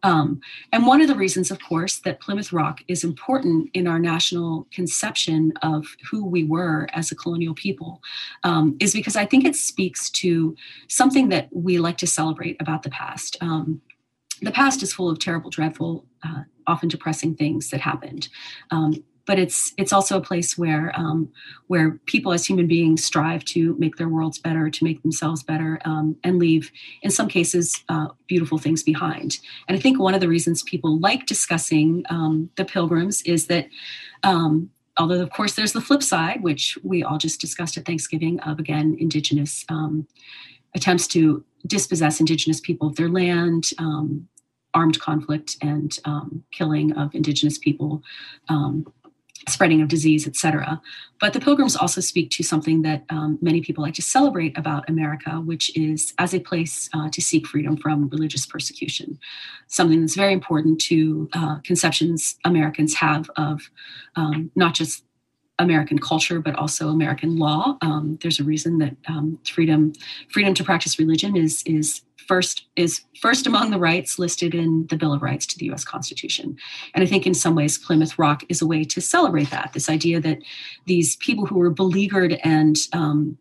Um, 0.02 0.40
and 0.72 0.86
one 0.86 1.00
of 1.00 1.08
the 1.08 1.14
reasons, 1.14 1.50
of 1.50 1.60
course, 1.60 1.98
that 2.00 2.20
Plymouth 2.20 2.52
Rock 2.52 2.80
is 2.88 3.04
important 3.04 3.70
in 3.74 3.86
our 3.86 3.98
national 3.98 4.66
conception 4.72 5.52
of 5.62 5.86
who 6.10 6.24
we 6.24 6.44
were 6.44 6.88
as 6.92 7.10
a 7.10 7.16
colonial 7.16 7.54
people 7.54 8.00
um, 8.44 8.76
is 8.80 8.92
because 8.92 9.16
I 9.16 9.26
think 9.26 9.44
it 9.44 9.56
speaks 9.56 10.10
to 10.10 10.56
something 10.88 11.28
that 11.30 11.48
we 11.52 11.78
like 11.78 11.98
to 11.98 12.06
celebrate 12.06 12.56
about 12.60 12.82
the 12.82 12.90
past. 12.90 13.36
Um, 13.40 13.82
the 14.42 14.52
past 14.52 14.82
is 14.82 14.92
full 14.92 15.10
of 15.10 15.18
terrible, 15.18 15.50
dreadful, 15.50 16.06
uh, 16.24 16.42
often 16.66 16.88
depressing 16.88 17.34
things 17.34 17.70
that 17.70 17.80
happened. 17.80 18.28
Um, 18.70 19.04
but 19.30 19.38
it's 19.38 19.72
it's 19.78 19.92
also 19.92 20.16
a 20.16 20.20
place 20.20 20.58
where 20.58 20.90
um, 20.96 21.28
where 21.68 22.00
people 22.06 22.32
as 22.32 22.44
human 22.44 22.66
beings 22.66 23.04
strive 23.04 23.44
to 23.44 23.76
make 23.78 23.94
their 23.94 24.08
worlds 24.08 24.40
better, 24.40 24.68
to 24.68 24.82
make 24.82 25.00
themselves 25.02 25.44
better, 25.44 25.78
um, 25.84 26.16
and 26.24 26.40
leave, 26.40 26.72
in 27.02 27.12
some 27.12 27.28
cases, 27.28 27.84
uh, 27.88 28.08
beautiful 28.26 28.58
things 28.58 28.82
behind. 28.82 29.38
And 29.68 29.78
I 29.78 29.80
think 29.80 30.00
one 30.00 30.14
of 30.14 30.20
the 30.20 30.26
reasons 30.26 30.64
people 30.64 30.98
like 30.98 31.26
discussing 31.26 32.02
um, 32.10 32.50
the 32.56 32.64
Pilgrims 32.64 33.22
is 33.22 33.46
that. 33.46 33.68
Um, 34.24 34.70
although, 34.98 35.22
of 35.22 35.30
course, 35.30 35.54
there's 35.54 35.74
the 35.74 35.80
flip 35.80 36.02
side, 36.02 36.42
which 36.42 36.76
we 36.82 37.04
all 37.04 37.16
just 37.16 37.40
discussed 37.40 37.76
at 37.76 37.86
Thanksgiving, 37.86 38.40
of 38.40 38.58
again, 38.58 38.96
indigenous 38.98 39.64
um, 39.68 40.08
attempts 40.74 41.06
to 41.14 41.44
dispossess 41.68 42.18
indigenous 42.18 42.60
people 42.60 42.88
of 42.88 42.96
their 42.96 43.08
land, 43.08 43.70
um, 43.78 44.26
armed 44.74 44.98
conflict 45.00 45.56
and 45.62 45.98
killing 46.52 46.92
of 46.92 47.14
indigenous 47.14 47.58
people 47.58 48.02
spreading 49.48 49.80
of 49.80 49.88
disease, 49.88 50.26
etc. 50.26 50.80
But 51.20 51.32
the 51.32 51.40
pilgrims 51.40 51.76
also 51.76 52.00
speak 52.00 52.30
to 52.32 52.42
something 52.42 52.82
that 52.82 53.04
um, 53.10 53.38
many 53.40 53.60
people 53.60 53.82
like 53.82 53.94
to 53.94 54.02
celebrate 54.02 54.56
about 54.56 54.88
America, 54.88 55.40
which 55.40 55.76
is 55.76 56.14
as 56.18 56.34
a 56.34 56.40
place 56.40 56.88
uh, 56.94 57.08
to 57.10 57.20
seek 57.20 57.46
freedom 57.46 57.76
from 57.76 58.08
religious 58.08 58.46
persecution. 58.46 59.18
Something 59.68 60.00
that's 60.00 60.16
very 60.16 60.32
important 60.32 60.80
to 60.82 61.28
uh, 61.32 61.58
conceptions 61.64 62.36
Americans 62.44 62.94
have 62.94 63.30
of 63.36 63.70
um, 64.16 64.50
not 64.54 64.74
just 64.74 65.04
American 65.58 65.98
culture, 65.98 66.40
but 66.40 66.54
also 66.56 66.88
American 66.88 67.36
law. 67.36 67.76
Um, 67.82 68.18
there's 68.22 68.40
a 68.40 68.44
reason 68.44 68.78
that 68.78 68.96
um, 69.06 69.38
freedom 69.44 69.92
freedom 70.30 70.54
to 70.54 70.64
practice 70.64 70.98
religion 70.98 71.36
is 71.36 71.62
is 71.66 72.02
first 72.26 72.66
is 72.76 73.02
first 73.20 73.46
among 73.46 73.70
the 73.70 73.78
rights 73.78 74.18
listed 74.18 74.54
in 74.54 74.86
the 74.88 74.96
Bill 74.96 75.12
of 75.12 75.22
Rights 75.22 75.46
to 75.46 75.58
the 75.58 75.66
U.S. 75.66 75.84
Constitution. 75.84 76.56
And 76.94 77.02
I 77.02 77.06
think 77.06 77.26
in 77.26 77.34
some 77.34 77.54
ways 77.54 77.78
Plymouth 77.78 78.18
Rock 78.18 78.42
is 78.48 78.62
a 78.62 78.66
way 78.66 78.84
to 78.84 79.00
celebrate 79.00 79.50
that. 79.50 79.72
This 79.72 79.88
idea 79.88 80.20
that 80.20 80.38
these 80.86 81.16
people 81.16 81.46
who 81.46 81.58
were 81.58 81.70
beleaguered 81.70 82.38
and 82.44 82.76
um, 82.92 83.38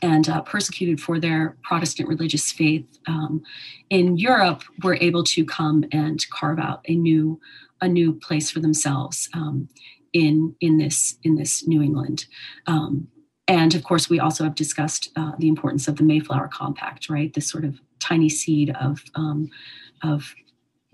and 0.00 0.28
uh, 0.28 0.40
persecuted 0.42 1.00
for 1.00 1.20
their 1.20 1.56
Protestant 1.62 2.08
religious 2.08 2.50
faith 2.50 2.86
um, 3.06 3.42
in 3.90 4.16
Europe 4.16 4.62
were 4.82 4.96
able 5.00 5.22
to 5.24 5.44
come 5.44 5.84
and 5.92 6.24
carve 6.30 6.58
out 6.58 6.80
a 6.88 6.94
new 6.94 7.38
a 7.82 7.88
new 7.88 8.12
place 8.12 8.50
for 8.50 8.60
themselves 8.60 9.28
um, 9.34 9.68
in 10.12 10.54
in 10.60 10.78
this 10.78 11.16
in 11.24 11.34
this 11.36 11.66
New 11.66 11.82
England. 11.82 12.26
Um, 12.66 13.08
and 13.48 13.74
of 13.74 13.82
course, 13.82 14.08
we 14.08 14.20
also 14.20 14.44
have 14.44 14.54
discussed 14.54 15.10
uh, 15.16 15.32
the 15.38 15.48
importance 15.48 15.88
of 15.88 15.96
the 15.96 16.04
Mayflower 16.04 16.48
Compact, 16.48 17.08
right? 17.08 17.34
This 17.34 17.48
sort 17.48 17.64
of 17.64 17.80
tiny 18.02 18.28
seed 18.28 18.74
of 18.80 19.02
um, 19.14 19.50
of 20.02 20.34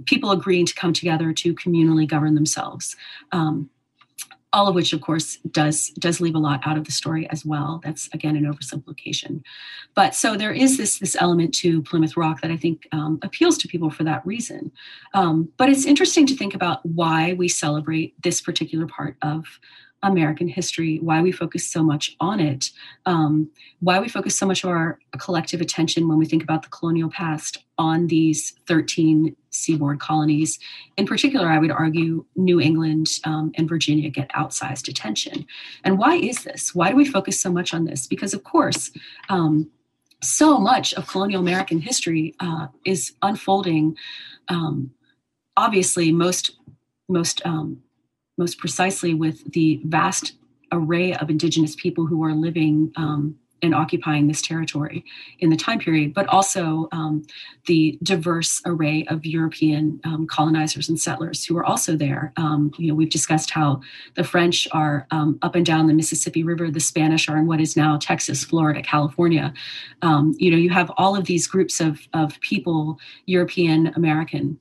people 0.05 0.31
agreeing 0.31 0.67
to 0.67 0.75
come 0.75 0.93
together 0.93 1.33
to 1.33 1.55
communally 1.55 2.07
govern 2.07 2.35
themselves. 2.35 2.95
Um, 3.33 3.71
all 4.53 4.67
of 4.67 4.75
which 4.75 4.93
of 4.93 5.01
course 5.01 5.37
does 5.51 5.91
does 5.99 6.21
leave 6.21 6.35
a 6.35 6.39
lot 6.39 6.61
out 6.67 6.79
of 6.79 6.85
the 6.85 6.93
story 6.93 7.29
as 7.31 7.45
well. 7.45 7.81
That's 7.85 8.09
again 8.15 8.37
an 8.37 8.51
oversimplification. 8.51 9.43
But 9.95 10.15
so 10.15 10.37
there 10.37 10.53
is 10.53 10.79
this 10.79 10.99
this 10.99 11.17
element 11.21 11.55
to 11.57 11.83
plymouth 11.83 12.17
rock 12.17 12.41
that 12.41 12.51
i 12.51 12.57
think 12.57 12.89
um, 12.93 13.19
appeals 13.23 13.59
to 13.59 13.69
people 13.69 13.91
for 13.91 14.05
that 14.05 14.25
reason. 14.27 14.73
Um, 15.15 15.51
but 15.57 15.69
it's 15.69 15.85
interesting 15.85 16.27
to 16.27 16.37
think 16.37 16.55
about 16.55 16.85
why 16.85 17.35
we 17.35 17.49
celebrate 17.49 18.21
this 18.23 18.41
particular 18.41 18.87
part 18.87 19.17
of 19.23 19.45
American 20.03 20.47
history, 20.47 20.99
why 21.01 21.21
we 21.21 21.33
focus 21.33 21.67
so 21.67 21.83
much 21.83 22.17
on 22.21 22.39
it, 22.39 22.71
um, 23.07 23.51
why 23.81 23.99
we 23.99 24.09
focus 24.09 24.37
so 24.37 24.47
much 24.47 24.63
of 24.63 24.71
our 24.71 24.99
collective 25.19 25.61
attention 25.61 26.07
when 26.07 26.19
we 26.19 26.27
think 26.27 26.43
about 26.43 26.63
the 26.63 26.69
colonial 26.69 27.11
past 27.11 27.65
on 27.79 28.07
these 28.07 28.55
13 28.69 29.35
seaboard 29.51 29.99
colonies. 29.99 30.59
In 30.97 31.07
particular, 31.07 31.49
I 31.49 31.59
would 31.59 31.73
argue 31.73 32.25
New 32.37 32.61
England 32.61 33.09
um, 33.25 33.51
and 33.57 33.69
Virginia 33.69 34.09
get 34.09 34.31
outsized 34.31 34.89
attention. 34.89 35.45
And 35.83 35.99
why 35.99 36.17
is 36.17 36.45
this? 36.45 36.75
Why 36.75 36.91
do 36.91 36.97
we 36.97 37.05
focus 37.05 37.41
so 37.41 37.51
much 37.51 37.75
on 37.75 37.85
this? 37.85 38.07
Because, 38.07 38.35
of 38.35 38.45
course, 38.45 38.93
um, 39.29 39.69
so 40.23 40.59
much 40.59 40.95
of 40.95 41.09
colonial 41.09 41.41
American 41.41 41.81
history 41.81 42.35
uh, 42.41 42.69
is 42.85 43.13
unfolding. 43.23 43.97
Um, 44.49 44.93
obviously, 45.57 46.13
most 46.13 46.53
most 47.09 47.41
um, 47.47 47.83
most 48.39 48.59
precisely 48.59 49.15
with 49.15 49.53
the 49.53 49.81
vast 49.85 50.33
array 50.73 51.15
of 51.15 51.31
indigenous 51.31 51.75
people 51.75 52.07
who 52.07 52.23
are 52.25 52.33
living 52.35 52.93
um, 52.97 53.37
and 53.63 53.75
occupying 53.75 54.27
this 54.27 54.41
territory 54.41 55.05
in 55.41 55.51
the 55.51 55.57
time 55.57 55.79
period, 55.79 56.15
but 56.15 56.27
also 56.29 56.89
um, 56.93 57.25
the 57.67 57.99
diverse 58.03 58.63
array 58.67 59.05
of 59.09 59.25
European 59.27 60.01
um, 60.05 60.27
colonizers 60.27 60.89
and 60.89 61.01
settlers 61.01 61.45
who 61.45 61.55
were 61.55 61.65
also 61.65 61.97
there. 61.97 62.33
Um, 62.37 62.71
you 62.79 62.89
know, 62.89 62.95
we've 62.95 63.11
discussed 63.11 63.51
how 63.51 63.81
the 64.15 64.25
French 64.25 64.69
are 64.73 65.07
um, 65.11 65.39
up 65.43 65.55
and 65.55 65.67
down 65.67 65.87
the 65.87 65.95
Mississippi 65.95 66.45
River, 66.45 66.71
the 66.71 66.81
Spanish 66.81 67.29
are 67.29 67.37
in 67.37 67.47
what 67.47 67.61
is 67.61 67.77
now 67.77 67.99
Texas, 67.99 68.45
Florida, 68.45 68.83
California. 68.83 69.53
Um, 70.03 70.35
you 70.39 70.51
know, 70.51 70.57
you 70.57 70.71
have 70.71 70.93
all 70.97 71.17
of 71.17 71.25
these 71.25 71.47
groups 71.47 71.81
of, 71.81 72.01
of 72.15 72.41
people, 72.41 72.99
European 73.27 73.89
American, 73.97 74.59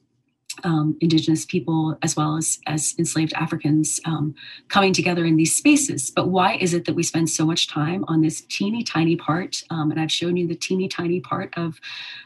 um, 0.63 0.97
indigenous 1.01 1.45
people 1.45 1.97
as 2.01 2.15
well 2.15 2.37
as 2.37 2.59
as 2.67 2.95
enslaved 2.97 3.33
Africans 3.33 3.99
um, 4.05 4.35
coming 4.69 4.93
together 4.93 5.25
in 5.25 5.35
these 5.35 5.55
spaces. 5.55 6.11
But 6.11 6.29
why 6.29 6.55
is 6.55 6.73
it 6.73 6.85
that 6.85 6.95
we 6.95 7.03
spend 7.03 7.29
so 7.29 7.45
much 7.45 7.67
time 7.67 8.05
on 8.07 8.21
this 8.21 8.41
teeny 8.41 8.83
tiny 8.83 9.15
part? 9.15 9.63
Um, 9.69 9.91
and 9.91 9.99
I've 9.99 10.11
shown 10.11 10.37
you 10.37 10.47
the 10.47 10.55
teeny 10.55 10.87
tiny 10.87 11.19
part 11.19 11.53
of 11.57 11.79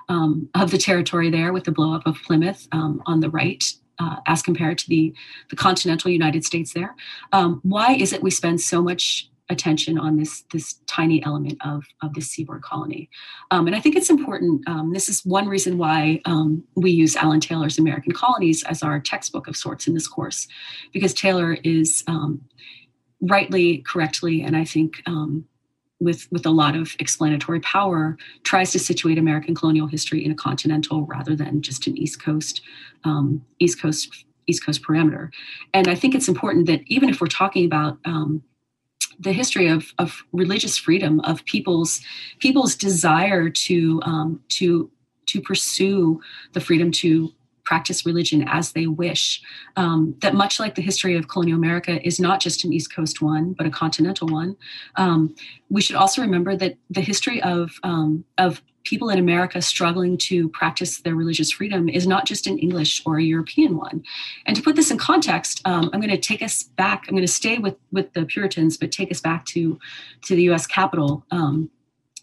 um, 0.09 0.49
of 0.55 0.71
the 0.71 0.77
territory 0.77 1.29
there 1.29 1.53
with 1.53 1.63
the 1.63 1.71
blowup 1.71 2.03
of 2.05 2.17
Plymouth 2.23 2.67
um, 2.71 3.01
on 3.05 3.19
the 3.19 3.29
right. 3.29 3.63
Uh, 3.99 4.15
as 4.25 4.41
compared 4.41 4.79
to 4.79 4.89
the, 4.89 5.13
the 5.51 5.55
continental 5.55 6.09
United 6.09 6.43
States, 6.43 6.73
there, 6.73 6.95
um, 7.33 7.59
why 7.61 7.93
is 7.93 8.13
it 8.13 8.23
we 8.23 8.31
spend 8.31 8.59
so 8.59 8.81
much 8.81 9.29
attention 9.51 9.97
on 9.97 10.17
this 10.17 10.43
this 10.51 10.75
tiny 10.87 11.23
element 11.23 11.57
of 11.63 11.83
of 12.01 12.13
this 12.13 12.29
seaboard 12.29 12.61
colony. 12.61 13.09
Um, 13.51 13.67
and 13.67 13.75
i 13.75 13.79
think 13.79 13.95
it's 13.95 14.09
important 14.09 14.67
um, 14.67 14.93
this 14.93 15.09
is 15.09 15.25
one 15.25 15.47
reason 15.47 15.77
why 15.77 16.21
um, 16.25 16.63
we 16.75 16.91
use 16.91 17.15
alan 17.15 17.39
taylor's 17.39 17.77
american 17.77 18.13
colonies 18.13 18.63
as 18.63 18.81
our 18.83 18.99
textbook 18.99 19.47
of 19.47 19.55
sorts 19.55 19.87
in 19.87 19.93
this 19.93 20.07
course 20.07 20.47
because 20.93 21.13
taylor 21.13 21.57
is 21.63 22.03
um, 22.07 22.41
rightly 23.21 23.79
correctly 23.79 24.41
and 24.41 24.55
i 24.55 24.63
think 24.63 25.01
um, 25.05 25.45
with 25.99 26.27
with 26.31 26.45
a 26.45 26.49
lot 26.49 26.75
of 26.75 26.95
explanatory 26.99 27.59
power 27.59 28.17
tries 28.43 28.71
to 28.71 28.79
situate 28.79 29.17
american 29.17 29.53
colonial 29.53 29.87
history 29.87 30.23
in 30.23 30.31
a 30.31 30.35
continental 30.35 31.05
rather 31.05 31.35
than 31.35 31.61
just 31.61 31.87
an 31.87 31.97
east 31.97 32.21
coast 32.21 32.61
um, 33.03 33.43
east 33.59 33.81
coast 33.81 34.25
east 34.47 34.65
coast 34.65 34.81
parameter 34.83 35.29
and 35.73 35.87
i 35.87 35.95
think 35.95 36.15
it's 36.15 36.27
important 36.27 36.65
that 36.65 36.81
even 36.87 37.09
if 37.09 37.21
we're 37.21 37.27
talking 37.27 37.65
about 37.65 37.97
um, 38.05 38.41
the 39.21 39.31
history 39.31 39.67
of, 39.67 39.93
of 39.99 40.23
religious 40.33 40.77
freedom 40.77 41.19
of 41.21 41.45
people's 41.45 42.01
people's 42.39 42.75
desire 42.75 43.49
to 43.49 44.01
um, 44.03 44.41
to 44.49 44.89
to 45.27 45.41
pursue 45.41 46.19
the 46.53 46.59
freedom 46.59 46.91
to 46.91 47.31
practice 47.63 48.05
religion 48.05 48.43
as 48.47 48.73
they 48.73 48.87
wish. 48.87 49.41
Um, 49.77 50.15
that 50.21 50.33
much 50.33 50.59
like 50.59 50.75
the 50.75 50.81
history 50.81 51.15
of 51.15 51.27
colonial 51.27 51.57
America 51.57 52.05
is 52.05 52.19
not 52.19 52.41
just 52.41 52.65
an 52.65 52.73
East 52.73 52.93
Coast 52.93 53.21
one, 53.21 53.53
but 53.53 53.65
a 53.65 53.69
continental 53.69 54.27
one. 54.27 54.57
Um, 54.97 55.35
we 55.69 55.81
should 55.81 55.95
also 55.95 56.21
remember 56.21 56.55
that 56.57 56.75
the 56.89 57.01
history 57.01 57.41
of 57.43 57.71
um, 57.83 58.25
of 58.37 58.61
people 58.83 59.09
in 59.09 59.19
America 59.19 59.61
struggling 59.61 60.17
to 60.17 60.49
practice 60.49 61.01
their 61.01 61.15
religious 61.15 61.51
freedom 61.51 61.89
is 61.89 62.07
not 62.07 62.25
just 62.25 62.47
an 62.47 62.57
English 62.57 63.01
or 63.05 63.17
a 63.17 63.23
European 63.23 63.77
one. 63.77 64.03
And 64.45 64.55
to 64.55 64.61
put 64.61 64.75
this 64.75 64.91
in 64.91 64.97
context, 64.97 65.61
um, 65.65 65.89
I'm 65.93 65.99
going 65.99 66.09
to 66.09 66.17
take 66.17 66.41
us 66.41 66.63
back. 66.63 67.05
I'm 67.07 67.15
going 67.15 67.25
to 67.25 67.31
stay 67.31 67.57
with 67.57 67.75
with 67.91 68.13
the 68.13 68.25
Puritans, 68.25 68.77
but 68.77 68.91
take 68.91 69.11
us 69.11 69.21
back 69.21 69.45
to 69.47 69.79
to 70.23 70.35
the 70.35 70.43
U.S. 70.43 70.65
Capitol. 70.67 71.25
Um, 71.31 71.69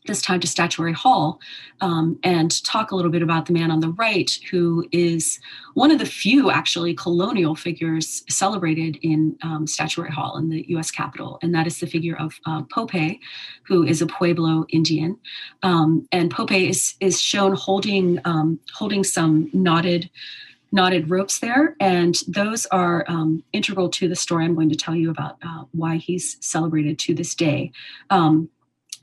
this 0.09 0.20
time 0.20 0.40
to 0.40 0.48
Statuary 0.48 0.92
Hall 0.92 1.40
um, 1.80 2.18
and 2.24 2.64
talk 2.64 2.90
a 2.90 2.96
little 2.96 3.11
bit 3.11 3.22
about 3.22 3.46
the 3.46 3.52
man 3.52 3.70
on 3.70 3.78
the 3.78 3.90
right, 3.90 4.36
who 4.50 4.88
is 4.90 5.38
one 5.74 5.92
of 5.92 6.00
the 6.00 6.06
few 6.06 6.50
actually 6.50 6.94
colonial 6.94 7.54
figures 7.54 8.24
celebrated 8.28 8.98
in 9.02 9.36
um, 9.42 9.68
Statuary 9.68 10.11
Hall 10.11 10.36
in 10.36 10.48
the 10.48 10.64
US 10.70 10.90
Capitol. 10.90 11.38
And 11.42 11.54
that 11.54 11.68
is 11.68 11.78
the 11.78 11.86
figure 11.86 12.16
of 12.16 12.34
uh, 12.46 12.62
Pope, 12.64 13.20
who 13.62 13.84
is 13.84 14.02
a 14.02 14.06
Pueblo 14.06 14.64
Indian. 14.70 15.16
Um, 15.62 16.09
and 16.11 16.32
Pope 16.32 16.50
is, 16.50 16.96
is 16.98 17.20
shown 17.20 17.54
holding, 17.54 18.18
um, 18.24 18.59
holding 18.74 19.04
some 19.04 19.48
knotted 19.52 20.11
knotted 20.70 21.09
ropes 21.09 21.38
there, 21.38 21.74
and 21.80 22.20
those 22.28 22.66
are 22.66 23.04
um, 23.09 23.42
integral 23.52 23.88
to 23.88 24.09
the 24.09 24.16
story 24.16 24.44
I'm 24.44 24.54
going 24.54 24.68
to 24.68 24.76
tell 24.76 24.94
you 24.94 25.11
about 25.11 25.38
uh, 25.42 25.64
why 25.72 25.96
he's 25.96 26.36
celebrated 26.44 26.98
to 27.00 27.14
this 27.14 27.34
day. 27.34 27.72
Um, 28.11 28.50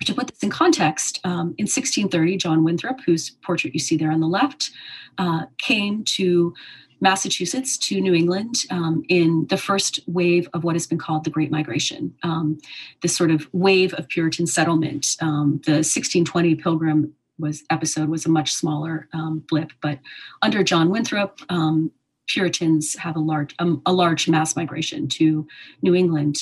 to 0.04 0.14
put 0.14 0.28
this 0.28 0.44
in 0.44 0.50
context, 0.50 1.20
um, 1.24 1.56
in 1.58 1.64
1630, 1.64 2.38
John 2.38 2.64
Winthrop, 2.64 3.00
whose 3.06 3.30
portrait 3.30 3.74
you 3.74 3.80
see 3.80 3.98
there 3.98 4.12
on 4.12 4.20
the 4.20 4.28
left, 4.28 4.72
uh, 5.18 5.46
came 5.58 6.04
to 6.04 6.54
Massachusetts 7.02 7.78
to 7.78 8.00
New 8.00 8.14
England 8.14 8.56
um, 8.72 9.04
in 9.10 9.46
the 9.50 9.58
first 9.58 10.00
wave 10.08 10.48
of 10.54 10.64
what 10.64 10.76
has 10.76 10.88
been 10.88 10.98
called 10.98 11.24
the 11.24 11.30
Great 11.30 11.52
Migration, 11.52 12.14
um, 12.24 12.58
this 13.02 13.16
sort 13.16 13.32
of 13.32 13.48
wave 13.54 13.94
of 13.94 14.08
Puritan 14.08 14.48
settlement. 14.48 15.16
Um, 15.22 15.62
the 15.66 15.84
1620 15.84 16.56
Pilgrim 16.56 17.14
was 17.38 17.64
episode 17.70 18.08
was 18.08 18.26
a 18.26 18.30
much 18.30 18.54
smaller 18.54 19.10
um, 19.14 19.44
blip, 19.50 19.72
but 19.82 20.00
under 20.42 20.64
John 20.64 20.90
Winthrop, 20.90 21.40
um, 21.50 21.92
Puritans 22.28 22.96
have 22.96 23.16
a 23.16 23.20
large 23.20 23.54
um, 23.60 23.82
a 23.86 23.94
large 23.94 24.28
mass 24.28 24.56
migration 24.56 25.08
to 25.10 25.48
New 25.82 25.94
England 25.94 26.42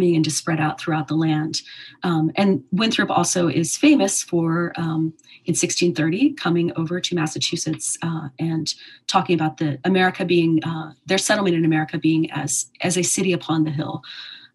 began 0.00 0.22
to 0.22 0.30
spread 0.30 0.60
out 0.60 0.80
throughout 0.80 1.08
the 1.08 1.14
land. 1.14 1.62
Um, 2.02 2.30
and 2.36 2.62
Winthrop 2.72 3.10
also 3.10 3.48
is 3.48 3.76
famous 3.76 4.22
for, 4.22 4.72
um, 4.76 5.12
in 5.44 5.52
1630, 5.54 6.34
coming 6.34 6.72
over 6.76 7.00
to 7.00 7.14
Massachusetts 7.14 7.96
uh, 8.02 8.28
and 8.38 8.72
talking 9.06 9.34
about 9.34 9.58
the 9.58 9.78
America 9.84 10.24
being 10.24 10.62
uh, 10.64 10.92
their 11.06 11.18
settlement 11.18 11.56
in 11.56 11.64
America 11.64 11.98
being 11.98 12.30
as 12.30 12.66
as 12.80 12.96
a 12.96 13.02
city 13.02 13.32
upon 13.32 13.64
the 13.64 13.70
hill 13.70 14.02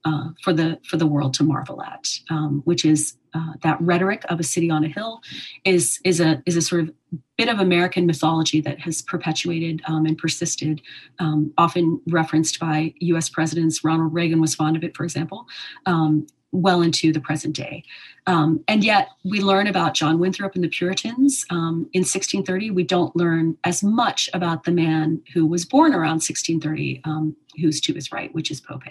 uh, 0.05 0.29
for 0.43 0.53
the 0.53 0.79
for 0.83 0.97
the 0.97 1.07
world 1.07 1.33
to 1.35 1.43
marvel 1.43 1.81
at, 1.81 2.07
um, 2.29 2.61
which 2.65 2.85
is 2.85 3.15
uh, 3.33 3.53
that 3.63 3.79
rhetoric 3.81 4.23
of 4.29 4.39
a 4.39 4.43
city 4.43 4.69
on 4.69 4.83
a 4.83 4.87
hill 4.87 5.21
is 5.65 5.99
is 6.03 6.19
a 6.19 6.41
is 6.45 6.55
a 6.55 6.61
sort 6.61 6.81
of 6.83 6.91
bit 7.37 7.49
of 7.49 7.59
American 7.59 8.05
mythology 8.05 8.61
that 8.61 8.79
has 8.79 9.01
perpetuated 9.01 9.81
um, 9.85 10.05
and 10.05 10.17
persisted, 10.17 10.81
um, 11.19 11.51
often 11.57 12.01
referenced 12.07 12.59
by 12.59 12.93
U.S. 12.99 13.29
presidents. 13.29 13.83
Ronald 13.83 14.13
Reagan 14.13 14.39
was 14.39 14.55
fond 14.55 14.77
of 14.77 14.83
it, 14.83 14.95
for 14.95 15.03
example, 15.03 15.47
um, 15.85 16.27
well 16.51 16.81
into 16.81 17.11
the 17.11 17.19
present 17.19 17.55
day. 17.55 17.83
Um, 18.27 18.63
and 18.67 18.83
yet, 18.83 19.09
we 19.23 19.41
learn 19.41 19.67
about 19.67 19.93
John 19.93 20.19
Winthrop 20.19 20.53
and 20.55 20.63
the 20.63 20.69
Puritans 20.69 21.45
um, 21.49 21.89
in 21.93 22.01
1630. 22.01 22.71
We 22.71 22.83
don't 22.83 23.15
learn 23.15 23.57
as 23.63 23.83
much 23.83 24.29
about 24.33 24.63
the 24.63 24.71
man 24.71 25.21
who 25.33 25.45
was 25.45 25.65
born 25.65 25.93
around 25.93 26.21
1630, 26.21 27.01
um, 27.03 27.35
who's 27.59 27.81
to 27.81 27.93
his 27.93 28.11
right, 28.11 28.33
which 28.35 28.51
is 28.51 28.61
Pope. 28.61 28.83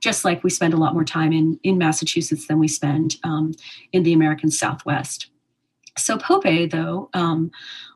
Just 0.00 0.24
like 0.24 0.44
we 0.44 0.50
spend 0.50 0.74
a 0.74 0.78
lot 0.78 0.94
more 0.94 1.04
time 1.04 1.32
in, 1.32 1.58
in 1.64 1.76
Massachusetts 1.76 2.46
than 2.46 2.58
we 2.58 2.68
spend 2.68 3.16
um, 3.24 3.52
in 3.92 4.04
the 4.04 4.12
American 4.12 4.50
Southwest. 4.50 5.30
So 5.98 6.16
Pope, 6.16 6.70
though, 6.70 7.10
um, 7.14 7.50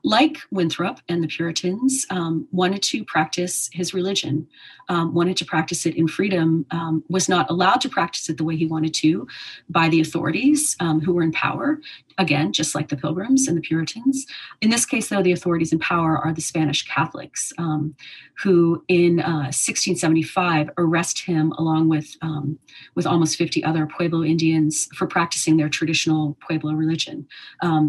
like 0.05 0.39
Winthrop 0.51 1.01
and 1.09 1.23
the 1.23 1.29
Puritans, 1.29 2.07
um, 2.11 2.49
wanted 2.51 2.83
to 2.83 3.05
practice 3.05 3.71
his 3.73 3.95
religion, 3.95 4.49
um, 4.89 5.15
wanted 5.15 5.37
to 5.37 5.45
practice 5.45 5.87
it 5.87 5.95
in 5.95 6.09
freedom, 6.09 6.67
um, 6.73 7.05
was 7.09 7.29
not 7.29 7.49
allowed 7.51 7.81
to 7.83 7.89
practice 7.89 8.29
it 8.29 8.37
the 8.37 8.45
way 8.45 8.57
he 8.57 8.67
wanted 8.67 8.95
to 8.95 9.27
by 9.69 9.89
the 9.89 10.01
authorities 10.01 10.77
um, 10.81 11.01
who 11.01 11.13
were 11.13 11.23
in 11.23 11.31
power, 11.33 11.81
again, 12.19 12.53
just 12.53 12.75
like 12.75 12.89
the 12.89 12.97
Pilgrims 12.97 13.47
and 13.47 13.57
the 13.57 13.61
Puritans. 13.61 14.27
In 14.61 14.71
this 14.71 14.85
case, 14.85 15.09
though, 15.09 15.23
the 15.23 15.33
authorities 15.33 15.73
in 15.73 15.79
power 15.79 16.19
are 16.19 16.33
the 16.33 16.41
Spanish 16.41 16.85
Catholics, 16.87 17.53
um, 17.59 17.95
who 18.43 18.85
in 18.89 19.21
uh, 19.21 19.53
1675 19.53 20.71
arrest 20.79 21.21
him 21.21 21.53
along 21.53 21.89
with, 21.89 22.17
with 22.97 23.07
almost 23.07 23.37
50 23.37 23.63
other 23.63 23.87
Pueblo 23.87 24.25
Indians 24.25 24.89
for 24.97 25.07
practicing 25.07 25.57
their 25.57 25.69
traditional 25.69 26.37
Pueblo 26.41 26.73
religion. 26.73 27.29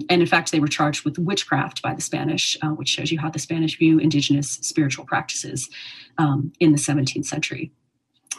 And 0.10 0.22
in 0.22 0.28
fact, 0.28 0.52
they 0.52 0.60
were 0.60 0.68
charged 0.68 1.06
with 1.06 1.18
witchcraft 1.18 1.82
by 1.82 1.94
the 1.94 2.02
Spanish, 2.02 2.58
uh, 2.62 2.70
which 2.70 2.90
shows 2.90 3.12
you 3.12 3.20
how 3.20 3.30
the 3.30 3.40
Spanish 3.40 3.78
view 3.78 4.00
indigenous 4.00 4.54
spiritual 4.62 5.06
practices 5.06 5.70
um, 6.18 6.52
in 6.60 6.72
the 6.72 6.78
17th 6.78 7.26
century. 7.26 7.72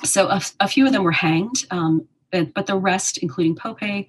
So 0.03 0.29
a, 0.29 0.41
a, 0.61 0.69
few 0.69 0.87
of 0.87 0.93
them 0.93 1.05
were 1.05 1.12
hanged, 1.12 1.67
um, 1.71 2.07
but, 2.31 2.53
but, 2.53 2.67
the 2.67 2.77
rest, 2.77 3.19
including 3.19 3.55
Pope, 3.55 4.07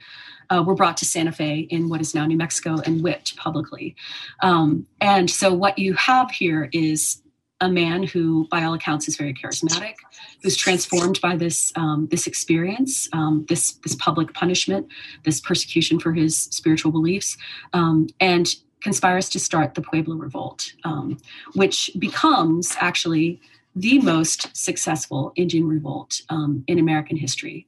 uh, 0.50 0.64
were 0.66 0.76
brought 0.76 0.98
to 0.98 1.06
Santa 1.06 1.32
Fe 1.32 1.60
in 1.70 1.90
what 1.90 2.02
is 2.02 2.16
now 2.16 2.26
New 2.26 2.38
Mexico 2.38 2.78
and 2.86 3.04
whipped 3.04 3.36
publicly. 3.38 3.96
Um, 4.42 4.88
and 5.00 5.30
so 5.30 5.54
what 5.54 5.78
you 5.78 5.94
have 5.94 6.32
here 6.32 6.70
is 6.74 7.22
a 7.62 7.70
man 7.70 8.04
who, 8.04 8.48
by 8.50 8.64
all 8.64 8.74
accounts, 8.74 9.08
is 9.08 9.16
very 9.16 9.34
charismatic, 9.34 9.96
who's 10.44 10.58
transformed 10.58 11.20
by 11.22 11.36
this 11.36 11.72
um, 11.76 12.08
this 12.12 12.28
experience, 12.28 13.08
um, 13.14 13.46
this 13.48 13.74
this 13.84 13.96
public 13.96 14.34
punishment, 14.34 14.88
this 15.24 15.40
persecution 15.40 16.00
for 16.00 16.14
his 16.14 16.38
spiritual 16.38 16.92
beliefs, 16.92 17.38
um, 17.74 18.08
and 18.20 18.56
conspires 18.82 19.30
to 19.30 19.40
start 19.40 19.74
the 19.74 19.82
Pueblo 19.82 20.16
Revolt, 20.16 20.74
um, 20.84 21.18
which 21.54 21.90
becomes 21.98 22.76
actually 22.80 23.42
the 23.76 24.00
most 24.00 24.56
successful 24.56 25.34
Indian 25.36 25.68
revolt 25.68 26.22
um, 26.30 26.64
in 26.68 26.80
American 26.80 27.18
history. 27.18 27.66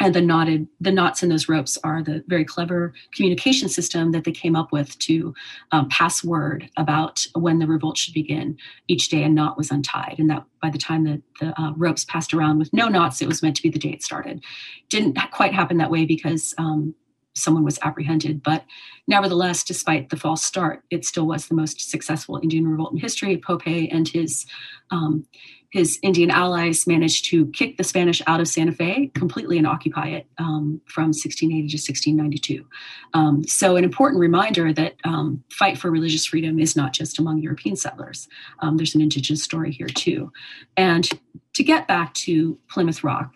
And 0.00 0.14
the 0.14 0.22
knotted 0.22 0.66
the 0.80 0.90
knots 0.90 1.22
in 1.22 1.28
those 1.28 1.48
ropes 1.48 1.76
are 1.84 2.02
the 2.02 2.24
very 2.26 2.44
clever 2.44 2.94
communication 3.14 3.68
system 3.68 4.12
that 4.12 4.24
they 4.24 4.32
came 4.32 4.56
up 4.56 4.72
with 4.72 4.98
to 5.00 5.34
um, 5.72 5.88
pass 5.90 6.24
word 6.24 6.70
about 6.78 7.26
when 7.34 7.58
the 7.58 7.66
revolt 7.66 7.98
should 7.98 8.14
begin 8.14 8.56
each 8.88 9.10
day 9.10 9.22
a 9.22 9.28
knot 9.28 9.58
was 9.58 9.70
untied 9.70 10.16
and 10.18 10.30
that 10.30 10.44
by 10.62 10.70
the 10.70 10.78
time 10.78 11.04
that 11.04 11.20
the 11.40 11.60
uh, 11.60 11.72
ropes 11.76 12.04
passed 12.06 12.32
around 12.32 12.58
with 12.58 12.72
no 12.72 12.88
knots 12.88 13.20
it 13.20 13.28
was 13.28 13.42
meant 13.42 13.56
to 13.56 13.62
be 13.62 13.68
the 13.68 13.78
day 13.78 13.90
it 13.90 14.02
started 14.02 14.42
didn't 14.88 15.18
quite 15.32 15.52
happen 15.52 15.76
that 15.76 15.90
way 15.90 16.06
because 16.06 16.54
um, 16.56 16.94
someone 17.34 17.64
was 17.64 17.78
apprehended. 17.82 18.42
But 18.42 18.64
nevertheless, 19.06 19.64
despite 19.64 20.10
the 20.10 20.16
false 20.16 20.42
start, 20.42 20.82
it 20.90 21.04
still 21.04 21.26
was 21.26 21.46
the 21.46 21.54
most 21.54 21.90
successful 21.90 22.40
Indian 22.42 22.66
revolt 22.66 22.92
in 22.92 22.98
history. 22.98 23.36
Pope 23.36 23.66
and 23.66 24.08
his 24.08 24.46
um, 24.90 25.26
his 25.70 25.98
Indian 26.02 26.30
allies 26.30 26.86
managed 26.86 27.26
to 27.26 27.46
kick 27.46 27.76
the 27.76 27.84
Spanish 27.84 28.20
out 28.26 28.40
of 28.40 28.48
Santa 28.48 28.72
Fe 28.72 29.10
completely 29.14 29.56
and 29.56 29.66
occupy 29.66 30.08
it 30.08 30.26
um, 30.38 30.80
from 30.86 31.08
1680 31.08 31.68
to 31.68 31.76
1692. 31.76 32.66
Um, 33.14 33.44
so, 33.44 33.76
an 33.76 33.84
important 33.84 34.20
reminder 34.20 34.72
that 34.72 34.94
um, 35.04 35.42
fight 35.50 35.78
for 35.78 35.90
religious 35.90 36.26
freedom 36.26 36.58
is 36.58 36.74
not 36.74 36.92
just 36.92 37.18
among 37.18 37.38
European 37.38 37.76
settlers. 37.76 38.28
Um, 38.60 38.76
there's 38.76 38.94
an 38.94 39.00
indigenous 39.00 39.42
story 39.42 39.70
here 39.70 39.86
too. 39.86 40.32
And 40.76 41.08
to 41.54 41.62
get 41.62 41.86
back 41.86 42.14
to 42.14 42.58
Plymouth 42.68 43.04
Rock, 43.04 43.32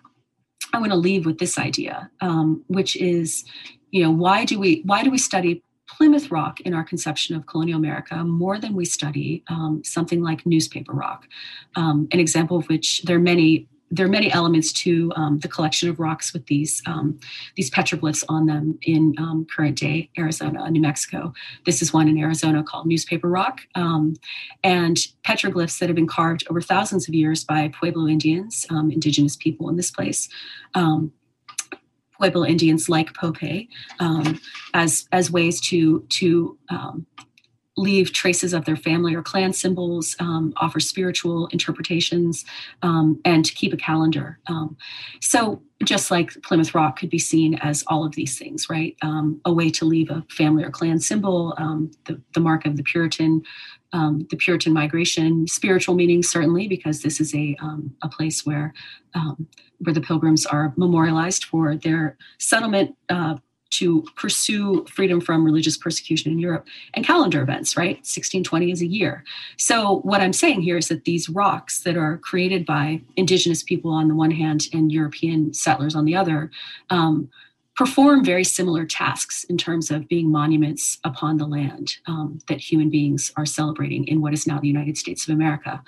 I 0.72 0.78
want 0.78 0.90
to 0.90 0.98
leave 0.98 1.26
with 1.26 1.38
this 1.38 1.56
idea, 1.56 2.10
um, 2.20 2.64
which 2.66 2.96
is, 2.96 3.44
you 3.90 4.02
know, 4.02 4.10
why 4.10 4.44
do 4.44 4.58
we 4.58 4.82
why 4.84 5.04
do 5.04 5.10
we 5.10 5.18
study 5.18 5.62
Plymouth 5.88 6.30
Rock 6.30 6.60
in 6.60 6.74
our 6.74 6.84
conception 6.84 7.36
of 7.36 7.46
colonial 7.46 7.78
America 7.78 8.16
more 8.24 8.58
than 8.58 8.74
we 8.74 8.84
study 8.84 9.44
um, 9.48 9.82
something 9.84 10.22
like 10.22 10.46
newspaper 10.46 10.92
rock. 10.92 11.28
Um, 11.76 12.08
an 12.12 12.20
example 12.20 12.56
of 12.56 12.66
which 12.66 13.02
there 13.02 13.16
are 13.16 13.20
many 13.20 13.68
there 13.90 14.06
are 14.06 14.10
many 14.10 14.32
elements 14.32 14.72
to 14.72 15.12
um, 15.14 15.38
the 15.38 15.46
collection 15.46 15.88
of 15.88 16.00
rocks 16.00 16.32
with 16.32 16.44
these 16.46 16.82
um, 16.86 17.20
these 17.54 17.70
petroglyphs 17.70 18.24
on 18.28 18.46
them 18.46 18.78
in 18.82 19.14
um, 19.18 19.46
current 19.54 19.78
day 19.78 20.10
Arizona, 20.18 20.68
New 20.70 20.80
Mexico. 20.80 21.32
This 21.64 21.80
is 21.80 21.92
one 21.92 22.08
in 22.08 22.18
Arizona 22.18 22.64
called 22.64 22.86
newspaper 22.86 23.28
rock, 23.28 23.60
um, 23.74 24.14
and 24.64 24.96
petroglyphs 25.22 25.78
that 25.78 25.88
have 25.88 25.96
been 25.96 26.08
carved 26.08 26.44
over 26.50 26.60
thousands 26.60 27.06
of 27.06 27.14
years 27.14 27.44
by 27.44 27.68
Pueblo 27.68 28.08
Indians, 28.08 28.66
indigenous 28.70 29.36
people 29.36 29.68
in 29.68 29.76
this 29.76 29.90
place. 29.90 30.28
Pueblo 32.16 32.44
Indians 32.44 32.88
like 32.88 33.14
Pope 33.14 33.68
um, 34.00 34.40
as 34.72 35.08
as 35.12 35.30
ways 35.30 35.60
to 35.62 36.00
to 36.10 36.58
um, 36.68 37.06
leave 37.76 38.12
traces 38.12 38.52
of 38.52 38.64
their 38.64 38.76
family 38.76 39.14
or 39.14 39.22
clan 39.22 39.52
symbols, 39.52 40.14
um, 40.20 40.52
offer 40.56 40.78
spiritual 40.78 41.48
interpretations, 41.48 42.44
um, 42.82 43.20
and 43.24 43.44
to 43.44 43.52
keep 43.52 43.72
a 43.72 43.76
calendar. 43.76 44.38
Um, 44.46 44.76
so, 45.20 45.60
just 45.82 46.10
like 46.10 46.40
Plymouth 46.42 46.74
Rock 46.74 46.98
could 46.98 47.10
be 47.10 47.18
seen 47.18 47.56
as 47.56 47.82
all 47.88 48.06
of 48.06 48.14
these 48.14 48.38
things, 48.38 48.70
right? 48.70 48.96
Um, 49.02 49.40
a 49.44 49.52
way 49.52 49.70
to 49.70 49.84
leave 49.84 50.08
a 50.08 50.24
family 50.30 50.62
or 50.62 50.70
clan 50.70 51.00
symbol, 51.00 51.52
the, 52.06 52.20
the 52.32 52.40
mark 52.40 52.64
of 52.64 52.76
the 52.76 52.84
Puritan 52.84 53.42
um, 53.94 54.26
the 54.28 54.36
Puritan 54.36 54.72
migration, 54.72 55.46
spiritual 55.46 55.94
meaning 55.94 56.22
certainly, 56.22 56.66
because 56.66 57.00
this 57.00 57.20
is 57.20 57.34
a 57.34 57.56
um, 57.62 57.94
a 58.02 58.08
place 58.08 58.44
where 58.44 58.74
um, 59.14 59.46
where 59.78 59.94
the 59.94 60.00
Pilgrims 60.00 60.44
are 60.44 60.74
memorialized 60.76 61.44
for 61.44 61.76
their 61.76 62.16
settlement 62.38 62.96
uh, 63.08 63.36
to 63.70 64.04
pursue 64.16 64.84
freedom 64.86 65.20
from 65.20 65.44
religious 65.44 65.76
persecution 65.76 66.32
in 66.32 66.38
Europe, 66.40 66.66
and 66.94 67.06
calendar 67.06 67.40
events. 67.40 67.76
Right, 67.76 67.98
1620 67.98 68.72
is 68.72 68.82
a 68.82 68.86
year. 68.86 69.22
So 69.56 70.00
what 70.00 70.20
I'm 70.20 70.32
saying 70.32 70.62
here 70.62 70.76
is 70.76 70.88
that 70.88 71.04
these 71.04 71.28
rocks 71.28 71.80
that 71.84 71.96
are 71.96 72.18
created 72.18 72.66
by 72.66 73.00
indigenous 73.16 73.62
people 73.62 73.92
on 73.92 74.08
the 74.08 74.16
one 74.16 74.32
hand 74.32 74.66
and 74.72 74.90
European 74.90 75.54
settlers 75.54 75.94
on 75.94 76.04
the 76.04 76.16
other 76.16 76.50
um, 76.90 77.30
perform 77.76 78.24
very 78.24 78.44
similar 78.44 78.84
tasks 78.86 79.44
in 79.44 79.58
terms 79.58 79.90
of 79.90 80.08
being 80.08 80.30
monuments 80.30 80.98
upon 81.04 81.36
the 81.36 81.46
land 81.46 81.96
um, 82.06 82.38
that 82.48 82.60
human 82.60 82.88
beings 82.88 83.32
are 83.36 83.46
celebrating 83.46 84.06
in 84.06 84.20
what 84.20 84.32
is 84.32 84.46
now 84.46 84.60
the 84.60 84.68
United 84.68 84.96
States 84.96 85.26
of 85.26 85.34
America. 85.34 85.82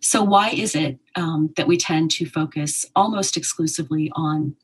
So, 0.00 0.22
why 0.22 0.50
is 0.50 0.74
it 0.74 0.98
um, 1.14 1.52
that 1.56 1.68
we 1.68 1.76
tend 1.76 2.10
to 2.12 2.26
focus 2.26 2.86
almost 2.96 3.36
exclusively 3.36 4.10
on 4.14 4.56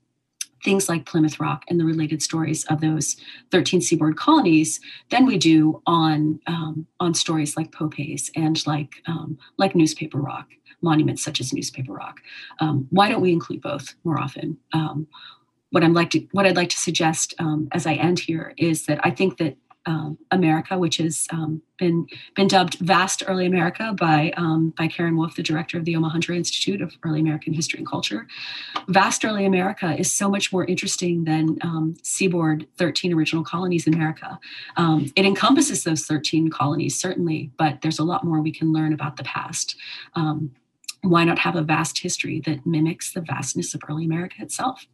things 0.64 0.88
like 0.88 1.06
Plymouth 1.06 1.38
Rock 1.38 1.64
and 1.68 1.78
the 1.78 1.84
related 1.84 2.22
stories 2.22 2.64
of 2.64 2.80
those 2.80 3.16
13 3.52 3.80
seaboard 3.80 4.16
colonies 4.16 4.80
than 5.10 5.26
we 5.26 5.38
do 5.38 5.80
on 5.86 6.40
um, 6.46 6.86
on 6.98 7.14
stories 7.14 7.56
like 7.56 7.70
Popes 7.70 8.30
and 8.34 8.66
like 8.66 8.94
um, 9.06 9.38
like 9.58 9.74
Newspaper 9.76 10.18
Rock 10.18 10.48
monuments 10.82 11.22
such 11.22 11.40
as 11.40 11.52
Newspaper 11.52 11.92
Rock. 11.92 12.20
Um, 12.60 12.86
why 12.90 13.08
don't 13.08 13.22
we 13.22 13.32
include 13.32 13.62
both 13.62 13.94
more 14.04 14.20
often? 14.20 14.58
Um, 14.72 15.06
what 15.70 15.82
I'm 15.82 15.94
like 15.94 16.10
to 16.10 16.26
what 16.32 16.46
I'd 16.46 16.56
like 16.56 16.70
to 16.70 16.78
suggest 16.78 17.34
um, 17.38 17.68
as 17.72 17.86
I 17.86 17.94
end 17.94 18.20
here 18.20 18.54
is 18.56 18.86
that 18.86 19.00
I 19.02 19.10
think 19.10 19.38
that 19.38 19.56
um, 19.86 20.18
America, 20.32 20.76
which 20.76 20.96
has 20.96 21.28
um, 21.30 21.62
been 21.78 22.06
been 22.34 22.48
dubbed 22.48 22.78
Vast 22.80 23.22
Early 23.26 23.46
America 23.46 23.94
by 23.96 24.32
um, 24.36 24.70
by 24.76 24.88
Karin 24.88 25.16
Wulf, 25.16 25.36
the 25.36 25.42
director 25.42 25.78
of 25.78 25.84
the 25.84 25.94
Omohundro 25.94 26.36
Institute 26.36 26.82
of 26.82 26.96
Early 27.04 27.20
American 27.20 27.52
History 27.52 27.78
and 27.78 27.86
Culture. 27.86 28.26
Vast 28.88 29.24
Early 29.24 29.46
America 29.46 29.96
is 29.96 30.12
so 30.12 30.28
much 30.28 30.52
more 30.52 30.64
interesting 30.64 31.24
than 31.24 31.58
um, 31.62 31.94
Seaboard 32.02 32.66
13 32.78 33.12
Original 33.12 33.44
Colonies 33.44 33.86
in 33.86 33.94
America. 33.94 34.40
Um, 34.76 35.12
it 35.14 35.24
encompasses 35.24 35.84
those 35.84 36.04
13 36.04 36.50
colonies 36.50 36.98
certainly, 36.98 37.52
but 37.56 37.80
there's 37.82 38.00
a 38.00 38.04
lot 38.04 38.24
more 38.24 38.40
we 38.40 38.52
can 38.52 38.72
learn 38.72 38.92
about 38.92 39.16
the 39.16 39.24
past. 39.24 39.76
Um, 40.14 40.50
why 41.02 41.22
not 41.22 41.38
have 41.38 41.54
a 41.54 41.62
vast 41.62 41.98
history 41.98 42.40
that 42.40 42.66
mimics 42.66 43.12
the 43.12 43.20
vastness 43.20 43.74
of 43.74 43.82
early 43.88 44.04
America 44.04 44.36
itself? 44.40 44.86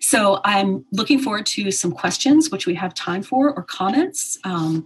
So 0.00 0.40
I'm 0.44 0.84
looking 0.92 1.18
forward 1.18 1.46
to 1.46 1.70
some 1.70 1.92
questions, 1.92 2.50
which 2.50 2.66
we 2.66 2.74
have 2.74 2.94
time 2.94 3.22
for, 3.22 3.52
or 3.52 3.62
comments. 3.62 4.38
Um, 4.44 4.84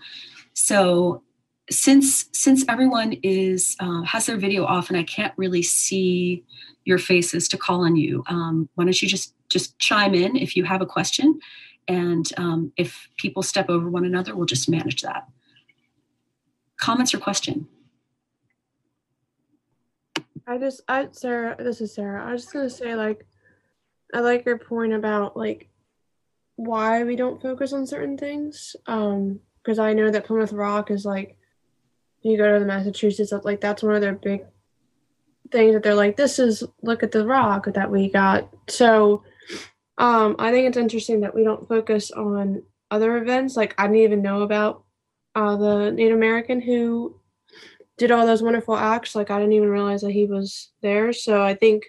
so 0.54 1.22
since 1.70 2.26
since 2.32 2.64
everyone 2.68 3.14
is 3.22 3.76
uh, 3.80 4.02
has 4.02 4.26
their 4.26 4.36
video 4.36 4.64
off 4.64 4.88
and 4.88 4.96
I 4.96 5.04
can't 5.04 5.32
really 5.36 5.62
see 5.62 6.44
your 6.84 6.98
faces 6.98 7.48
to 7.48 7.56
call 7.56 7.84
on 7.84 7.96
you, 7.96 8.24
um, 8.26 8.68
why 8.74 8.84
don't 8.84 9.00
you 9.00 9.08
just 9.08 9.34
just 9.48 9.78
chime 9.78 10.14
in 10.14 10.36
if 10.36 10.56
you 10.56 10.64
have 10.64 10.82
a 10.82 10.86
question, 10.86 11.38
and 11.88 12.30
um, 12.36 12.72
if 12.76 13.08
people 13.16 13.42
step 13.42 13.68
over 13.68 13.88
one 13.88 14.04
another, 14.04 14.34
we'll 14.34 14.46
just 14.46 14.68
manage 14.68 15.02
that. 15.02 15.28
Comments 16.78 17.12
or 17.14 17.18
question? 17.18 17.68
I 20.46 20.58
just, 20.58 20.82
I 20.88 21.08
Sarah, 21.12 21.56
this 21.58 21.80
is 21.80 21.94
Sarah. 21.94 22.26
I 22.26 22.32
was 22.32 22.42
just 22.42 22.52
gonna 22.52 22.70
say 22.70 22.96
like 22.96 23.24
I 24.12 24.20
like 24.20 24.44
your 24.44 24.58
point 24.58 24.92
about 24.92 25.36
like 25.36 25.68
why 26.56 27.04
we 27.04 27.16
don't 27.16 27.42
focus 27.42 27.72
on 27.72 27.86
certain 27.86 28.16
things. 28.18 28.76
Um, 28.86 29.40
because 29.62 29.78
I 29.78 29.92
know 29.92 30.10
that 30.10 30.26
Plymouth 30.26 30.52
Rock 30.52 30.90
is 30.90 31.04
like 31.04 31.36
you 32.22 32.36
go 32.36 32.52
to 32.52 32.58
the 32.58 32.66
Massachusetts, 32.66 33.32
like 33.44 33.60
that's 33.60 33.82
one 33.82 33.94
of 33.94 34.00
their 34.00 34.14
big 34.14 34.44
things 35.50 35.74
that 35.74 35.82
they're 35.82 35.94
like, 35.94 36.16
this 36.16 36.38
is 36.38 36.64
look 36.82 37.02
at 37.02 37.12
the 37.12 37.26
rock 37.26 37.66
that 37.72 37.90
we 37.90 38.10
got. 38.10 38.48
So 38.68 39.22
um, 39.98 40.36
I 40.38 40.50
think 40.50 40.68
it's 40.68 40.76
interesting 40.76 41.20
that 41.20 41.34
we 41.34 41.44
don't 41.44 41.68
focus 41.68 42.10
on 42.10 42.62
other 42.90 43.16
events. 43.18 43.56
Like 43.56 43.74
I 43.78 43.86
didn't 43.86 44.02
even 44.02 44.22
know 44.22 44.42
about 44.42 44.84
uh, 45.34 45.56
the 45.56 45.90
Native 45.92 46.16
American 46.16 46.60
who 46.60 47.20
did 47.98 48.10
all 48.10 48.26
those 48.26 48.42
wonderful 48.42 48.76
acts. 48.76 49.14
Like 49.14 49.30
I 49.30 49.38
didn't 49.38 49.52
even 49.52 49.68
realize 49.68 50.00
that 50.02 50.12
he 50.12 50.26
was 50.26 50.72
there. 50.82 51.12
So 51.12 51.42
I 51.42 51.54
think 51.54 51.84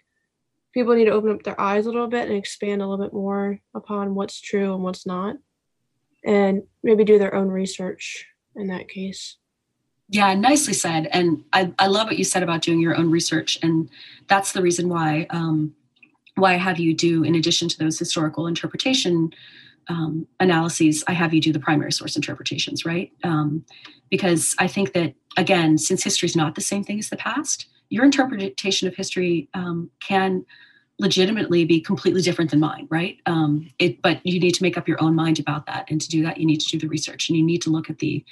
people 0.74 0.96
need 0.96 1.06
to 1.06 1.12
open 1.12 1.32
up 1.32 1.44
their 1.44 1.60
eyes 1.60 1.86
a 1.86 1.92
little 1.92 2.08
bit 2.08 2.28
and 2.28 2.38
expand 2.38 2.82
a 2.82 2.88
little 2.88 3.04
bit 3.04 3.14
more 3.14 3.60
upon 3.76 4.16
what's 4.16 4.42
true 4.42 4.74
and 4.74 4.84
what's 4.84 5.06
not. 5.06 5.36
And 6.26 6.64
maybe 6.84 7.04
do 7.04 7.20
their 7.20 7.36
own 7.36 7.50
research 7.50 8.26
in 8.56 8.68
that 8.68 8.90
case. 8.90 9.38
Yeah 10.10 10.34
nicely 10.34 10.74
said. 10.74 11.08
And 11.12 11.44
i, 11.54 11.72
I 11.80 11.88
love 11.88 12.08
what 12.08 12.18
you 12.18 12.24
said 12.24 12.44
about 12.44 12.62
doing 12.62 12.80
your 12.80 12.96
own 12.96 13.12
research. 13.12 13.60
And 13.62 13.90
that's 14.28 14.52
the 14.52 14.62
reason 14.62 14.90
why 14.90 15.28
um, 15.30 15.74
why 16.36 16.54
i 16.54 16.58
have 16.58 16.80
you 16.80 16.96
do 16.96 17.24
in 17.24 17.36
addition 17.36 17.68
to 17.70 17.78
those 17.78 18.00
historical 18.00 18.48
interpretation 18.48 19.32
um, 19.90 20.28
analyses 20.40 21.04
i 21.08 21.12
have 21.12 21.34
you 21.34 21.42
do 21.42 21.54
the 21.54 21.60
primary 21.60 21.92
source 21.92 22.16
interpretations 22.16 22.86
right? 22.86 23.12
Um, 23.24 23.66
because 24.10 24.56
i 24.58 24.68
think 24.68 24.94
that 24.94 25.14
again 25.38 25.78
since 25.78 26.04
history 26.04 26.28
is 26.28 26.36
not 26.36 26.56
the 26.56 26.62
same 26.62 26.84
thing 26.84 27.00
as 27.00 27.10
the 27.10 27.18
past 27.18 27.68
your 27.94 28.04
interpretation 28.04 28.88
of 28.88 28.96
history 28.96 29.50
um, 29.54 29.90
can 30.00 30.44
legitimately 31.00 31.64
be 31.66 31.80
completely 31.80 32.22
different 32.22 32.50
than 32.52 32.60
mine 32.60 32.88
right? 32.90 33.18
Um, 33.26 33.70
it, 33.78 34.02
but 34.02 34.26
you 34.26 34.40
need 34.40 34.56
to 34.56 34.64
make 34.64 34.78
up 34.78 34.88
your 34.88 35.02
own 35.02 35.16
mind 35.16 35.40
about 35.40 35.66
that. 35.68 35.86
And 35.90 36.02
to 36.02 36.10
do 36.10 36.24
that 36.24 36.38
you 36.38 36.46
need 36.46 36.62
to 36.62 36.70
do 36.70 36.80
the 36.80 36.88
research 36.88 37.30
and 37.30 37.38
you 37.38 37.44
need 37.44 37.62
to 37.64 37.70
look 37.70 37.90
at 37.90 38.00
the 38.00 38.26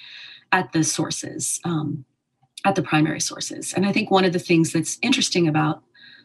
at 0.51 0.71
the 0.71 0.83
sources 0.83 1.59
um, 1.63 2.05
at 2.65 2.75
the 2.75 2.83
primary 2.83 3.21
sources. 3.21 3.73
And 3.73 3.85
i 3.85 3.91
think 3.91 4.09
one 4.09 4.25
of 4.25 4.33
the 4.33 4.39
things 4.49 4.73
that's 4.73 4.97
interesting 5.01 5.47
about 5.47 5.83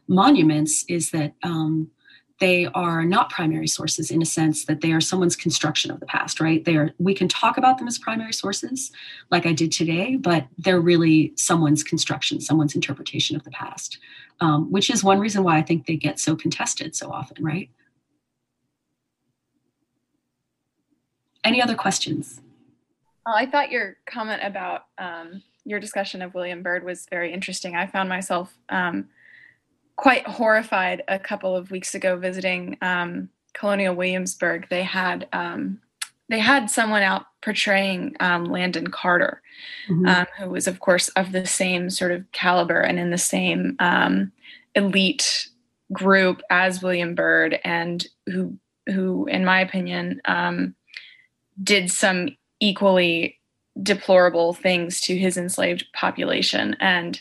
monuments 0.09 0.85
is 0.89 1.11
that 1.11 1.35
um, 1.43 1.91
they 2.39 2.67
are 2.67 3.05
not 3.05 3.31
primary 3.31 3.67
sources 3.67 4.11
in 4.11 4.21
a 4.21 4.27
sense 4.27 4.67
that 4.67 4.81
they 4.81 4.93
are 4.93 5.01
someone's 5.01 5.37
construction 5.37 5.91
of 5.91 6.01
the 6.01 6.07
past 6.07 6.41
right? 6.41 6.65
They 6.65 6.77
are 6.77 6.91
we 6.99 7.15
can 7.15 7.29
talk 7.29 7.57
about 7.57 7.79
them 7.79 7.89
as 7.89 7.99
primary 7.99 8.33
sources 8.33 8.93
like 9.31 9.47
i 9.47 9.53
did 9.53 9.73
today 9.73 10.17
but 10.17 10.47
they're 10.59 10.81
really 10.81 11.33
someone's 11.37 11.83
construction 11.83 12.41
someone's 12.41 12.75
interpretation 12.75 13.37
of 13.37 13.45
the 13.45 13.51
past 13.51 13.99
um, 14.41 14.71
which 14.71 14.91
is 14.91 15.03
one 15.03 15.19
reason 15.19 15.43
why 15.43 15.57
i 15.57 15.63
think 15.63 15.87
they 15.87 15.97
get 15.97 16.19
so 16.19 16.37
contested 16.37 16.95
so 16.95 17.11
often 17.11 17.43
right? 17.45 17.71
Any 21.45 21.63
other 21.63 21.77
questions? 21.77 22.41
Well, 23.25 23.35
i 23.35 23.47
thought 23.47 23.71
your 23.71 23.97
comment 24.07 24.43
about 24.45 24.87
um, 24.99 25.43
your 25.65 25.81
discussion 25.81 26.23
of 26.23 26.35
william 26.35 26.63
byrd 26.63 26.85
was 26.85 27.07
very 27.11 27.33
interesting. 27.33 27.77
I 27.77 27.87
found 27.87 28.09
myself 28.09 28.57
um, 28.69 29.09
quite 29.97 30.27
horrified 30.27 31.03
a 31.09 31.19
couple 31.19 31.57
of 31.57 31.71
weeks 31.71 31.95
ago 31.95 32.17
visiting 32.17 32.77
um, 32.83 33.29
Colonial 33.55 33.95
Williamsburg, 33.95 34.69
they 34.69 34.83
had 34.83 35.27
um, 35.33 35.81
they 36.29 36.39
had 36.39 36.71
someone 36.71 37.03
out 37.03 37.27
portraying 37.41 38.17
um, 38.21 38.47
Landon 38.47 38.89
Carter, 38.89 39.41
mm-hmm. 39.89 40.07
um, 40.07 40.27
who 40.39 40.51
was, 40.51 40.67
of 40.67 40.81
course, 40.81 41.09
of 41.11 41.33
the 41.33 41.47
same 41.47 41.89
sort 41.89 42.11
of 42.11 42.31
caliber 42.33 42.81
and 42.81 42.99
in 42.99 43.11
the 43.11 43.19
same 43.19 43.77
um, 43.79 44.33
elite 44.75 45.49
group 45.93 46.43
as 46.51 46.83
William 46.83 47.15
Byrd, 47.15 47.61
and 47.65 48.07
who, 48.27 48.59
who, 48.87 49.27
in 49.27 49.45
my 49.45 49.61
opinion, 49.61 50.21
um, 50.25 50.75
did 51.63 51.91
some 51.91 52.37
equally 52.59 53.39
deplorable 53.81 54.53
things 54.53 55.01
to 55.03 55.17
his 55.17 55.37
enslaved 55.37 55.87
population. 55.93 56.77
And 56.81 57.21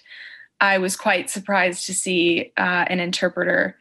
I 0.62 0.78
was 0.78 0.96
quite 0.96 1.30
surprised 1.30 1.86
to 1.88 1.94
see 1.94 2.52
uh, 2.58 2.86
an 2.88 3.00
interpreter 3.00 3.78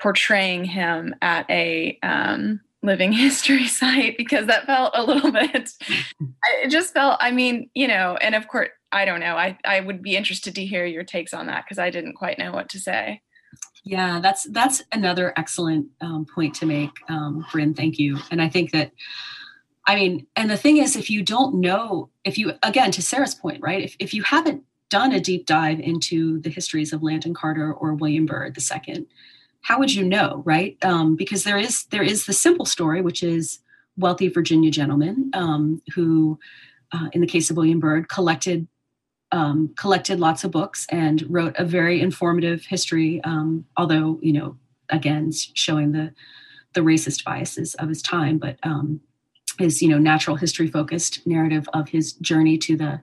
portraying 0.00 0.64
him 0.64 1.14
at 1.20 1.48
a 1.50 1.98
um, 2.02 2.60
living 2.82 3.12
history 3.26 3.66
site 3.66 4.16
because 4.16 4.46
that 4.46 4.66
felt 4.66 4.92
a 4.94 5.04
little 5.04 5.30
bit 5.52 5.72
it 6.62 6.70
just 6.70 6.94
felt 6.94 7.16
i 7.20 7.30
mean 7.30 7.68
you 7.74 7.86
know 7.86 8.16
and 8.20 8.34
of 8.34 8.48
course 8.48 8.68
i 8.92 9.04
don't 9.04 9.20
know 9.20 9.36
i 9.36 9.56
i 9.64 9.80
would 9.80 10.02
be 10.02 10.16
interested 10.16 10.54
to 10.54 10.64
hear 10.64 10.86
your 10.86 11.04
takes 11.04 11.34
on 11.34 11.46
that 11.46 11.64
because 11.64 11.78
i 11.78 11.90
didn't 11.90 12.14
quite 12.14 12.38
know 12.38 12.52
what 12.52 12.68
to 12.68 12.78
say. 12.78 13.20
Yeah 13.84 14.20
that's 14.20 14.44
that's 14.50 14.82
another 14.92 15.32
excellent 15.36 15.86
um, 16.00 16.26
point 16.34 16.54
to 16.56 16.66
make 16.66 16.90
um, 17.08 17.46
bryn 17.52 17.74
thank 17.74 17.98
you. 17.98 18.18
And 18.30 18.40
i 18.40 18.48
think 18.48 18.72
that 18.72 18.92
i 19.86 19.94
mean 19.94 20.26
and 20.36 20.50
the 20.50 20.56
thing 20.56 20.78
is 20.78 20.96
if 20.96 21.10
you 21.10 21.22
don't 21.22 21.54
know 21.60 22.10
if 22.24 22.38
you 22.38 22.52
again 22.62 22.90
to 22.92 23.02
sarah's 23.02 23.34
point 23.34 23.62
right 23.62 23.82
if, 23.82 23.96
if 23.98 24.12
you 24.14 24.22
haven't 24.22 24.64
done 24.90 25.12
a 25.12 25.20
deep 25.20 25.46
dive 25.46 25.80
into 25.80 26.40
the 26.40 26.50
histories 26.50 26.92
of 26.92 27.02
landon 27.02 27.32
carter 27.32 27.72
or 27.72 27.94
william 27.94 28.26
byrd 28.26 28.56
II, 28.86 29.06
how 29.62 29.78
would 29.78 29.94
you 29.94 30.04
know, 30.04 30.42
right? 30.44 30.76
Um, 30.84 31.16
because 31.16 31.44
there 31.44 31.58
is 31.58 31.84
there 31.86 32.02
is 32.02 32.26
the 32.26 32.32
simple 32.32 32.64
story, 32.64 33.02
which 33.02 33.22
is 33.22 33.60
wealthy 33.96 34.28
Virginia 34.28 34.70
gentleman 34.70 35.30
um, 35.34 35.82
who, 35.94 36.38
uh, 36.92 37.08
in 37.12 37.20
the 37.20 37.26
case 37.26 37.50
of 37.50 37.56
William 37.56 37.80
Byrd, 37.80 38.08
collected 38.08 38.66
um, 39.32 39.72
collected 39.76 40.18
lots 40.18 40.42
of 40.42 40.50
books 40.50 40.86
and 40.90 41.24
wrote 41.28 41.54
a 41.56 41.64
very 41.64 42.00
informative 42.00 42.64
history. 42.64 43.22
Um, 43.22 43.64
although 43.76 44.18
you 44.22 44.32
know, 44.32 44.56
again, 44.88 45.30
showing 45.32 45.92
the 45.92 46.12
the 46.72 46.80
racist 46.80 47.24
biases 47.24 47.74
of 47.74 47.88
his 47.88 48.02
time, 48.02 48.38
but 48.38 48.58
um, 48.62 49.00
his 49.58 49.82
you 49.82 49.88
know 49.88 49.98
natural 49.98 50.36
history 50.36 50.68
focused 50.68 51.26
narrative 51.26 51.68
of 51.74 51.90
his 51.90 52.14
journey 52.14 52.56
to 52.58 52.76
the 52.76 53.00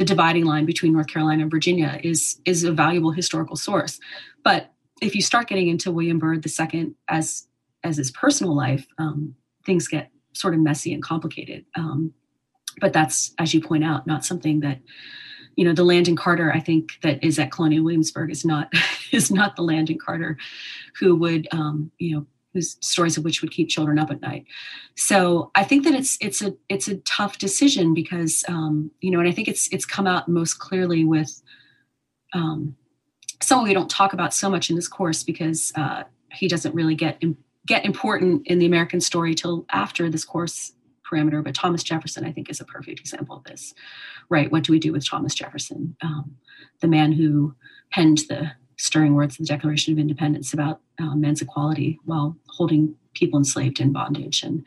the 0.00 0.04
dividing 0.06 0.46
line 0.46 0.64
between 0.64 0.94
North 0.94 1.08
Carolina 1.08 1.42
and 1.42 1.50
Virginia 1.50 2.00
is 2.02 2.40
is 2.46 2.64
a 2.64 2.72
valuable 2.72 3.10
historical 3.10 3.54
source. 3.54 4.00
But 4.42 4.72
if 5.02 5.14
you 5.14 5.20
start 5.20 5.46
getting 5.46 5.68
into 5.68 5.92
William 5.92 6.18
Byrd 6.18 6.42
II 6.42 6.94
as 7.08 7.46
as 7.84 7.98
his 7.98 8.10
personal 8.10 8.56
life, 8.56 8.86
um, 8.96 9.34
things 9.66 9.88
get 9.88 10.10
sort 10.32 10.54
of 10.54 10.60
messy 10.60 10.94
and 10.94 11.02
complicated. 11.02 11.66
Um, 11.76 12.14
but 12.80 12.94
that's, 12.94 13.34
as 13.38 13.52
you 13.52 13.60
point 13.60 13.84
out, 13.84 14.06
not 14.06 14.24
something 14.24 14.60
that 14.60 14.80
you 15.56 15.66
know 15.66 15.74
the 15.74 15.84
Landon 15.84 16.16
Carter 16.16 16.50
I 16.50 16.60
think 16.60 16.92
that 17.02 17.22
is 17.22 17.38
at 17.38 17.52
Colonial 17.52 17.84
Williamsburg 17.84 18.30
is 18.30 18.42
not 18.42 18.72
is 19.12 19.30
not 19.30 19.54
the 19.54 19.62
Landon 19.62 19.98
Carter 19.98 20.38
who 20.98 21.14
would 21.16 21.46
um, 21.52 21.90
you 21.98 22.16
know 22.16 22.26
whose 22.52 22.76
stories 22.80 23.16
of 23.16 23.24
which 23.24 23.42
would 23.42 23.50
keep 23.50 23.68
children 23.68 23.98
up 23.98 24.10
at 24.10 24.20
night. 24.20 24.44
So 24.96 25.50
I 25.54 25.64
think 25.64 25.84
that 25.84 25.94
it's 25.94 26.18
it's 26.20 26.42
a 26.42 26.54
it's 26.68 26.88
a 26.88 26.96
tough 26.98 27.38
decision 27.38 27.94
because 27.94 28.44
um, 28.48 28.90
you 29.00 29.10
know, 29.10 29.20
and 29.20 29.28
I 29.28 29.32
think 29.32 29.48
it's 29.48 29.68
it's 29.72 29.86
come 29.86 30.06
out 30.06 30.28
most 30.28 30.54
clearly 30.54 31.04
with 31.04 31.42
um, 32.32 32.76
someone 33.42 33.68
we 33.68 33.74
don't 33.74 33.90
talk 33.90 34.12
about 34.12 34.34
so 34.34 34.50
much 34.50 34.70
in 34.70 34.76
this 34.76 34.88
course 34.88 35.22
because 35.22 35.72
uh, 35.76 36.04
he 36.32 36.48
doesn't 36.48 36.74
really 36.74 36.94
get 36.94 37.22
get 37.66 37.84
important 37.84 38.46
in 38.46 38.58
the 38.58 38.66
American 38.66 39.00
story 39.00 39.34
till 39.34 39.64
after 39.70 40.10
this 40.10 40.24
course 40.24 40.72
parameter. 41.10 41.42
But 41.42 41.54
Thomas 41.54 41.82
Jefferson, 41.82 42.24
I 42.24 42.32
think, 42.32 42.50
is 42.50 42.60
a 42.60 42.64
perfect 42.64 43.00
example 43.00 43.36
of 43.36 43.44
this. 43.44 43.74
Right? 44.28 44.50
What 44.50 44.64
do 44.64 44.72
we 44.72 44.78
do 44.78 44.92
with 44.92 45.08
Thomas 45.08 45.34
Jefferson, 45.34 45.96
um, 46.02 46.36
the 46.80 46.88
man 46.88 47.12
who 47.12 47.54
penned 47.92 48.18
the 48.28 48.52
stirring 48.80 49.14
words 49.14 49.34
of 49.34 49.46
the 49.46 49.52
Declaration 49.52 49.92
of 49.92 49.98
Independence 49.98 50.52
about 50.52 50.80
uh, 50.98 51.14
men's 51.14 51.42
equality 51.42 51.98
while 52.04 52.36
holding 52.48 52.94
people 53.14 53.38
enslaved 53.38 53.80
in 53.80 53.92
bondage 53.92 54.42
and 54.42 54.64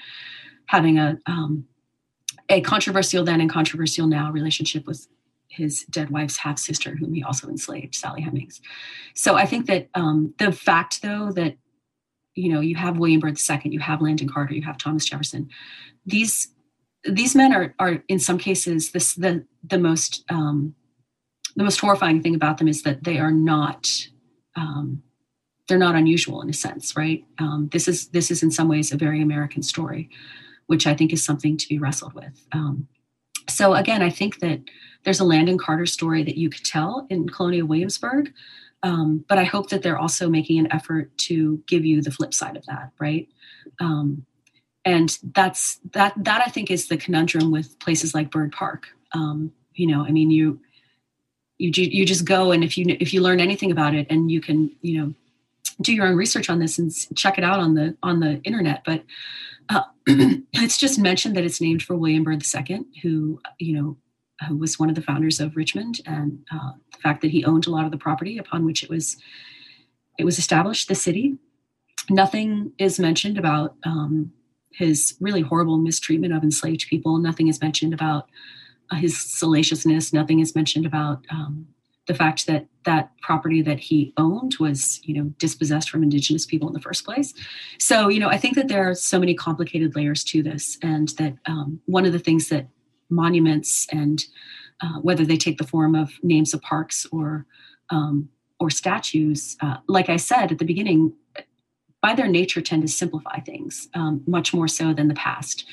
having 0.68 1.00
a 1.00 1.18
um, 1.26 1.66
a 2.50 2.62
controversial 2.62 3.24
then 3.24 3.42
and 3.42 3.50
controversial 3.50 4.06
now 4.08 4.32
relationship 4.32 4.86
with 4.86 5.08
his 5.48 5.86
dead 5.86 6.10
wife's 6.10 6.38
half 6.38 6.58
sister, 6.60 6.96
whom 6.96 7.14
he 7.14 7.24
also 7.24 7.48
enslaved, 7.48 7.96
Sally 7.96 8.22
Hemings. 8.22 8.60
So 9.14 9.36
I 9.36 9.46
think 9.46 9.68
that 9.68 9.90
um, 9.94 10.34
the 10.40 10.52
fact, 10.52 11.02
though, 11.02 11.32
that 11.32 11.58
you 12.36 12.52
know 12.52 12.60
you 12.60 12.76
have 12.76 12.98
William 12.98 13.20
Byrd 13.20 13.38
II, 13.38 13.62
you 13.66 13.80
have 13.80 14.02
Landon 14.02 14.30
Carter, 14.30 14.54
you 14.54 14.64
have 14.64 14.78
Thomas 14.78 15.06
Jefferson. 15.06 15.50
These 16.06 16.50
these 17.10 17.36
men 17.36 17.54
are 17.54 17.74
are 17.80 18.04
in 18.08 18.20
some 18.20 18.38
cases 18.38 18.92
this 18.92 19.16
the 19.16 19.46
the 19.64 19.80
most 19.80 20.24
um, 20.30 20.76
the 21.56 21.64
most 21.64 21.80
horrifying 21.80 22.22
thing 22.22 22.36
about 22.36 22.58
them 22.58 22.68
is 22.68 22.84
that 22.84 23.04
they 23.04 23.20
are 23.20 23.32
not 23.32 23.90
um, 24.56 25.02
they're 25.68 25.78
not 25.78 25.96
unusual 25.96 26.42
in 26.42 26.50
a 26.50 26.54
sense, 26.54 26.96
right? 26.96 27.26
Um, 27.40 27.70
this 27.72 27.88
is 27.88 28.08
this 28.10 28.32
is 28.32 28.44
in 28.44 28.52
some 28.52 28.68
ways 28.68 28.92
a 28.92 28.98
very 28.98 29.22
American 29.22 29.64
story, 29.64 30.10
which 30.68 30.88
I 30.88 30.94
think 30.94 31.14
is 31.14 31.24
something 31.24 31.58
to 31.58 31.68
be 31.68 31.80
wrestled 31.80 32.14
with. 32.14 32.46
Um, 32.52 32.88
so 33.50 33.74
again, 33.74 34.02
I 34.02 34.10
think 34.10 34.40
that 34.40 34.62
there's 35.04 35.20
a 35.20 35.26
Landon 35.26 35.58
Carter 35.58 35.86
story 35.86 36.24
that 36.24 36.38
you 36.38 36.50
could 36.50 36.66
tell 36.66 37.06
in 37.10 37.28
Colonial 37.28 37.68
Williamsburg, 37.68 38.34
um, 38.84 39.26
but 39.28 39.38
I 39.38 39.44
hope 39.44 39.70
that 39.70 39.82
they're 39.82 39.98
also 39.98 40.30
making 40.30 40.60
an 40.60 40.72
effort 40.72 41.18
to 41.20 41.62
give 41.68 41.86
you 41.86 42.02
the 42.02 42.12
flip 42.12 42.34
side 42.34 42.58
of 42.58 42.66
that, 42.68 42.92
right? 43.00 43.28
Um, 43.80 44.26
and 44.86 45.18
that's 45.34 45.80
that. 45.94 46.14
That 46.18 46.44
I 46.46 46.50
think 46.50 46.70
is 46.70 46.88
the 46.88 46.98
conundrum 46.98 47.52
with 47.52 47.80
places 47.80 48.14
like 48.14 48.32
Byrd 48.32 48.52
Park. 48.52 48.88
Um, 49.14 49.52
you 49.74 49.88
know, 49.88 50.06
I 50.06 50.12
mean, 50.12 50.30
you 50.30 50.60
you 51.58 51.72
you 51.76 52.06
just 52.06 52.26
go 52.26 52.52
and 52.52 52.64
if 52.64 52.78
you 52.78 52.86
if 53.00 53.14
you 53.14 53.22
learn 53.22 53.40
anything 53.40 53.72
about 53.72 53.94
it 53.94 54.08
and 54.10 54.32
you 54.32 54.42
can 54.42 54.72
you 54.82 55.00
know 55.00 55.14
do 55.82 55.94
your 55.94 56.06
own 56.06 56.16
research 56.16 56.50
on 56.50 56.60
this 56.60 56.78
and 56.78 56.92
check 57.16 57.38
it 57.38 57.44
out 57.44 57.60
on 57.60 57.74
the 57.74 57.96
on 58.04 58.20
the 58.20 58.42
internet. 58.44 58.84
But 58.86 59.04
uh, 59.70 59.84
it's 60.08 60.78
just 60.78 61.00
mentioned 61.00 61.36
that 61.36 61.46
it's 61.46 61.62
named 61.62 61.82
for 61.82 61.96
william 61.96 62.24
byrd 62.26 62.44
ii 62.70 62.82
who 63.02 63.40
you 63.60 63.74
know 63.74 63.98
who 64.50 64.58
was 64.58 64.78
one 64.78 64.90
of 64.90 64.96
the 64.96 65.02
founders 65.02 65.40
of 65.40 65.56
richmond 65.56 66.02
and 66.06 66.38
uh, 66.54 66.74
the 66.92 66.98
fact 66.98 67.22
that 67.22 67.32
he 67.32 67.46
owned 67.46 67.66
a 67.66 67.72
lot 67.72 67.86
of 67.86 67.92
the 67.92 67.98
property 67.98 68.38
upon 68.38 68.66
which 68.66 68.84
it 68.84 68.90
was 68.90 69.16
it 70.18 70.26
was 70.26 70.38
established 70.38 70.88
the 70.88 70.96
city. 70.96 71.38
Nothing 72.10 72.74
is 72.78 73.00
mentioned 73.00 73.38
about 73.38 73.76
um, 73.84 74.32
his 74.72 75.16
really 75.20 75.42
horrible 75.42 75.78
mistreatment 75.78 76.34
of 76.34 76.44
enslaved 76.44 76.88
people. 76.90 77.18
Nothing 77.18 77.48
is 77.48 77.62
mentioned 77.62 77.94
about 77.94 78.30
his 78.94 79.18
salaciousness 79.18 80.14
nothing 80.14 80.40
is 80.40 80.56
mentioned 80.56 80.86
about 80.86 81.26
um, 81.30 81.68
the 82.08 82.14
fact 82.14 82.48
that 82.48 82.68
that 82.84 83.12
property 83.22 83.62
that 83.62 83.80
he 83.80 84.14
owned 84.18 84.56
was 84.60 85.00
you 85.04 85.14
know 85.16 85.30
dispossessed 85.38 85.90
from 85.90 86.04
indigenous 86.04 86.46
people 86.46 86.68
in 86.68 86.74
the 86.74 86.82
first 86.82 87.06
place. 87.06 87.34
So 87.80 88.10
you 88.10 88.20
know 88.20 88.30
i 88.30 88.38
think 88.38 88.56
that 88.56 88.68
there 88.68 88.90
are 88.90 88.96
so 88.96 89.20
many 89.20 89.34
complicated 89.34 89.96
layers 89.96 90.24
to 90.26 90.44
this 90.44 90.78
and 90.82 91.10
that 91.10 91.36
um, 91.46 91.80
one 91.86 92.06
of 92.06 92.14
the 92.14 92.20
things 92.20 92.50
that 92.50 92.68
monuments 93.10 93.88
and 93.92 94.26
uh, 94.82 95.00
whether 95.02 95.26
they 95.26 95.38
take 95.38 95.58
the 95.58 95.68
form 95.68 95.96
of 95.96 96.12
names 96.24 96.54
of 96.54 96.62
parks 96.62 97.06
or 97.12 97.46
um, 97.90 98.30
or 98.60 98.70
statues 98.70 99.56
uh, 99.62 99.78
like 99.88 100.10
i 100.10 100.16
said 100.18 100.52
at 100.52 100.58
the 100.58 100.66
beginning 100.66 101.14
by 102.02 102.14
their 102.14 102.28
nature 102.28 102.62
tend 102.62 102.82
to 102.82 102.88
simplify 102.88 103.40
things 103.40 103.88
um, 103.94 104.22
much 104.28 104.54
more 104.54 104.68
so 104.68 104.94
than 104.94 105.08
the 105.08 105.14
past 105.14 105.66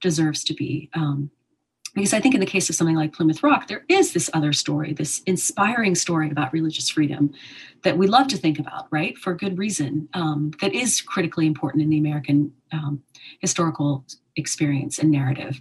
deserves 0.00 0.44
to 0.44 0.54
be 0.54 0.90
um, 0.94 1.30
because 1.94 2.12
I 2.12 2.20
think 2.20 2.34
in 2.34 2.40
the 2.40 2.46
case 2.46 2.68
of 2.68 2.76
something 2.76 2.96
like 2.96 3.12
Plymouth 3.12 3.42
Rock, 3.42 3.66
there 3.66 3.84
is 3.88 4.12
this 4.12 4.30
other 4.34 4.52
story, 4.52 4.92
this 4.92 5.20
inspiring 5.26 5.94
story 5.94 6.30
about 6.30 6.52
religious 6.52 6.88
freedom 6.88 7.32
that 7.82 7.96
we 7.96 8.06
love 8.06 8.28
to 8.28 8.36
think 8.36 8.58
about, 8.58 8.86
right? 8.90 9.16
For 9.16 9.34
good 9.34 9.58
reason, 9.58 10.08
um, 10.14 10.52
that 10.60 10.74
is 10.74 11.00
critically 11.00 11.46
important 11.46 11.82
in 11.82 11.90
the 11.90 11.98
American 11.98 12.52
um, 12.72 13.02
historical 13.40 14.04
experience 14.36 14.98
and 14.98 15.10
narrative. 15.10 15.60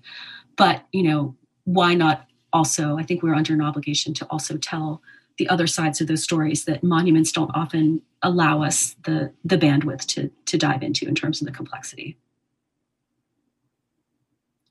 But, 0.56 0.84
you 0.92 1.04
know, 1.04 1.36
why 1.64 1.94
not 1.94 2.26
also? 2.54 2.98
I 2.98 3.04
think 3.04 3.24
we're 3.24 3.36
under 3.36 3.54
an 3.54 3.62
obligation 3.62 4.14
to 4.16 4.26
also 4.26 4.58
tell 4.58 5.02
the 5.38 5.48
other 5.50 5.68
sides 5.68 6.02
of 6.02 6.08
those 6.08 6.24
stories 6.24 6.66
that 6.66 6.84
monuments 6.84 7.32
don't 7.32 7.52
often 7.54 8.02
allow 8.24 8.64
us 8.64 8.96
the 9.06 9.32
the 9.46 9.58
bandwidth 9.58 10.06
to 10.08 10.32
to 10.46 10.58
dive 10.58 10.82
into 10.82 11.08
in 11.08 11.14
terms 11.14 11.42
of 11.42 11.46
the 11.46 11.54
complexity 11.54 12.18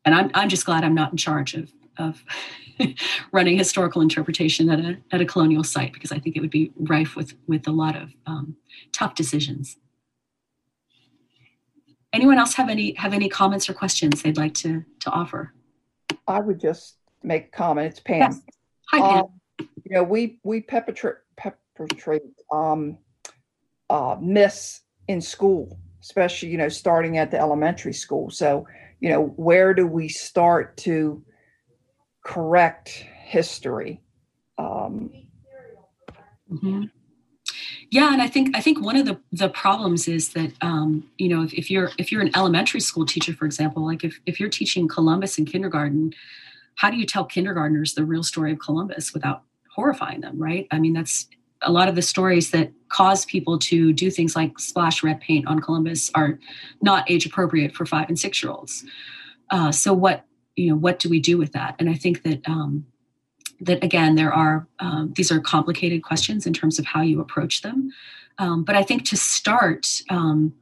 and 0.07 0.15
I'm, 0.15 0.31
I'm 0.33 0.49
just 0.49 0.65
glad 0.65 0.85
I'm 0.85 0.95
not 0.95 1.11
in 1.11 1.19
charge 1.19 1.55
of, 1.55 1.71
of 1.99 2.23
running 3.33 3.59
historical 3.59 4.01
interpretation 4.01 4.71
at 4.71 4.79
a, 4.79 4.97
at 5.13 5.21
a 5.21 5.27
colonial 5.27 5.65
site 5.65 5.93
because 5.93 6.13
I 6.13 6.19
think 6.21 6.37
it 6.37 6.41
would 6.41 6.51
be 6.51 6.73
rife 6.77 7.17
with, 7.17 7.35
with 7.49 7.67
a 7.67 7.73
lot 7.73 7.97
of 7.97 8.15
um, 8.25 8.57
tough 8.93 9.17
decisions. 9.17 9.77
Anyone 12.13 12.39
else 12.39 12.55
have 12.55 12.71
any 12.71 12.95
have 12.95 13.13
any 13.13 13.29
comments 13.29 13.69
or 13.69 13.75
questions 13.75 14.23
they'd 14.23 14.39
like 14.39 14.55
to 14.55 14.83
to 15.01 15.11
offer? 15.11 15.53
I 16.27 16.41
would 16.41 16.59
just 16.59 16.97
make 17.23 17.49
a 17.49 17.51
comment. 17.51 17.89
It's 17.89 18.01
Pam. 18.01 18.21
Yes. 18.21 18.41
Hi, 18.91 19.01
Pam. 19.01 19.19
Um, 19.19 19.69
you 19.85 19.97
know, 19.97 20.03
we 20.03 20.39
we 20.43 20.63
perpetrate 20.63 21.17
perpetrate 21.37 22.23
um, 22.51 22.97
uh, 23.91 24.17
myths 24.19 24.81
in 25.09 25.21
school 25.21 25.79
especially 26.07 26.49
you 26.49 26.57
know 26.57 26.69
starting 26.69 27.19
at 27.19 27.31
the 27.33 27.39
elementary 27.39 27.93
school. 27.93 28.31
So 28.31 28.67
you 29.01 29.11
know 29.11 29.27
where 29.37 29.75
do 29.75 29.87
we 29.87 30.09
start 30.09 30.77
to 30.79 31.23
correct 32.23 32.89
history? 33.25 34.03
Um, 34.59 35.11
mm-hmm. 36.51 36.85
Yeah, 37.91 38.13
and 38.13 38.21
I 38.21 38.27
think 38.27 38.57
I 38.57 38.61
think 38.61 38.83
one 38.83 38.97
of 38.97 39.07
the 39.07 39.21
the 39.33 39.49
problems 39.49 40.09
is 40.09 40.31
that 40.31 40.53
um, 40.61 41.09
you 41.19 41.29
know 41.29 41.43
if, 41.43 41.55
if 41.55 41.71
you're 41.71 41.91
if 41.99 42.11
you're 42.11 42.23
an 42.23 42.37
elementary 42.37 42.81
school 42.81 43.07
teacher, 43.07 43.33
for 43.33 43.45
example, 43.45 43.85
like 43.85 44.03
if 44.05 44.21
if 44.27 44.41
you're 44.41 44.49
teaching 44.49 44.89
Columbus 44.89 45.39
in 45.39 45.45
kindergarten, 45.45 46.13
how 46.77 46.91
do 46.91 46.97
you 46.97 47.07
tell 47.07 47.25
kindergartners 47.25 47.95
the 47.95 48.05
real 48.05 48.23
story 48.23 48.53
of 48.53 48.59
Columbus 48.59 49.15
without 49.15 49.43
horrifying 49.75 50.21
them? 50.21 50.43
Right? 50.43 50.67
I 50.71 50.79
mean, 50.79 50.95
that's 50.95 51.29
a 51.63 51.73
lot 51.73 51.89
of 51.89 51.95
the 51.95 52.03
stories 52.03 52.51
that 52.51 52.73
cause 52.89 53.25
people 53.25 53.59
to 53.59 53.93
do 53.93 54.11
things 54.11 54.37
like 54.37 54.59
splash 54.59 55.03
red 55.03 55.21
paint 55.21 55.47
on 55.47 55.61
Columbus 55.61 56.11
are 56.15 56.39
not 56.83 57.11
age 57.11 57.27
appropriate 57.27 57.75
for 57.75 57.87
five 57.87 58.09
and 58.09 58.19
six 58.19 58.43
year 58.43 58.53
olds. 58.53 58.85
Uh, 59.51 59.73
so 59.73 59.93
what 59.93 60.25
you 60.55 60.71
know 60.71 60.77
what 60.77 60.99
do 60.99 61.09
we 61.09 61.21
do 61.21 61.37
with 61.39 61.53
that? 61.53 61.77
And 61.79 61.89
I 61.89 61.95
think 61.95 62.23
that 62.23 62.47
um, 62.49 62.87
that 63.61 63.83
again 63.83 64.15
there 64.15 64.33
are 64.33 64.67
um, 64.79 65.13
these 65.17 65.31
are 65.31 65.41
complicated 65.41 66.03
questions 66.03 66.47
in 66.47 66.53
terms 66.53 66.79
of 66.79 66.85
how 66.85 67.01
you 67.01 67.21
approach 67.21 67.63
them 67.63 67.91
um, 68.39 68.65
but 68.65 68.77
i 68.77 68.83
think 68.83 69.05
to 69.05 69.17
start 69.17 70.03
um, 70.11 70.53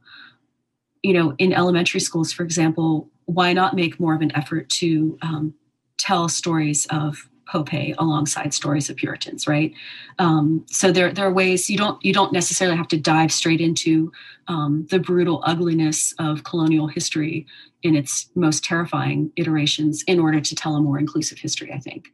you 1.03 1.13
know 1.13 1.35
in 1.37 1.53
elementary 1.53 1.99
schools 1.99 2.31
for 2.31 2.43
example 2.43 3.09
why 3.25 3.53
not 3.53 3.75
make 3.75 3.99
more 3.99 4.15
of 4.15 4.21
an 4.21 4.35
effort 4.35 4.69
to 4.69 5.17
um, 5.21 5.53
tell 5.97 6.29
stories 6.29 6.85
of 6.89 7.29
Pope 7.47 7.95
alongside 7.97 8.53
stories 8.53 8.89
of 8.89 8.95
Puritans, 8.95 9.47
right? 9.47 9.73
Um, 10.19 10.65
so 10.69 10.91
there, 10.91 11.11
there 11.11 11.27
are 11.27 11.33
ways 11.33 11.69
you 11.69 11.77
don't 11.77 12.03
you 12.03 12.13
don't 12.13 12.33
necessarily 12.33 12.77
have 12.77 12.87
to 12.89 12.97
dive 12.97 13.31
straight 13.31 13.61
into 13.61 14.11
um, 14.47 14.87
the 14.89 14.99
brutal 14.99 15.43
ugliness 15.45 16.13
of 16.19 16.43
colonial 16.43 16.87
history 16.87 17.45
in 17.83 17.95
its 17.95 18.29
most 18.35 18.63
terrifying 18.63 19.31
iterations 19.35 20.03
in 20.07 20.19
order 20.19 20.41
to 20.41 20.55
tell 20.55 20.75
a 20.75 20.81
more 20.81 20.97
inclusive 20.97 21.37
history. 21.37 21.71
I 21.71 21.79
think 21.79 22.09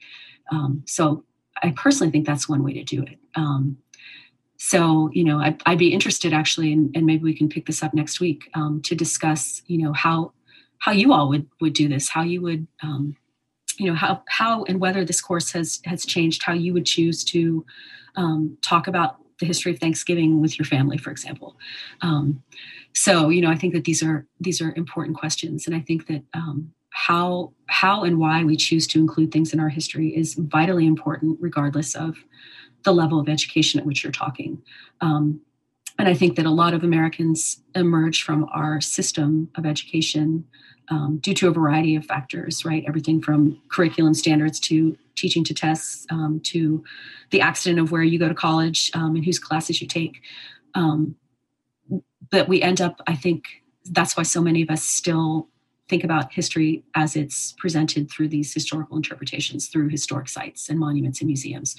um, 0.52 0.84
so 0.86 1.24
I 1.64 1.74
personally 1.76 2.12
think 2.12 2.26
that's 2.26 2.50
one 2.50 2.64
way 2.64 2.74
to 2.74 2.84
do 2.84 3.04
it. 3.04 3.20
Um, 3.36 3.78
so, 4.58 5.10
you 5.12 5.24
know, 5.24 5.40
I'd, 5.40 5.62
I'd, 5.66 5.80
be 5.80 5.92
interested 5.92 6.34
actually, 6.34 6.72
and, 6.72 6.96
and, 6.96 7.06
maybe 7.06 7.24
we 7.24 7.36
can 7.36 7.50
pick 7.50 7.66
this 7.66 7.82
up 7.82 7.96
next 7.96 8.20
week 8.20 8.50
um, 8.54 8.80
to 8.84 8.94
discuss, 8.94 9.64
you 9.66 9.80
know, 9.80 9.92
how 9.92 10.34
how 10.78 10.92
you 10.92 11.14
all 11.14 11.30
would 11.30 11.48
would 11.62 11.74
do 11.74 11.88
this, 11.88 12.10
how 12.10 12.22
you 12.22 12.42
would, 12.42 12.68
um, 12.84 13.16
you 13.82 13.88
know, 13.88 13.96
how 13.96 14.22
how 14.30 14.64
and 14.66 14.80
whether 14.80 15.04
this 15.04 15.22
course 15.22 15.52
has 15.54 15.82
has 15.86 16.06
changed 16.06 16.44
how 16.44 16.54
you 16.54 16.72
would 16.72 16.86
choose 16.86 17.24
to 17.24 17.66
um, 18.16 18.56
talk 18.62 18.88
about 18.88 19.18
the 19.40 19.48
history 19.48 19.72
of 19.72 19.80
Thanksgiving 19.80 20.40
with 20.40 20.60
your 20.60 20.68
family, 20.68 21.00
for 21.00 21.10
example. 21.10 21.58
Um, 22.02 22.44
so, 22.94 23.30
you 23.30 23.42
know, 23.42 23.50
I 23.50 23.56
think 23.56 23.74
that 23.74 23.86
these 23.86 24.04
are 24.04 24.28
these 24.40 24.62
are 24.62 24.72
important 24.76 25.18
questions, 25.18 25.66
and 25.66 25.76
I 25.76 25.80
think 25.80 26.06
that 26.06 26.24
um, 26.36 26.72
how 26.92 27.54
how 27.66 28.04
and 28.04 28.20
why 28.20 28.44
we 28.44 28.56
choose 28.56 28.86
to 28.86 29.00
include 29.00 29.32
things 29.32 29.52
in 29.52 29.60
our 29.60 29.70
history 29.70 30.16
is 30.16 30.36
vitally 30.36 30.86
important 30.86 31.40
regardless 31.42 31.96
of 31.96 32.18
the 32.84 32.94
level 32.94 33.20
of 33.20 33.30
education 33.30 33.80
at 33.80 33.86
which 33.86 34.04
you're 34.04 34.12
talking 34.12 34.62
um, 35.00 35.40
and 35.98 36.10
i 36.10 36.14
think 36.14 36.36
that 36.36 36.46
a 36.46 36.52
lot 36.52 36.74
of 36.74 36.84
americans 36.84 37.62
emerge 37.76 38.24
from 38.24 38.44
our 38.54 38.82
system 38.82 39.50
of 39.56 39.66
education 39.66 40.44
um, 40.92 41.18
due 41.18 41.34
to 41.34 41.48
a 41.48 41.52
variety 41.52 41.96
of 41.96 42.06
factors 42.06 42.64
right? 42.64 42.84
Everything 42.88 43.22
from 43.22 43.60
curriculum 43.70 44.14
standards 44.14 44.60
to 44.60 44.96
teaching 45.16 45.44
to 45.46 45.54
tests 45.54 46.06
um, 46.12 46.39
to 46.44 46.84
the 47.32 47.42
accident 47.42 47.80
of 47.80 47.92
where 47.92 48.04
you 48.04 48.20
go 48.20 48.28
to 48.28 48.36
college 48.36 48.92
um, 48.94 49.16
and 49.16 49.26
whose 49.26 49.39
classes 49.39 49.82
you 49.82 49.88
take. 49.88 50.22
Um, 50.76 51.16
but 52.30 52.48
we 52.48 52.62
end 52.62 52.80
up 52.80 53.02
i 53.08 53.16
think 53.16 53.62
that's 53.92 54.16
why 54.16 54.24
so 54.24 54.42
many 54.42 54.62
of 54.62 54.70
us 54.70 54.84
still 54.84 55.48
think 55.92 56.04
about 56.06 56.32
history 56.32 56.84
as 56.96 57.18
it's 57.18 57.52
presented 57.58 58.10
through 58.10 58.30
these 58.30 58.54
historical 58.54 58.96
interpretations 58.96 59.68
through 59.68 59.89
historic 59.89 60.30
sites 60.30 60.70
and 60.70 60.80
monuments 60.80 61.20
and 61.20 61.28
museums. 61.28 61.76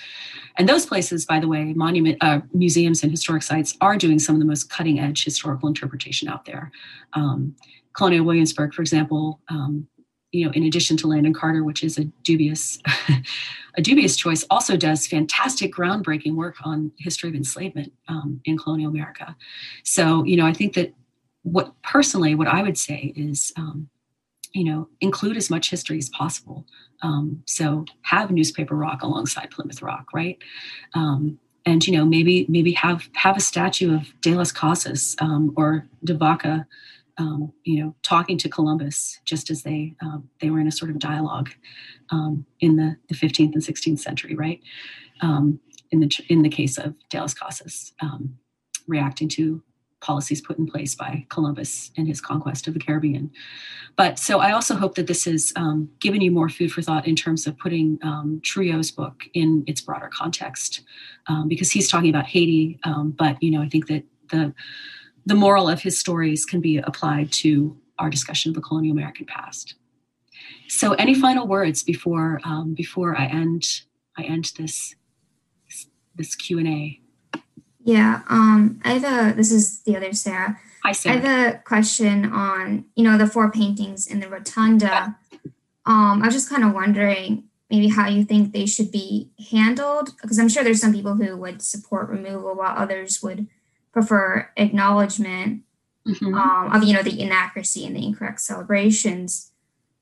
And 0.58 0.68
those 0.68 0.84
places 0.84 1.24
by 1.24 1.40
the 1.40 1.48
way 1.48 1.72
monument 1.72 2.18
uh, 2.20 2.40
museums 2.52 3.02
and 3.02 3.10
historic 3.10 3.42
sites 3.42 3.74
are 3.80 3.96
doing 3.96 4.18
some 4.18 4.34
of 4.34 4.40
the 4.40 4.44
most 4.44 4.68
cutting 4.68 5.00
edge 5.00 5.24
historical 5.24 5.66
interpretation 5.66 6.28
out 6.28 6.44
there. 6.44 6.70
Um, 7.14 7.56
colonial 7.94 8.24
williamsburg 8.24 8.72
for 8.74 8.82
example 8.82 9.40
um, 9.48 9.86
you 10.32 10.44
know 10.44 10.52
in 10.52 10.64
addition 10.64 10.96
to 10.96 11.06
landon 11.06 11.34
carter 11.34 11.62
which 11.62 11.84
is 11.84 11.98
a 11.98 12.04
dubious 12.22 12.78
a 13.76 13.82
dubious 13.82 14.16
choice 14.16 14.44
also 14.50 14.76
does 14.76 15.06
fantastic 15.06 15.72
groundbreaking 15.72 16.34
work 16.34 16.56
on 16.64 16.92
history 16.98 17.30
of 17.30 17.34
enslavement 17.34 17.92
um, 18.08 18.40
in 18.44 18.58
colonial 18.58 18.90
america. 18.90 19.36
So 19.84 20.24
you 20.24 20.36
know 20.36 20.46
i 20.46 20.52
think 20.52 20.74
that 20.74 20.94
what 21.42 21.72
personally 21.82 22.34
what 22.34 22.48
i 22.48 22.62
would 22.62 22.78
say 22.78 23.12
is 23.16 23.52
um, 23.56 23.88
you 24.52 24.64
know 24.64 24.88
include 25.00 25.36
as 25.36 25.50
much 25.50 25.70
history 25.70 25.98
as 25.98 26.08
possible. 26.10 26.66
Um, 27.02 27.42
so 27.46 27.84
have 28.02 28.30
newspaper 28.30 28.76
rock 28.76 29.02
alongside 29.02 29.50
plymouth 29.50 29.82
rock 29.82 30.06
right? 30.14 30.38
Um, 30.94 31.38
and 31.64 31.86
you 31.86 31.96
know 31.96 32.04
maybe 32.04 32.46
maybe 32.48 32.72
have 32.72 33.08
have 33.14 33.36
a 33.36 33.40
statue 33.40 33.94
of 33.94 34.20
de 34.20 34.34
las 34.34 34.52
casas 34.52 35.16
um, 35.20 35.52
or 35.56 35.86
de 36.04 36.14
vaca 36.14 36.66
um, 37.18 37.52
you 37.64 37.82
know 37.82 37.94
talking 38.02 38.38
to 38.38 38.48
columbus 38.48 39.20
just 39.24 39.50
as 39.50 39.62
they 39.62 39.94
um, 40.02 40.28
they 40.40 40.50
were 40.50 40.60
in 40.60 40.66
a 40.66 40.72
sort 40.72 40.90
of 40.90 40.98
dialogue 40.98 41.50
um, 42.10 42.44
in 42.60 42.76
the, 42.76 42.96
the 43.08 43.14
15th 43.14 43.52
and 43.54 43.62
16th 43.62 43.98
century 43.98 44.34
right 44.34 44.60
in 45.22 46.00
the 46.00 46.10
in 46.28 46.42
the 46.42 46.48
case 46.48 46.78
of 46.78 46.94
de 47.10 47.20
las 47.20 47.34
casas 47.34 47.92
reacting 48.88 49.28
to 49.28 49.62
policies 50.02 50.40
put 50.40 50.58
in 50.58 50.66
place 50.66 50.94
by 50.94 51.24
Columbus 51.30 51.90
and 51.96 52.06
his 52.06 52.20
conquest 52.20 52.66
of 52.66 52.74
the 52.74 52.80
Caribbean. 52.80 53.30
But 53.96 54.18
so 54.18 54.40
I 54.40 54.52
also 54.52 54.74
hope 54.74 54.96
that 54.96 55.06
this 55.06 55.24
has 55.24 55.52
um, 55.56 55.88
given 56.00 56.20
you 56.20 56.30
more 56.30 56.48
food 56.48 56.72
for 56.72 56.82
thought 56.82 57.06
in 57.06 57.16
terms 57.16 57.46
of 57.46 57.56
putting 57.58 57.98
um, 58.02 58.40
Trouillot's 58.42 58.90
book 58.90 59.24
in 59.32 59.64
its 59.66 59.80
broader 59.80 60.10
context, 60.12 60.82
um, 61.28 61.48
because 61.48 61.70
he's 61.70 61.90
talking 61.90 62.10
about 62.10 62.26
Haiti. 62.26 62.78
Um, 62.84 63.12
but 63.12 63.42
you 63.42 63.50
know, 63.50 63.62
I 63.62 63.68
think 63.68 63.86
that 63.86 64.04
the 64.30 64.52
the 65.26 65.34
moral 65.34 65.68
of 65.68 65.82
his 65.82 65.98
stories 65.98 66.44
can 66.44 66.60
be 66.60 66.78
applied 66.78 67.32
to 67.32 67.76
our 67.98 68.10
discussion 68.10 68.50
of 68.50 68.54
the 68.54 68.60
colonial 68.60 68.92
American 68.92 69.26
past. 69.26 69.74
So, 70.68 70.92
any 70.94 71.14
final 71.14 71.46
words 71.46 71.82
before 71.82 72.40
um, 72.44 72.74
before 72.74 73.18
I 73.18 73.26
end 73.26 73.64
I 74.16 74.22
end 74.22 74.52
this 74.58 74.94
this 76.14 76.34
Q 76.34 76.58
and 76.58 76.68
A? 76.68 77.00
Yeah, 77.84 78.22
um, 78.28 78.80
I 78.84 78.92
have 78.94 79.04
a. 79.32 79.36
This 79.36 79.52
is 79.52 79.82
the 79.82 79.96
other 79.96 80.12
Sarah. 80.12 80.58
Hi, 80.84 80.92
Sarah. 80.92 81.16
I 81.16 81.20
have 81.20 81.54
a 81.54 81.58
question 81.58 82.24
on 82.26 82.86
you 82.96 83.04
know 83.04 83.18
the 83.18 83.26
four 83.26 83.50
paintings 83.50 84.06
in 84.06 84.20
the 84.20 84.28
rotunda. 84.28 85.16
Yeah. 85.30 85.38
Um, 85.84 86.22
I 86.22 86.26
was 86.26 86.34
just 86.34 86.48
kind 86.48 86.64
of 86.64 86.74
wondering 86.74 87.44
maybe 87.68 87.88
how 87.88 88.06
you 88.06 88.24
think 88.24 88.52
they 88.52 88.66
should 88.66 88.92
be 88.92 89.30
handled 89.50 90.10
because 90.20 90.38
I'm 90.38 90.48
sure 90.48 90.62
there's 90.62 90.80
some 90.80 90.92
people 90.92 91.14
who 91.14 91.36
would 91.36 91.62
support 91.62 92.08
removal 92.08 92.54
while 92.54 92.76
others 92.76 93.22
would 93.22 93.48
prefer 93.92 94.50
acknowledgment 94.56 95.62
mm-hmm. 96.06 96.34
um, 96.34 96.72
of 96.72 96.84
you 96.84 96.94
know 96.94 97.02
the 97.02 97.20
inaccuracy 97.20 97.86
and 97.86 97.96
the 97.96 98.04
incorrect 98.04 98.40
celebrations. 98.40 99.50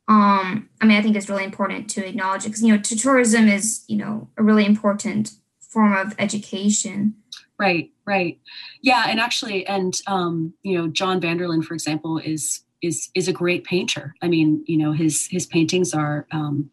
Um, 0.08 0.68
I 0.80 0.86
mean, 0.86 0.98
I 0.98 1.02
think 1.02 1.14
it's 1.14 1.28
really 1.28 1.44
important 1.44 1.88
to 1.90 2.06
acknowledge 2.06 2.44
it 2.44 2.48
because 2.48 2.62
you 2.62 2.74
know, 2.74 2.80
to 2.80 2.96
tourism 2.96 3.48
is 3.48 3.84
you 3.88 3.96
know 3.96 4.28
a 4.36 4.42
really 4.42 4.64
important 4.64 5.32
form 5.60 5.94
of 5.94 6.14
education. 6.18 7.14
Right, 7.58 7.90
right. 8.06 8.40
Yeah, 8.80 9.04
and 9.08 9.20
actually, 9.20 9.66
and 9.66 10.00
um, 10.06 10.54
you 10.62 10.78
know, 10.78 10.88
John 10.88 11.20
Vanderlyn, 11.20 11.64
for 11.64 11.74
example, 11.74 12.18
is 12.18 12.62
is 12.82 13.10
is 13.14 13.28
a 13.28 13.32
great 13.32 13.64
painter. 13.64 14.14
I 14.22 14.28
mean, 14.28 14.64
you 14.66 14.78
know, 14.78 14.92
his 14.92 15.26
his 15.26 15.46
paintings 15.46 15.94
are 15.94 16.26
um, 16.32 16.70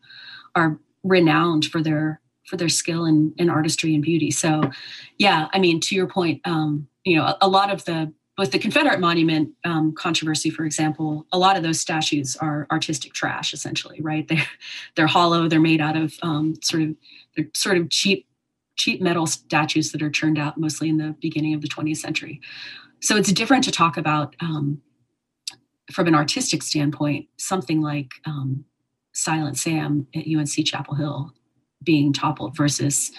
are 0.55 0.79
renowned 1.03 1.65
for 1.65 1.81
their 1.81 2.21
for 2.45 2.55
their 2.55 2.69
skill 2.69 3.05
and, 3.05 3.33
and 3.37 3.51
artistry 3.51 3.93
and 3.93 4.01
beauty. 4.01 4.31
So, 4.31 4.71
yeah, 5.17 5.49
I 5.53 5.59
mean, 5.59 5.81
to 5.81 5.95
your 5.95 6.07
point, 6.07 6.41
um, 6.45 6.87
you 7.07 7.15
know, 7.15 7.23
a, 7.23 7.37
a 7.41 7.47
lot 7.47 7.71
of 7.71 7.85
the 7.85 8.13
with 8.37 8.51
the 8.51 8.59
Confederate 8.59 8.99
monument 8.99 9.49
um, 9.63 9.93
controversy, 9.95 10.51
for 10.51 10.63
example, 10.63 11.25
a 11.31 11.39
lot 11.39 11.57
of 11.57 11.63
those 11.63 11.79
statues 11.79 12.35
are 12.35 12.67
artistic 12.69 13.13
trash, 13.13 13.51
essentially, 13.51 13.99
right? 14.01 14.27
They're 14.27 14.45
they're 14.95 15.07
hollow. 15.07 15.47
They're 15.47 15.59
made 15.59 15.81
out 15.81 15.95
of 15.95 16.15
um, 16.21 16.55
sort 16.61 16.83
of 16.83 16.95
they're 17.35 17.47
sort 17.55 17.77
of 17.77 17.89
cheap 17.89 18.27
cheap 18.75 19.01
metal 19.01 19.25
statues 19.25 19.91
that 19.91 20.03
are 20.03 20.09
churned 20.09 20.37
out 20.37 20.57
mostly 20.57 20.89
in 20.89 20.97
the 20.97 21.15
beginning 21.19 21.55
of 21.55 21.61
the 21.61 21.67
20th 21.67 21.97
century. 21.97 22.39
So 22.99 23.15
it's 23.15 23.31
different 23.31 23.63
to 23.63 23.71
talk 23.71 23.97
about 23.97 24.35
um, 24.39 24.81
from 25.91 26.07
an 26.07 26.13
artistic 26.13 26.61
standpoint, 26.61 27.27
something 27.37 27.81
like 27.81 28.11
um, 28.25 28.65
Silent 29.13 29.57
Sam 29.57 30.05
at 30.15 30.25
UNC 30.27 30.63
Chapel 30.63 30.93
Hill 30.93 31.33
being 31.83 32.13
toppled 32.13 32.55
versus 32.55 33.11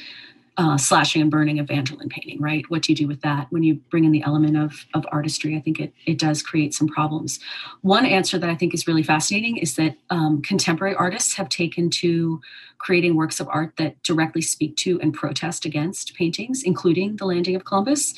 uh, 0.58 0.76
slashing 0.76 1.22
and 1.22 1.30
burning 1.30 1.60
of 1.60 1.66
Vanderlyn 1.66 2.10
painting, 2.10 2.40
right? 2.40 2.68
What 2.68 2.82
do 2.82 2.92
you 2.92 2.96
do 2.96 3.06
with 3.06 3.20
that 3.20 3.46
when 3.50 3.62
you 3.62 3.76
bring 3.90 4.04
in 4.04 4.10
the 4.10 4.24
element 4.24 4.56
of, 4.56 4.86
of 4.92 5.06
artistry? 5.12 5.56
I 5.56 5.60
think 5.60 5.78
it, 5.78 5.94
it 6.04 6.18
does 6.18 6.42
create 6.42 6.74
some 6.74 6.88
problems. 6.88 7.38
One 7.82 8.04
answer 8.04 8.38
that 8.38 8.50
I 8.50 8.56
think 8.56 8.74
is 8.74 8.88
really 8.88 9.04
fascinating 9.04 9.56
is 9.56 9.76
that 9.76 9.96
um, 10.10 10.42
contemporary 10.42 10.96
artists 10.96 11.34
have 11.34 11.48
taken 11.48 11.90
to 11.90 12.40
creating 12.78 13.14
works 13.14 13.38
of 13.38 13.48
art 13.48 13.74
that 13.78 14.02
directly 14.02 14.42
speak 14.42 14.76
to 14.78 15.00
and 15.00 15.14
protest 15.14 15.64
against 15.64 16.14
paintings, 16.16 16.64
including 16.64 17.16
the 17.16 17.24
landing 17.24 17.54
of 17.54 17.64
Columbus. 17.64 18.14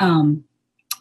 Um, 0.00 0.44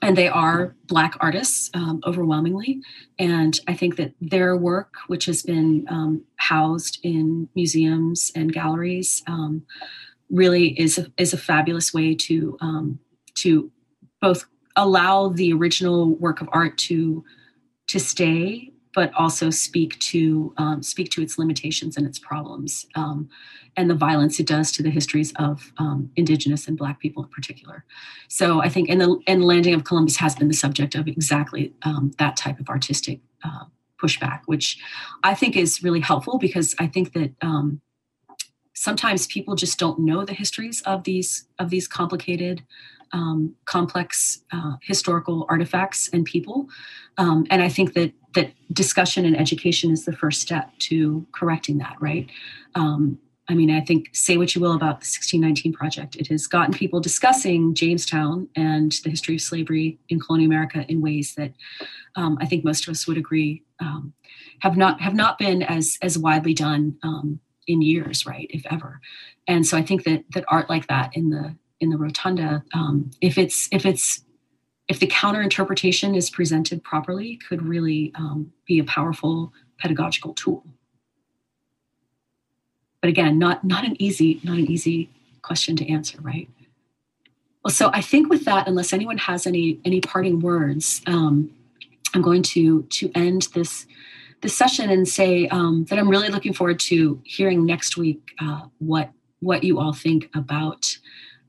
and 0.02 0.18
they 0.18 0.28
are 0.28 0.76
black 0.88 1.16
artists 1.22 1.70
um, 1.74 2.02
overwhelmingly 2.06 2.82
and 3.20 3.62
i 3.70 3.74
think 3.74 3.96
that 3.96 4.12
their 4.20 4.58
work 4.58 4.96
which 5.08 5.26
has 5.26 5.44
been 5.44 5.86
um, 5.90 6.22
housed 6.36 7.00
in 7.04 7.48
museums 7.56 8.30
and 8.36 8.52
galleries 8.52 9.24
um, 9.28 9.64
really 10.34 10.70
is 10.80 10.98
a, 10.98 11.06
is 11.18 11.32
a 11.32 11.38
fabulous 11.38 11.94
way 11.94 12.16
to 12.16 12.58
um, 12.60 13.00
to 13.36 13.72
both 14.20 14.46
allow 14.76 15.30
the 15.30 15.54
original 15.54 16.16
work 16.16 16.42
of 16.42 16.50
art 16.52 16.78
to 16.78 17.24
to 17.88 18.00
stay 18.00 18.70
but 18.96 19.12
also 19.16 19.50
speak 19.50 19.98
to 20.00 20.54
um, 20.58 20.84
speak 20.84 21.10
to 21.12 21.22
its 21.22 21.38
limitations 21.38 21.98
and 21.98 22.06
its 22.08 22.20
problems 22.20 22.86
um, 22.96 23.30
and 23.78 23.90
the 23.90 23.96
violence 23.96 24.40
it 24.40 24.48
does 24.48 24.72
to 24.72 24.84
the 24.84 24.90
histories 24.90 25.34
of 25.38 25.72
um, 25.78 26.12
indigenous 26.16 26.68
and 26.68 26.78
black 26.78 27.00
people 27.00 27.24
in 27.24 27.30
particular. 27.30 27.86
So 28.28 28.62
i 28.62 28.70
think 28.70 28.90
and 28.90 29.00
the 29.00 29.20
and 29.28 29.46
landing 29.46 29.76
of 29.76 29.84
columbus 29.84 30.18
has 30.18 30.36
been 30.36 30.48
the 30.48 30.54
subject 30.56 30.96
of 30.96 31.08
exactly 31.08 31.74
um, 31.84 32.12
that 32.18 32.36
type 32.38 32.60
of 32.60 32.70
artistic 32.70 33.20
uh, 33.44 33.66
pushback 34.02 34.42
which 34.48 34.80
i 35.24 35.34
think 35.36 35.56
is 35.56 35.84
really 35.84 36.02
helpful 36.02 36.38
because 36.38 36.76
i 36.80 36.88
think 36.88 37.14
that 37.14 37.32
um, 37.42 37.80
sometimes 38.74 39.28
people 39.28 39.56
just 39.56 39.80
don't 39.80 40.00
know 40.00 40.26
the 40.26 40.34
histories 40.34 40.82
of 40.82 41.04
these 41.04 41.46
of 41.60 41.70
these 41.70 41.88
complicated 41.88 42.64
um, 43.12 43.56
complex 43.66 44.40
uh, 44.52 44.74
historical 44.82 45.46
artifacts 45.48 46.10
and 46.10 46.26
people. 46.26 46.68
Um, 47.18 47.46
and 47.52 47.62
I 47.62 47.70
think 47.70 47.94
that 47.94 48.12
that 48.34 48.52
discussion 48.74 49.24
and 49.26 49.40
education 49.40 49.92
is 49.92 50.06
the 50.06 50.14
first 50.14 50.42
step 50.42 50.72
to 50.80 51.26
correcting 51.32 51.78
that. 51.78 51.96
Right. 52.00 52.30
Um, 52.76 53.20
I 53.50 53.56
mean, 53.56 53.70
I 53.70 53.82
think 53.82 54.10
say 54.14 54.38
what 54.38 54.56
you 54.56 54.62
will 54.62 54.74
about 54.74 55.02
the 55.02 55.06
1619 55.06 55.74
project. 55.74 56.16
It 56.16 56.28
has 56.28 56.48
gotten 56.48 56.74
people 56.74 57.02
discussing 57.02 57.76
Jamestown 57.76 58.48
and 58.56 58.94
the 59.04 59.10
history 59.10 59.36
of 59.36 59.42
slavery 59.42 60.00
in 60.10 60.20
colonial 60.20 60.50
America 60.50 60.86
in 60.88 61.02
ways 61.02 61.36
that 61.36 61.52
um, 62.16 62.38
I 62.40 62.46
think 62.46 62.64
most 62.64 62.88
of 62.88 62.92
us 62.92 63.06
would 63.06 63.18
agree 63.18 63.62
um, 63.80 64.14
have 64.60 64.78
not 64.78 65.02
have 65.02 65.14
not 65.14 65.38
been 65.38 65.62
as 65.62 65.98
as 66.02 66.18
widely 66.18 66.54
done 66.54 66.98
um, 67.04 67.40
in 67.68 67.82
years, 67.82 68.26
right, 68.26 68.47
if 68.49 68.66
ever. 68.72 68.99
And 69.47 69.66
so 69.66 69.78
I 69.78 69.84
think 69.84 70.03
that 70.03 70.24
that 70.34 70.45
art 70.47 70.70
like 70.70 70.88
that 70.88 71.16
in 71.16 71.30
the 71.30 71.55
in 71.80 71.89
the 71.89 71.97
rotunda, 71.97 72.64
um, 72.74 73.11
if 73.22 73.38
it's 73.38 73.68
if 73.72 73.86
it's 73.86 74.24
if 74.88 74.99
the 74.99 75.07
counter 75.07 75.41
interpretation 75.41 76.16
is 76.16 76.30
presented 76.30 76.84
properly, 76.84 77.39
could 77.47 77.61
really 77.61 78.11
um, 78.16 78.51
be 78.66 78.80
a 78.80 78.84
powerful 78.84 79.53
pedagogical 79.80 80.34
tool. 80.34 80.66
But 83.01 83.09
again, 83.09 83.38
not 83.38 83.64
not 83.64 83.86
an 83.86 84.01
easy 84.01 84.39
not 84.43 84.57
an 84.57 84.70
easy 84.70 85.09
question 85.41 85.76
to 85.76 85.91
answer, 85.91 86.20
right? 86.22 86.49
Well, 87.64 87.74
so 87.74 87.89
I 87.93 88.01
think 88.01 88.30
with 88.30 88.45
that, 88.45 88.68
unless 88.68 88.93
anyone 88.93 89.18
has 89.18 89.47
any 89.47 89.80
any 89.86 90.01
parting 90.01 90.39
words, 90.39 91.01
um, 91.07 91.49
I'm 92.14 92.22
going 92.22 92.43
to 92.43 92.84
to 92.84 93.11
end 93.16 93.49
this 93.53 93.86
this 94.44 94.56
session 94.56 94.89
and 94.89 95.08
say 95.08 95.48
um, 95.48 95.86
that 95.86 95.98
I'm 95.98 96.10
really 96.10 96.28
looking 96.28 96.54
forward 96.54 96.80
to 96.82 97.20
hearing 97.24 97.66
next 97.66 97.98
week 97.98 98.32
uh, 98.39 98.64
what 98.78 99.10
what 99.39 99.64
you 99.64 99.80
all 99.80 99.94
think 99.94 100.30
about 100.36 100.86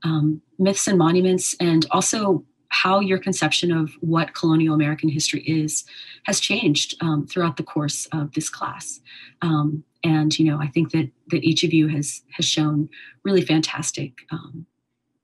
um, 0.03 0.41
myths 0.57 0.87
and 0.87 0.97
monuments, 0.97 1.55
and 1.59 1.85
also 1.91 2.43
how 2.69 2.99
your 2.99 3.19
conception 3.19 3.71
of 3.71 3.91
what 3.99 4.33
colonial 4.33 4.73
American 4.73 5.09
history 5.09 5.41
is 5.41 5.83
has 6.23 6.39
changed 6.39 6.95
um, 7.01 7.27
throughout 7.27 7.57
the 7.57 7.63
course 7.63 8.07
of 8.13 8.31
this 8.31 8.49
class. 8.49 9.01
Um, 9.41 9.83
and 10.03 10.37
you 10.39 10.49
know, 10.49 10.59
I 10.59 10.67
think 10.67 10.91
that 10.91 11.11
that 11.31 11.43
each 11.43 11.63
of 11.63 11.73
you 11.73 11.89
has 11.89 12.21
has 12.31 12.45
shown 12.45 12.89
really 13.23 13.41
fantastic, 13.41 14.19
um, 14.31 14.65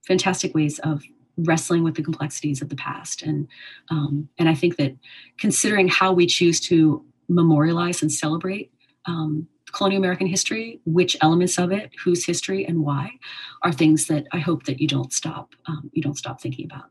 fantastic 0.05 0.53
ways 0.53 0.77
of 0.79 1.03
wrestling 1.37 1.83
with 1.83 1.95
the 1.95 2.03
complexities 2.03 2.61
of 2.61 2.67
the 2.67 2.75
past. 2.75 3.21
And 3.21 3.47
um, 3.89 4.27
and 4.37 4.49
I 4.49 4.55
think 4.55 4.75
that 4.75 4.93
considering 5.39 5.87
how 5.87 6.11
we 6.11 6.27
choose 6.27 6.59
to 6.61 7.05
memorialize 7.33 8.01
and 8.01 8.11
celebrate 8.11 8.71
um, 9.05 9.47
colonial 9.71 10.01
American 10.01 10.27
history, 10.27 10.79
which 10.85 11.15
elements 11.21 11.57
of 11.57 11.71
it, 11.71 11.91
whose 12.03 12.25
history, 12.25 12.65
and 12.65 12.81
why, 12.81 13.11
are 13.63 13.71
things 13.71 14.07
that 14.07 14.25
I 14.31 14.39
hope 14.39 14.65
that 14.65 14.79
you 14.79 14.87
don't 14.87 15.13
stop 15.13 15.55
um, 15.67 15.89
you 15.93 16.01
don't 16.01 16.17
stop 16.17 16.41
thinking 16.41 16.65
about. 16.65 16.89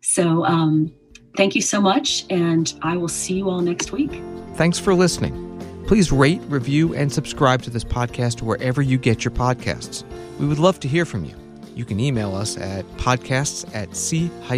So 0.00 0.44
um, 0.44 0.92
thank 1.36 1.54
you 1.54 1.62
so 1.62 1.80
much, 1.80 2.24
and 2.30 2.72
I 2.82 2.96
will 2.96 3.08
see 3.08 3.34
you 3.34 3.48
all 3.50 3.60
next 3.60 3.92
week. 3.92 4.22
Thanks 4.54 4.78
for 4.78 4.94
listening. 4.94 5.48
Please 5.86 6.10
rate, 6.12 6.40
review, 6.46 6.94
and 6.94 7.12
subscribe 7.12 7.62
to 7.62 7.70
this 7.70 7.84
podcast 7.84 8.40
wherever 8.42 8.80
you 8.80 8.98
get 8.98 9.24
your 9.24 9.32
podcasts. 9.32 10.04
We 10.38 10.46
would 10.46 10.58
love 10.58 10.80
to 10.80 10.88
hear 10.88 11.04
from 11.04 11.24
you. 11.24 11.36
You 11.74 11.84
can 11.84 12.00
email 12.00 12.34
us 12.34 12.56
at 12.56 12.86
podcasts 12.96 13.68
at 13.74 13.94
c-span.org. 13.96 14.52